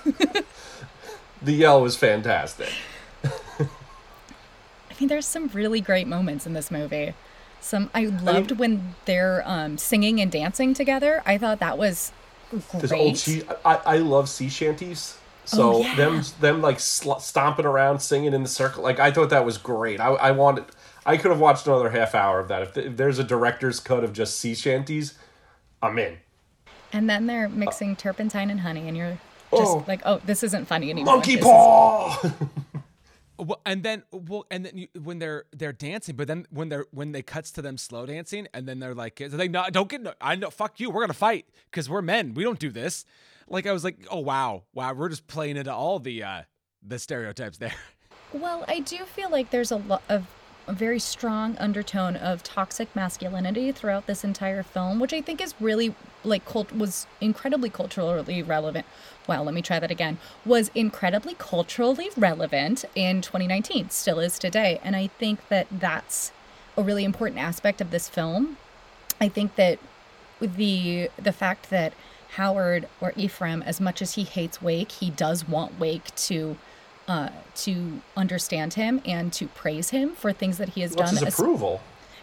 [1.43, 2.69] The yell was fantastic.
[5.01, 7.15] I mean, there's some really great moments in this movie.
[7.59, 11.23] Some I loved when they're um, singing and dancing together.
[11.25, 12.11] I thought that was
[12.51, 12.81] great.
[12.83, 15.17] This old sea, I, I love sea shanties.
[15.45, 15.95] So Oh, yeah.
[15.95, 19.57] them them like sl- stomping around singing in the circle, like I thought that was
[19.57, 19.99] great.
[19.99, 20.65] I, I wanted,
[21.03, 22.61] I could have watched another half hour of that.
[22.61, 25.17] If, th- if there's a director's cut of just sea shanties,
[25.81, 26.17] I'm in.
[26.93, 29.17] and then they're mixing turpentine and honey, and you're
[29.49, 29.83] just Oh.
[29.87, 31.15] like, oh, this isn't funny anymore.
[31.15, 32.19] Monkey is- paw.
[33.41, 36.85] Well, and then well, and then you, when they're they're dancing, but then when they're
[36.91, 40.01] when they cuts to them slow dancing, and then they're like, like, no, don't get
[40.01, 43.03] no, I know, fuck you, we're gonna fight because we're men, we don't do this.
[43.47, 46.41] Like I was like, oh wow, wow, we're just playing into all the uh
[46.85, 47.73] the stereotypes there.
[48.33, 50.25] Well, I do feel like there's a lot of
[50.67, 55.53] a very strong undertone of toxic masculinity throughout this entire film, which I think is
[55.59, 58.85] really like cult was incredibly culturally relevant.
[59.27, 60.17] Wow, let me try that again.
[60.45, 66.31] Was incredibly culturally relevant in 2019, still is today, and I think that that's
[66.77, 68.57] a really important aspect of this film.
[69.19, 69.79] I think that
[70.39, 71.93] the the fact that
[72.35, 76.57] Howard or Ephraim, as much as he hates Wake, he does want Wake to
[77.07, 81.19] uh, to understand him and to praise him for things that he has What's done.
[81.25, 81.81] his as- approval?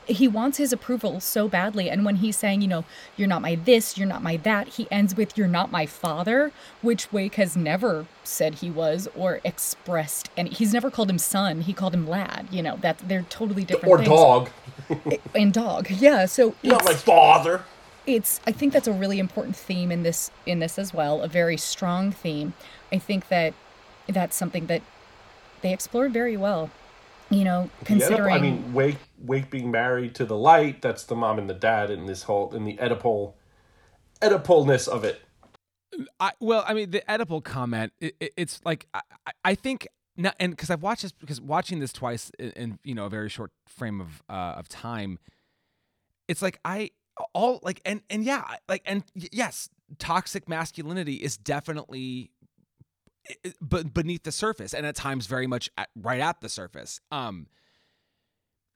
[0.09, 2.85] He wants his approval so badly and when he's saying you know
[3.17, 6.51] you're not my this you're not my that he ends with you're not my father
[6.83, 11.61] which wake has never said he was or expressed and he's never called him son
[11.63, 14.09] he called him lad you know that they're totally different Or things.
[14.09, 14.51] dog?
[15.35, 17.63] and dog yeah so You're not my father.
[18.07, 21.29] it's i think that's a really important theme in this in this as well a
[21.29, 22.55] very strong theme
[22.91, 23.53] i think that
[24.09, 24.81] that's something that
[25.61, 26.71] they explored very well
[27.31, 30.81] you know, The Oedip- considering I mean, Wake Wake being married to the light.
[30.83, 33.35] That's the mom and the dad in this whole in the Oedipal
[34.21, 35.21] Oedipalness of it.
[36.21, 39.89] I, well, I mean, the Oedipal comment, it, it, it's like I, I- I think
[40.17, 43.11] now, and because I've watched this, because watching this twice in, in you know a
[43.11, 45.19] very short frame of uh, of time,
[46.29, 46.91] it's like I
[47.35, 49.69] all like and and yeah, like and yes,
[49.99, 52.31] toxic masculinity is definitely
[53.61, 57.01] but beneath the surface and at times very much at, right at the surface.
[57.11, 57.47] Um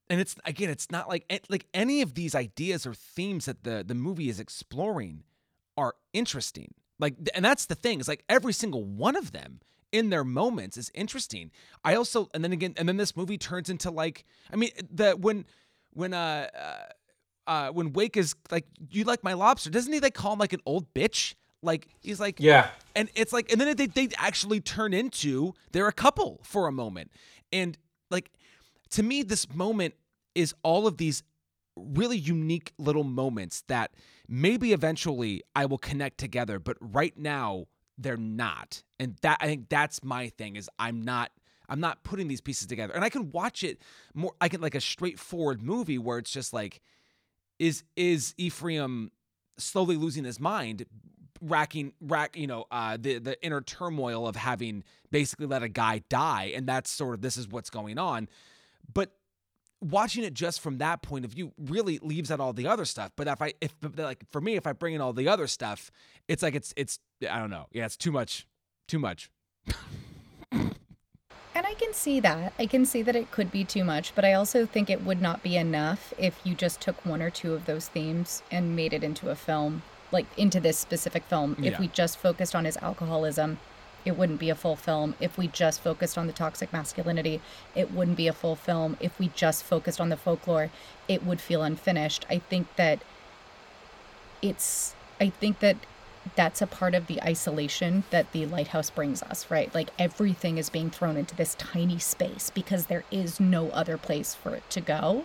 [0.08, 3.84] and it's again it's not like like any of these ideas or themes that the
[3.86, 5.24] the movie is exploring
[5.76, 6.74] are interesting.
[6.98, 9.60] Like and that's the thing is like every single one of them
[9.90, 11.50] in their moments is interesting.
[11.84, 15.12] I also and then again and then this movie turns into like i mean the
[15.12, 15.44] when
[15.92, 20.14] when uh uh, uh when wake is like you like my lobster doesn't he like
[20.14, 23.76] call him like an old bitch like he's like Yeah, and it's like and then
[23.76, 27.10] they they actually turn into they're a couple for a moment.
[27.52, 27.78] And
[28.10, 28.30] like
[28.90, 29.94] to me this moment
[30.34, 31.22] is all of these
[31.76, 33.92] really unique little moments that
[34.28, 37.66] maybe eventually I will connect together but right now
[37.98, 38.82] they're not.
[38.98, 41.30] And that I think that's my thing is I'm not
[41.68, 42.92] I'm not putting these pieces together.
[42.92, 43.80] And I can watch it
[44.14, 46.80] more I can like a straightforward movie where it's just like
[47.58, 49.12] is is Ephraim
[49.58, 50.86] slowly losing his mind
[51.42, 56.02] racking rack you know uh the the inner turmoil of having basically let a guy
[56.08, 58.28] die and that's sort of this is what's going on.
[58.92, 59.12] But
[59.80, 63.10] watching it just from that point of view really leaves out all the other stuff.
[63.16, 65.90] But if i if like for me if i bring in all the other stuff
[66.28, 66.98] it's like it's it's
[67.28, 67.66] i don't know.
[67.72, 68.46] Yeah it's too much
[68.86, 69.30] too much.
[71.54, 72.54] And I can see that.
[72.58, 75.20] I can see that it could be too much, but I also think it would
[75.20, 78.94] not be enough if you just took one or two of those themes and made
[78.94, 79.82] it into a film,
[80.12, 81.56] like into this specific film.
[81.58, 81.72] Yeah.
[81.72, 83.58] If we just focused on his alcoholism,
[84.04, 85.14] it wouldn't be a full film.
[85.20, 87.40] If we just focused on the toxic masculinity,
[87.74, 88.96] it wouldn't be a full film.
[89.00, 90.70] If we just focused on the folklore,
[91.08, 92.26] it would feel unfinished.
[92.28, 93.02] I think that
[94.40, 95.76] it's I think that
[96.36, 99.72] that's a part of the isolation that the lighthouse brings us, right?
[99.74, 104.34] Like everything is being thrown into this tiny space because there is no other place
[104.34, 105.24] for it to go.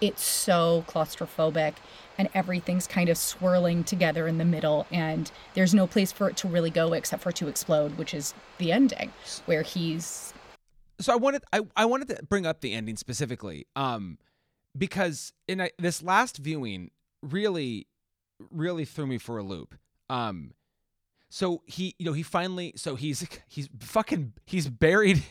[0.00, 1.74] It's so claustrophobic
[2.16, 6.36] and everything's kind of swirling together in the middle and there's no place for it
[6.38, 9.12] to really go except for to explode, which is the ending
[9.46, 10.32] where he's
[11.00, 14.18] so I wanted I, I wanted to bring up the ending specifically, um,
[14.76, 16.90] because in I, this last viewing
[17.22, 17.86] really,
[18.50, 19.74] really threw me for a loop.
[20.10, 20.52] Um,
[21.30, 25.22] so he, you know, he finally, so he's he's fucking he's buried,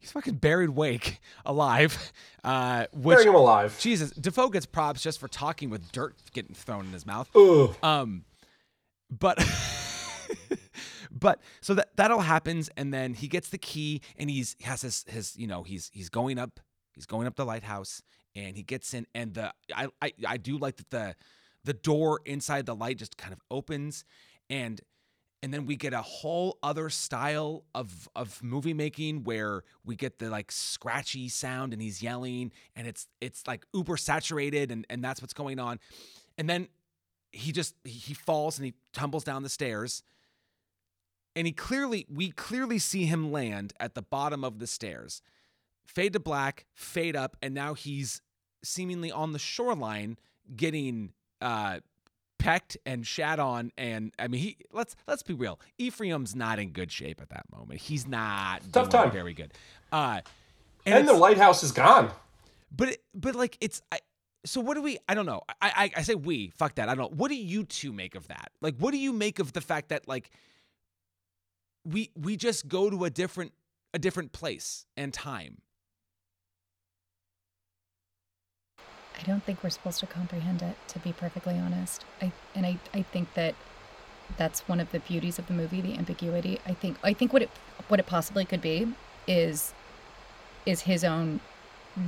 [0.00, 2.12] he's fucking buried Wake alive,
[2.42, 3.78] uh, which burying him alive.
[3.78, 7.28] Jesus, Dafoe gets props just for talking with dirt getting thrown in his mouth.
[7.36, 7.76] Ugh.
[7.82, 8.24] Um,
[9.10, 9.38] but
[11.10, 14.64] but so that that all happens, and then he gets the key, and he's he
[14.64, 16.60] has his his you know he's he's going up
[16.94, 18.02] he's going up the lighthouse,
[18.34, 21.14] and he gets in, and the I I I do like that the
[21.64, 24.04] the door inside the light just kind of opens,
[24.48, 24.80] and
[25.42, 30.18] and then we get a whole other style of of movie making where we get
[30.18, 35.02] the like scratchy sound and he's yelling and it's it's like uber saturated and and
[35.02, 35.78] that's what's going on.
[36.36, 36.68] And then
[37.32, 40.02] he just he falls and he tumbles down the stairs.
[41.34, 45.22] And he clearly we clearly see him land at the bottom of the stairs.
[45.86, 48.20] Fade to black fade up and now he's
[48.62, 50.18] seemingly on the shoreline
[50.54, 51.80] getting uh
[52.40, 56.70] pecked and shat on and i mean he let's let's be real ephraim's not in
[56.70, 59.10] good shape at that moment he's not Tough time.
[59.10, 59.52] very good
[59.92, 60.20] uh
[60.86, 62.10] And the lighthouse is gone.
[62.74, 63.98] but it, but like it's I,
[64.44, 65.42] so what do we I don't know.
[65.60, 66.88] I, I I say we, fuck that.
[66.88, 67.16] I don't know.
[67.16, 68.50] What do you two make of that?
[68.62, 70.30] Like what do you make of the fact that like
[71.84, 73.52] we we just go to a different
[73.92, 75.58] a different place and time?
[79.20, 82.04] I don't think we're supposed to comprehend it, to be perfectly honest.
[82.22, 83.54] I and I, I think that
[84.36, 86.58] that's one of the beauties of the movie, the ambiguity.
[86.66, 87.50] I think I think what it
[87.88, 88.92] what it possibly could be
[89.26, 89.74] is
[90.64, 91.40] is his own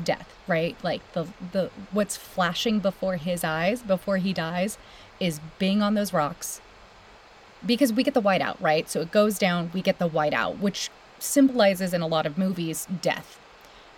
[0.05, 0.77] death, right?
[0.83, 4.79] Like the the what's flashing before his eyes before he dies
[5.21, 6.61] is being on those rocks.
[7.65, 8.89] Because we get the whiteout, right?
[8.91, 10.91] So it goes down, we get the whiteout, which
[11.21, 13.39] symbolizes in a lot of movies death.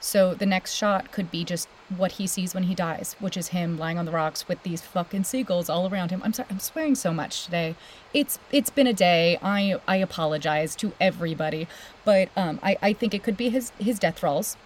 [0.05, 1.67] So the next shot could be just
[1.97, 4.83] what he sees when he dies, which is him lying on the rocks with these
[4.83, 6.21] fucking seagulls all around him.
[6.23, 7.75] I'm sorry, I'm swearing so much today.
[8.13, 9.39] It's it's been a day.
[9.41, 11.67] I I apologize to everybody,
[12.05, 14.59] but um, I I think it could be his his death rolls.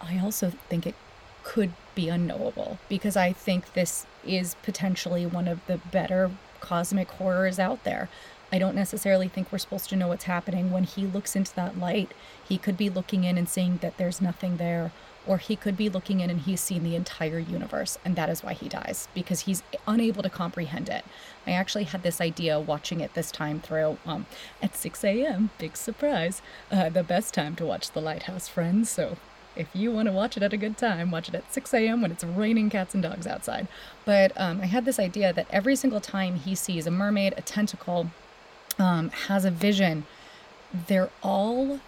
[0.00, 0.96] I also think it
[1.44, 7.60] could be unknowable because I think this is potentially one of the better cosmic horrors
[7.60, 8.08] out there.
[8.52, 10.70] I don't necessarily think we're supposed to know what's happening.
[10.70, 12.12] When he looks into that light,
[12.46, 14.92] he could be looking in and seeing that there's nothing there,
[15.26, 18.42] or he could be looking in and he's seen the entire universe, and that is
[18.42, 21.04] why he dies, because he's unable to comprehend it.
[21.46, 24.26] I actually had this idea watching it this time through um,
[24.62, 29.16] at 6 a.m., big surprise, uh, the best time to watch The Lighthouse, friends, so
[29.54, 32.00] if you want to watch it at a good time, watch it at 6 a.m.
[32.02, 33.68] when it's raining cats and dogs outside.
[34.04, 37.42] But um, I had this idea that every single time he sees a mermaid, a
[37.42, 38.10] tentacle,
[38.78, 40.06] um, has a vision,
[40.86, 41.80] they're all,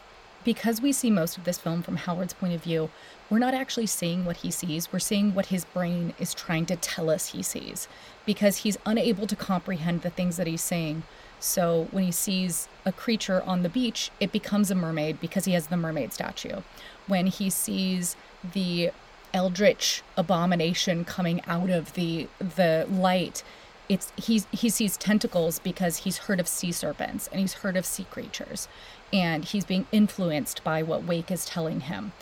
[0.45, 2.91] because we see most of this film from Howard's point of view,
[3.31, 4.93] we're not actually seeing what he sees.
[4.93, 7.89] We're seeing what his brain is trying to tell us he sees
[8.27, 11.05] because he's unable to comprehend the things that he's seeing.
[11.41, 15.53] So when he sees a creature on the beach, it becomes a mermaid because he
[15.53, 16.61] has the mermaid statue.
[17.07, 18.17] When he sees
[18.53, 18.91] the
[19.33, 23.43] eldritch abomination coming out of the the light,
[23.89, 27.85] it's he's he sees tentacles because he's heard of sea serpents and he's heard of
[27.85, 28.69] sea creatures.
[29.13, 32.13] And he's being influenced by what Wake is telling him.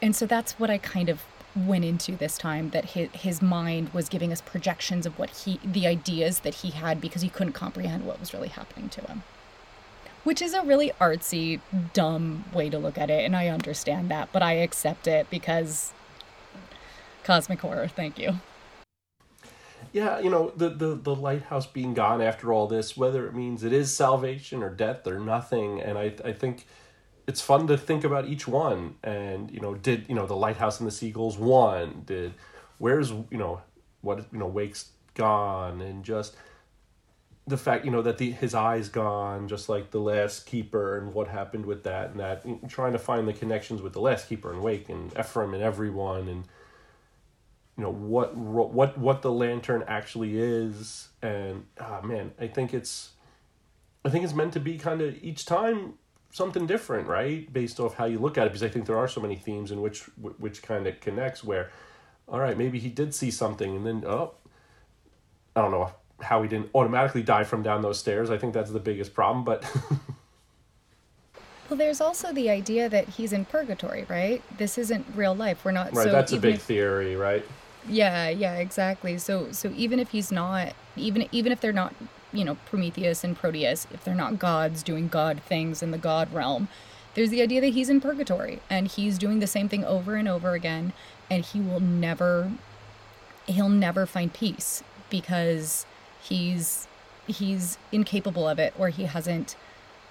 [0.00, 1.24] And so that's what I kind of
[1.56, 5.58] went into this time that his, his mind was giving us projections of what he
[5.64, 9.22] the ideas that he had because he couldn't comprehend what was really happening to him.
[10.22, 11.60] Which is a really artsy
[11.94, 15.92] dumb way to look at it and i understand that but i accept it because
[17.24, 17.88] cosmic horror.
[17.88, 18.40] Thank you
[19.96, 23.64] yeah you know the, the the lighthouse being gone after all this whether it means
[23.64, 25.80] it is salvation or death or nothing.
[25.80, 26.66] And i i think
[27.26, 28.96] it's fun to think about each one.
[29.02, 32.02] And you know did you know the lighthouse and the seagulls won?
[32.04, 32.34] did
[32.78, 33.62] where's you know
[34.02, 35.80] what you know wake's gone?
[35.80, 36.36] And just
[37.46, 41.14] the fact you know that the his eyes gone just like the last keeper and
[41.14, 44.28] what happened with that and that and trying to find the connections with the last
[44.28, 46.44] keeper and wake and ephraim and everyone and
[47.76, 52.72] you know what what what the lantern actually is and ah oh man i think
[52.72, 53.10] it's
[54.04, 55.94] i think it's meant to be kind of each time
[56.36, 57.50] something different, right?
[57.50, 59.70] Based off how you look at it, because I think there are so many themes
[59.70, 60.02] in which
[60.38, 61.42] which kind of connects.
[61.42, 61.70] Where,
[62.28, 64.34] all right, maybe he did see something, and then oh,
[65.56, 68.30] I don't know how he didn't automatically die from down those stairs.
[68.30, 69.64] I think that's the biggest problem, but.
[71.70, 74.42] well, there's also the idea that he's in purgatory, right?
[74.58, 75.64] This isn't real life.
[75.64, 75.94] We're not.
[75.94, 77.44] Right, so that's a big if, theory, right?
[77.88, 79.18] Yeah, yeah, exactly.
[79.18, 81.94] So, so even if he's not, even even if they're not
[82.32, 86.32] you know, Prometheus and Proteus, if they're not gods doing god things in the god
[86.34, 86.68] realm,
[87.14, 90.28] there's the idea that he's in purgatory and he's doing the same thing over and
[90.28, 90.92] over again
[91.30, 92.52] and he will never
[93.46, 95.86] he'll never find peace because
[96.22, 96.86] he's
[97.26, 99.56] he's incapable of it or he hasn't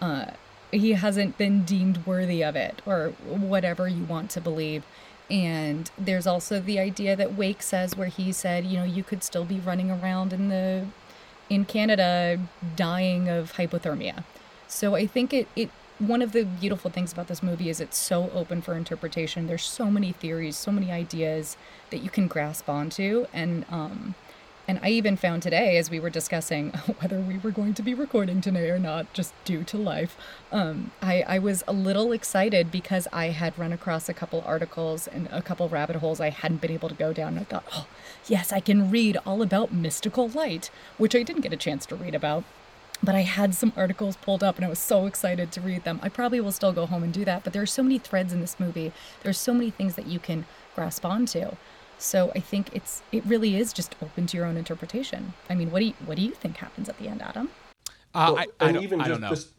[0.02, 0.26] uh
[0.72, 4.84] he hasn't been deemed worthy of it or whatever you want to believe
[5.30, 9.23] and there's also the idea that Wake says where he said, you know, you could
[9.23, 10.85] still be running around in the
[11.49, 12.39] in Canada
[12.76, 14.23] dying of hypothermia.
[14.68, 15.69] So I think it, it
[15.99, 19.47] one of the beautiful things about this movie is it's so open for interpretation.
[19.47, 21.56] There's so many theories, so many ideas
[21.89, 24.15] that you can grasp onto, and um,
[24.68, 26.70] and I even found today, as we were discussing
[27.00, 30.18] whether we were going to be recording today or not, just due to life,
[30.52, 35.08] um, I, I was a little excited because I had run across a couple articles
[35.08, 37.38] and a couple rabbit holes I hadn't been able to go down.
[37.38, 37.86] And I thought, oh,
[38.28, 41.96] yes, I can read all about mystical light, which I didn't get a chance to
[41.96, 42.44] read about.
[43.04, 46.00] But I had some articles pulled up and I was so excited to read them.
[46.02, 48.34] I probably will still go home and do that, but there are so many threads
[48.34, 48.94] in this movie.
[49.22, 51.52] There's so many things that you can grasp onto.
[51.98, 55.34] So I think it's it really is just open to your own interpretation.
[55.50, 57.50] I mean, what do you what do you think happens at the end, Adam?
[58.14, 59.30] Uh, well, I, I, don't, even I don't know.
[59.30, 59.50] This,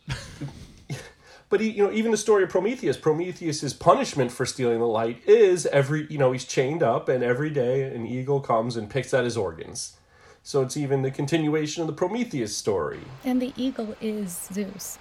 [1.51, 2.97] but he, you know, even the story of Prometheus.
[2.97, 7.51] Prometheus's punishment for stealing the light is every, you know, he's chained up, and every
[7.51, 9.99] day an eagle comes and picks at his organs.
[10.43, 13.01] So it's even the continuation of the Prometheus story.
[13.25, 14.99] And the eagle is Zeus.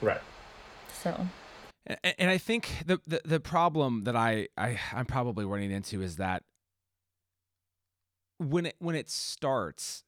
[0.00, 0.20] Right.
[1.02, 1.26] So
[1.86, 6.16] and I think the, the, the problem that I, I I'm probably running into is
[6.16, 6.42] that
[8.38, 10.04] when it when it starts,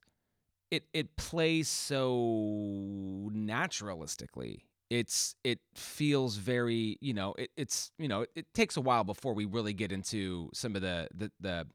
[0.70, 4.62] it it plays so naturalistically.
[4.90, 9.04] It's it feels very you know it, it's you know it, it takes a while
[9.04, 11.66] before we really get into some of the the the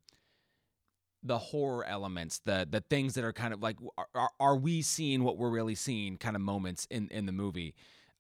[1.26, 3.78] the horror elements, the the things that are kind of like
[4.14, 7.74] are, are we seeing what we're really seeing kind of moments in in the movie.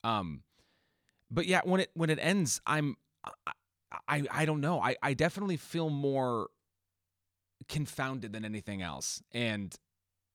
[0.05, 0.43] Um,
[1.33, 2.95] but yeah, when it when it ends, I'm
[4.07, 4.79] I I don't know.
[4.79, 6.49] I I definitely feel more
[7.67, 9.75] confounded than anything else, and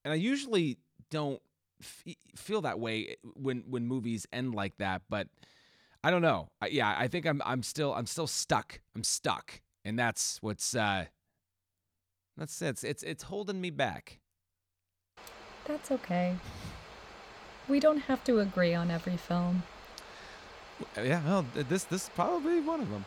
[0.03, 0.77] and I usually
[1.09, 1.41] don't
[1.81, 5.03] f- feel that way when when movies end like that.
[5.09, 5.27] But
[6.03, 6.49] I don't know.
[6.61, 8.81] I, yeah, I think I'm I'm still I'm still stuck.
[8.95, 11.05] I'm stuck, and that's what's uh
[12.37, 14.19] that's it's it's it's holding me back.
[15.65, 16.35] That's okay.
[17.67, 19.63] we don't have to agree on every film.
[20.97, 23.05] Yeah, well, this this is probably one of them.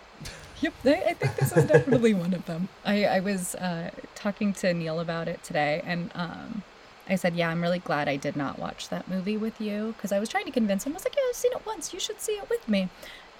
[0.60, 2.68] Yep, I think this is definitely one of them.
[2.84, 6.62] I, I was uh, talking to Neil about it today, and um,
[7.08, 10.12] I said, "Yeah, I'm really glad I did not watch that movie with you because
[10.12, 10.92] I was trying to convince him.
[10.92, 11.92] I was like, "Yeah, I've seen it once.
[11.92, 12.88] You should see it with me."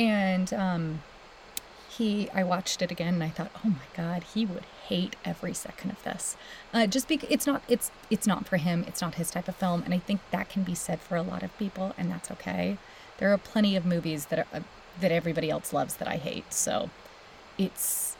[0.00, 1.02] And um,
[1.88, 5.54] he, I watched it again, and I thought, "Oh my God, he would hate every
[5.54, 6.36] second of this."
[6.74, 8.84] Uh, just because it's not, it's it's not for him.
[8.88, 11.22] It's not his type of film, and I think that can be said for a
[11.22, 12.78] lot of people, and that's okay.
[13.22, 14.60] There are plenty of movies that are, uh,
[15.00, 16.90] that everybody else loves that I hate, so
[17.56, 18.16] it's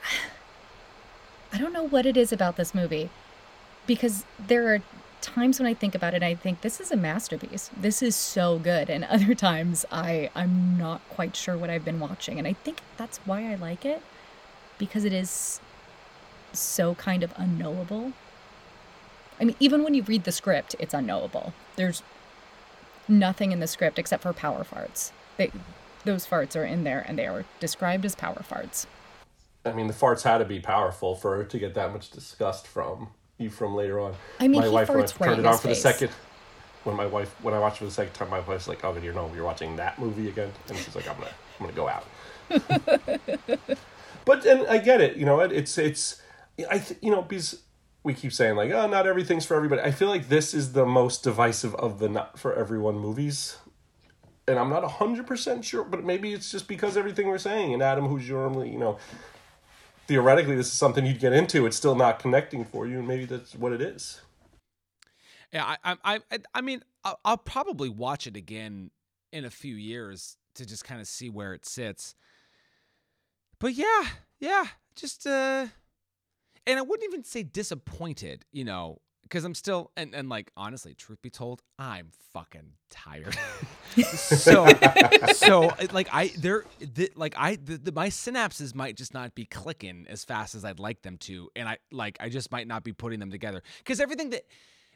[1.52, 3.10] I don't know what it is about this movie
[3.84, 4.80] because there are
[5.22, 7.68] times when I think about it I think this is a masterpiece.
[7.76, 11.98] This is so good and other times I I'm not quite sure what I've been
[11.98, 14.02] watching and I think that's why I like it
[14.78, 15.60] because it is
[16.52, 18.12] so kind of unknowable.
[19.40, 21.54] I mean even when you read the script it's unknowable.
[21.74, 22.04] There's
[23.08, 25.12] nothing in the script except for power farts.
[25.36, 25.50] They,
[26.04, 28.86] those farts are in there and they are described as power farts.
[29.64, 32.66] I mean, the farts had to be powerful for her to get that much disgust
[32.66, 33.08] from
[33.38, 34.14] you from later on.
[34.40, 36.10] I mean, my wife when I farts right turned it on for the second.
[36.84, 38.96] When my wife, when I watched it for the second time, my wife's like, "Oh,
[38.96, 41.88] you know, you're watching that movie again," and she's like, "I'm gonna, I'm gonna go
[41.88, 42.06] out."
[44.24, 46.22] but and I get it, you know, it, it's it's,
[46.70, 47.60] I th- you know because
[48.06, 49.82] we keep saying like, oh, not everything's for everybody.
[49.82, 53.58] I feel like this is the most divisive of the not for everyone movies.
[54.46, 57.74] And I'm not hundred percent sure, but maybe it's just because everything we're saying.
[57.74, 58.98] And Adam, who's normally, you know,
[60.06, 63.24] theoretically this is something you'd get into, it's still not connecting for you, and maybe
[63.24, 64.20] that's what it is.
[65.52, 68.92] Yeah, I, I, I, I mean, I'll, I'll probably watch it again
[69.32, 72.14] in a few years to just kind of see where it sits.
[73.58, 74.04] But yeah,
[74.38, 75.66] yeah, just uh,
[76.66, 80.94] and I wouldn't even say disappointed, you know, because I'm still and and like honestly,
[80.94, 83.36] truth be told, I'm fucking tired.
[84.04, 84.66] so
[85.32, 89.44] so like I there the, like I the, the, my synapses might just not be
[89.44, 92.84] clicking as fast as I'd like them to, and I like I just might not
[92.84, 94.44] be putting them together because everything that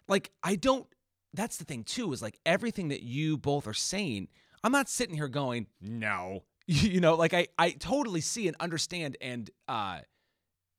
[0.08, 0.86] like I don't.
[1.32, 4.28] That's the thing too is like everything that you both are saying.
[4.62, 6.44] I'm not sitting here going no.
[6.66, 10.00] You know, like I I totally see and understand and uh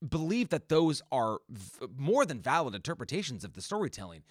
[0.08, 4.24] believe that those are v- more than valid interpretations of the storytelling.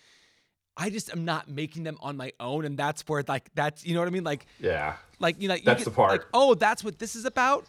[0.76, 3.94] I just am not making them on my own, and that's where like that's you
[3.94, 6.10] know what I mean, like Yeah, like you know you That's get- the part.
[6.12, 7.66] Like, oh, that's what this is about.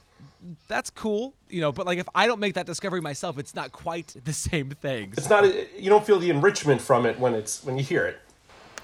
[0.68, 1.72] That's cool, you know.
[1.72, 5.14] But like if I don't make that discovery myself, it's not quite the same thing.
[5.18, 5.44] it's not.
[5.78, 8.20] You don't feel the enrichment from it when it's when you hear it.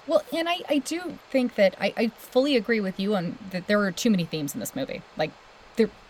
[0.07, 3.67] Well, and I, I do think that I, I fully agree with you on that
[3.67, 5.01] there are too many themes in this movie.
[5.17, 5.37] Like, they're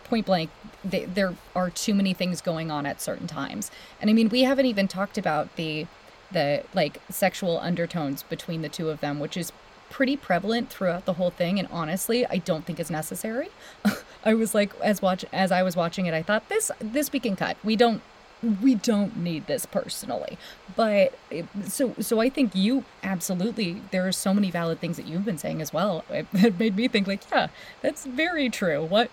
[0.08, 0.50] point blank,
[0.84, 3.70] they, there are too many things going on at certain times.
[4.00, 5.86] And I mean, we haven't even talked about the
[6.30, 9.52] the like sexual undertones between the two of them, which is
[9.90, 11.58] pretty prevalent throughout the whole thing.
[11.58, 13.48] And honestly, I don't think is necessary.
[14.24, 17.20] I was like, as watch as I was watching it, I thought this this we
[17.20, 17.56] can cut.
[17.64, 18.02] We don't
[18.62, 20.38] we don't need this personally
[20.76, 25.06] but it, so so i think you absolutely there are so many valid things that
[25.06, 27.48] you've been saying as well it, it made me think like yeah
[27.82, 29.10] that's very true what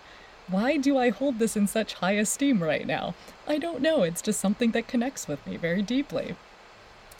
[0.48, 3.14] why do i hold this in such high esteem right now?
[3.48, 4.02] I don't know.
[4.02, 6.34] It's just something that connects with me very deeply.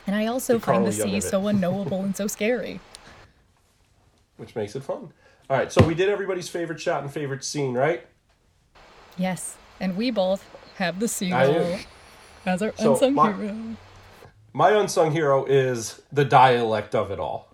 [0.05, 2.79] And i also find the sea so unknowable and so scary.
[4.37, 5.11] Which makes it fun.
[5.49, 8.05] All right, so we did everybody's favorite shot and favorite scene, right?
[9.19, 10.45] yes and we both
[10.77, 11.79] have the seagull
[12.45, 13.75] as our So, unsung my- hero.
[14.53, 17.47] My unsung hero is the dialect of it all.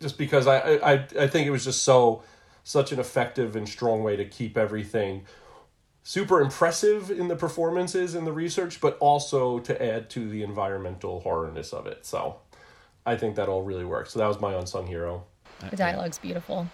[0.00, 2.22] Just because I, I I think it was just so
[2.70, 5.24] such an effective and strong way to keep everything
[6.04, 11.20] super impressive in the performances and the research, but also to add to the environmental
[11.26, 12.06] horrorness of it.
[12.06, 12.36] So
[13.04, 14.12] I think that all really worked.
[14.12, 15.24] So that was my unsung hero.
[15.68, 16.68] the dialogue's beautiful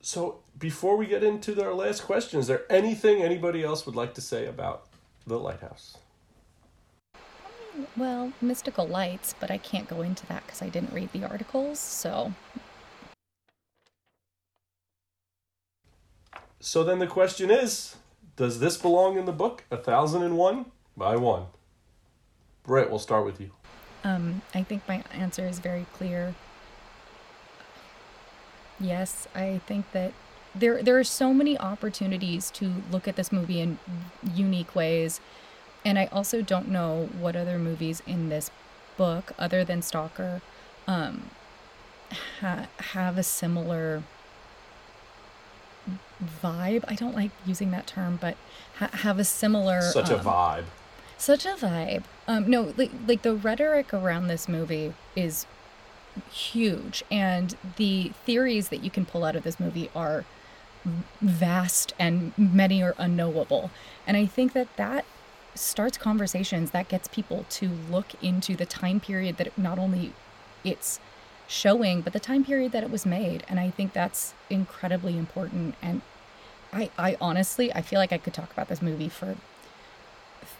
[0.00, 4.14] So before we get into our last question, is there anything anybody else would like
[4.14, 4.86] to say about
[5.26, 5.98] the lighthouse?
[7.94, 11.78] Well, mystical lights, but I can't go into that because I didn't read the articles.
[11.78, 12.32] So,
[16.66, 17.94] So then the question is,
[18.34, 19.62] does this belong in the book?
[19.70, 20.66] A thousand and one
[20.96, 21.44] by one.
[22.64, 23.52] Britt, we'll start with you.
[24.02, 26.34] um, I think my answer is very clear.
[28.80, 30.12] Yes, I think that
[30.56, 33.78] there there are so many opportunities to look at this movie in
[34.34, 35.20] unique ways,
[35.84, 38.50] and I also don't know what other movies in this
[38.96, 40.42] book, other than Stalker,
[40.88, 41.30] um,
[42.40, 44.02] ha- have a similar
[46.42, 46.84] vibe.
[46.88, 48.36] I don't like using that term, but
[48.78, 50.64] ha- have a similar Such a um, vibe.
[51.18, 52.04] such a vibe.
[52.28, 55.46] Um, no, like like the rhetoric around this movie is
[56.32, 60.24] huge and the theories that you can pull out of this movie are
[61.20, 63.70] vast and many are unknowable
[64.06, 65.04] and i think that that
[65.54, 70.12] starts conversations that gets people to look into the time period that not only
[70.64, 70.98] it's
[71.48, 75.74] showing but the time period that it was made and i think that's incredibly important
[75.80, 76.00] and
[76.72, 79.36] i i honestly i feel like i could talk about this movie for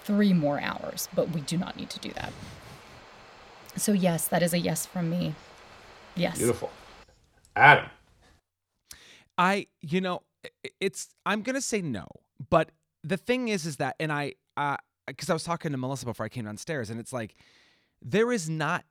[0.04, 2.32] three more hours but we do not need to do that
[3.76, 5.34] so yes that is a yes from me
[6.14, 6.70] yes Beautiful.
[7.56, 7.86] Adam.
[9.38, 10.22] I, you know,
[10.80, 12.06] it's I'm gonna say no,
[12.50, 12.70] but
[13.02, 14.76] the thing is, is that, and I, uh,
[15.06, 17.34] because I was talking to Melissa before I came downstairs, and it's like
[18.02, 18.84] there is not.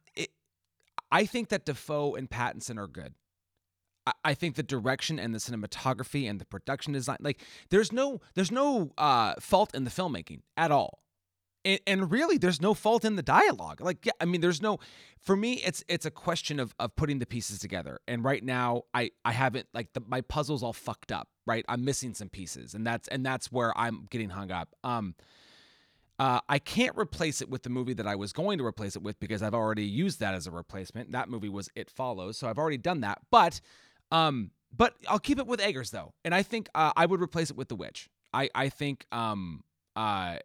[1.15, 3.13] I think that Dafoe and Pattinson are good.
[4.05, 8.19] I, I think the direction and the cinematography and the production design, like there's no,
[8.33, 10.99] there's no uh, fault in the filmmaking at all.
[11.63, 13.79] And, and really, there's no fault in the dialogue.
[13.79, 14.77] Like, yeah, I mean, there's no.
[15.21, 17.99] For me, it's it's a question of of putting the pieces together.
[18.07, 21.29] And right now, I I haven't like the, my puzzle's all fucked up.
[21.47, 24.75] Right, I'm missing some pieces, and that's and that's where I'm getting hung up.
[24.83, 25.15] Um,
[26.17, 29.01] uh, I can't replace it with the movie that I was going to replace it
[29.01, 31.11] with because I've already used that as a replacement.
[31.11, 33.19] That movie was It Follows, so I've already done that.
[33.31, 33.59] But,
[34.11, 37.49] um, but I'll keep it with Eggers though, and I think uh, I would replace
[37.49, 38.09] it with The Witch.
[38.33, 39.63] I I think um
[39.95, 40.37] uh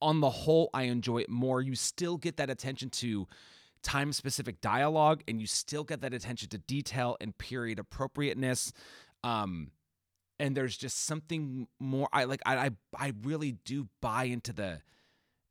[0.00, 1.60] on the whole I enjoy it more.
[1.60, 3.26] You still get that attention to
[3.82, 8.72] time specific dialogue, and you still get that attention to detail and period appropriateness.
[9.24, 9.70] Um,
[10.38, 12.08] and there's just something more.
[12.12, 12.42] I like.
[12.46, 14.80] I I, I really do buy into the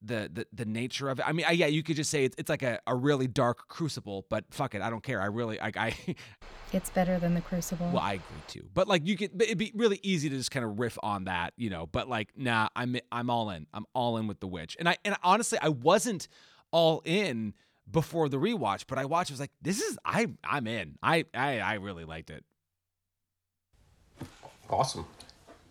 [0.06, 1.27] the the the nature of it.
[1.27, 3.68] I mean, I, yeah, you could just say it's, it's like a, a really dark
[3.68, 5.22] crucible, but fuck it, I don't care.
[5.22, 5.95] I really I, I
[6.73, 8.65] it's better than the crucible well, I agree too.
[8.73, 11.26] But like you could, but it'd be really easy to just kind of riff on
[11.26, 11.88] that, you know.
[11.88, 13.68] But like, nah, I'm I'm all in.
[13.73, 14.76] I'm all in with the witch.
[14.80, 16.27] And I and honestly, I wasn't
[16.72, 17.53] all in
[17.90, 19.32] before the rewatch, but I watched.
[19.32, 20.98] I was like, this is I I'm in.
[21.02, 22.44] I I I really liked it.
[24.69, 25.06] Awesome.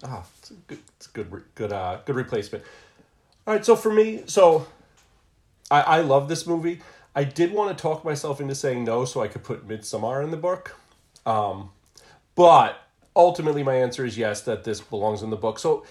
[0.03, 2.63] Ah, it's a good, it's a good, re- good, uh, good replacement.
[3.47, 4.67] All right, so for me, so
[5.71, 6.81] I, I love this movie.
[7.15, 10.31] I did want to talk myself into saying no, so I could put Midsommar in
[10.31, 10.75] the book.
[11.27, 11.71] Um,
[12.35, 12.77] but
[13.15, 14.41] ultimately, my answer is yes.
[14.43, 15.59] That this belongs in the book.
[15.59, 15.85] So,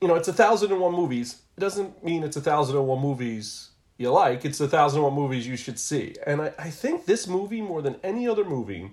[0.00, 1.42] you know, it's a thousand and one movies.
[1.56, 4.44] It doesn't mean it's a thousand and one movies you like.
[4.44, 6.14] It's a thousand and one movies you should see.
[6.26, 8.92] And I, I think this movie, more than any other movie,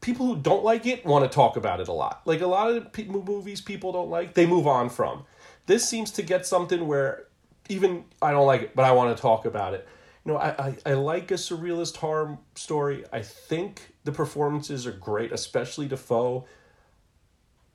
[0.00, 2.22] people who don't like it want to talk about it a lot.
[2.26, 5.24] Like a lot of movies people don't like, they move on from.
[5.68, 7.26] This seems to get something where
[7.68, 9.86] even I don't like it, but I want to talk about it.
[10.24, 13.04] You know, I, I, I like a surrealist horror story.
[13.12, 16.46] I think the performances are great, especially Dafoe.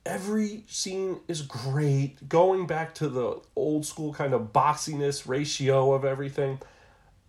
[0.07, 2.27] Every scene is great.
[2.27, 6.59] Going back to the old school kind of boxiness ratio of everything.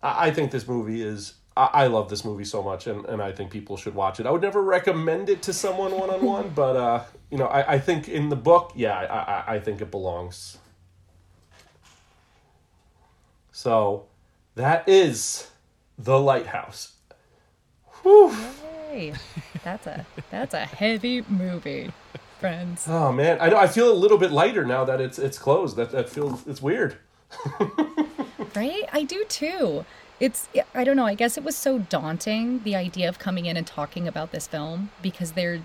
[0.01, 3.21] I, I think this movie is I, I love this movie so much and, and
[3.21, 4.25] I think people should watch it.
[4.25, 7.73] I would never recommend it to someone one on one, but uh, you know, I,
[7.73, 10.57] I think in the book, yeah, I, I, I think it belongs.
[13.51, 14.05] So
[14.55, 15.49] that is
[15.97, 16.93] The Lighthouse.
[18.03, 18.35] Whew.
[19.63, 21.91] That's a that's a heavy movie
[22.39, 25.37] friends Oh man, I know I feel a little bit lighter now that it's it's
[25.37, 25.75] closed.
[25.75, 26.97] That that feels it's weird.
[28.55, 29.83] right i do too
[30.19, 33.57] it's i don't know i guess it was so daunting the idea of coming in
[33.57, 35.61] and talking about this film because there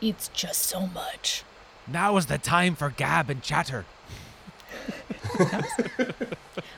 [0.00, 1.42] it's just so much
[1.88, 3.84] Now is the time for gab and chatter.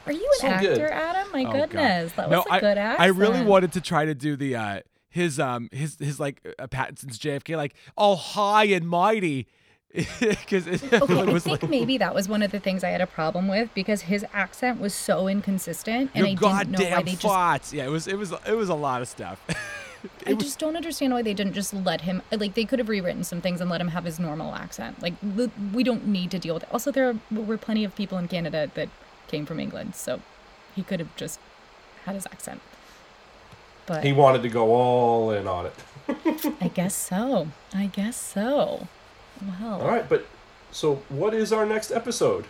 [0.06, 0.81] are you an So actor good.
[0.90, 1.52] adam my Oh, God.
[1.70, 4.36] goodness that no, was a I, good accent I really wanted to try to do
[4.36, 9.47] the uh his um his his like uh, Pattinson's JFK like all high and mighty
[10.20, 13.00] because it Okay, I think like maybe that was one of the things I had
[13.00, 16.90] a problem with because his accent was so inconsistent, and your I didn't know why
[16.90, 17.24] goddamn they just.
[17.24, 17.72] farts.
[17.72, 19.40] Yeah, it was it was it was a lot of stuff.
[20.26, 22.22] I just don't understand why they didn't just let him.
[22.30, 25.00] Like they could have rewritten some things and let him have his normal accent.
[25.00, 25.14] Like
[25.72, 26.68] we don't need to deal with it.
[26.72, 28.88] Also, there were plenty of people in Canada that
[29.28, 30.20] came from England, so
[30.74, 31.40] he could have just
[32.04, 32.60] had his accent.
[33.86, 35.74] But He wanted to go all in on it.
[36.60, 37.48] I guess so.
[37.72, 38.88] I guess so.
[39.60, 40.26] Well, All right, but
[40.70, 42.44] so what is our next episode?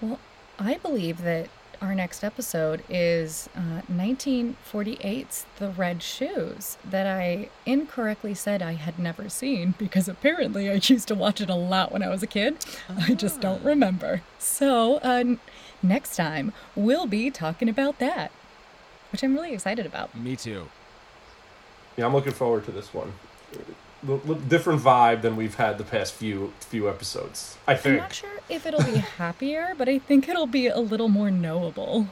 [0.00, 0.18] Well,
[0.58, 1.48] I believe that
[1.82, 8.98] our next episode is uh, 1948's The Red Shoes, that I incorrectly said I had
[8.98, 12.26] never seen because apparently I used to watch it a lot when I was a
[12.26, 12.64] kid.
[12.88, 14.22] I just don't remember.
[14.38, 15.40] So, uh, n-
[15.82, 18.30] next time we'll be talking about that,
[19.12, 20.16] which I'm really excited about.
[20.16, 20.68] Me too.
[21.96, 23.12] Yeah, I'm looking forward to this one.
[24.06, 27.56] L- l- different vibe than we've had the past few few episodes.
[27.66, 27.94] I think.
[27.96, 31.30] I'm not sure if it'll be happier, but I think it'll be a little more
[31.30, 32.08] knowable.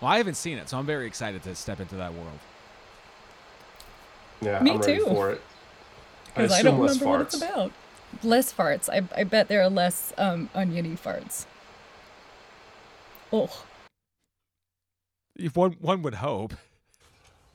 [0.00, 2.38] Well, I haven't seen it, so I'm very excited to step into that world.
[4.40, 5.04] Yeah, Me I'm ready too.
[5.06, 5.42] for it.
[6.36, 7.72] I Because I, assume don't less remember what it's about.
[8.22, 8.88] Less farts.
[8.88, 11.44] I, I bet there are less um, oniony farts.
[13.32, 13.64] Oh,
[15.36, 16.54] If one one would hope.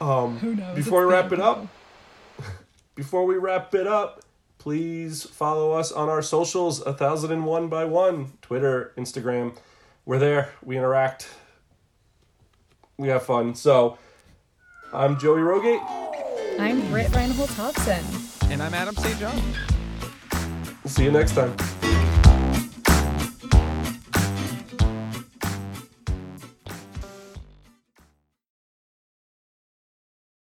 [0.00, 0.76] um, who knows?
[0.76, 1.66] Before It's we wrap it up,
[2.94, 4.22] before we wrap it up,
[4.58, 9.56] please follow us on our socials, a thousand and one by one, Twitter, Instagram.
[10.04, 10.52] We're there.
[10.64, 11.28] We interact.
[12.96, 13.54] We have fun.
[13.54, 13.98] So,
[14.92, 15.80] I'm Joey Rogate.
[16.58, 18.04] I'm Britt Reinhold Hobson.
[18.50, 19.18] And I'm Adam St.
[19.18, 19.40] John.
[20.82, 21.54] We'll see you next time.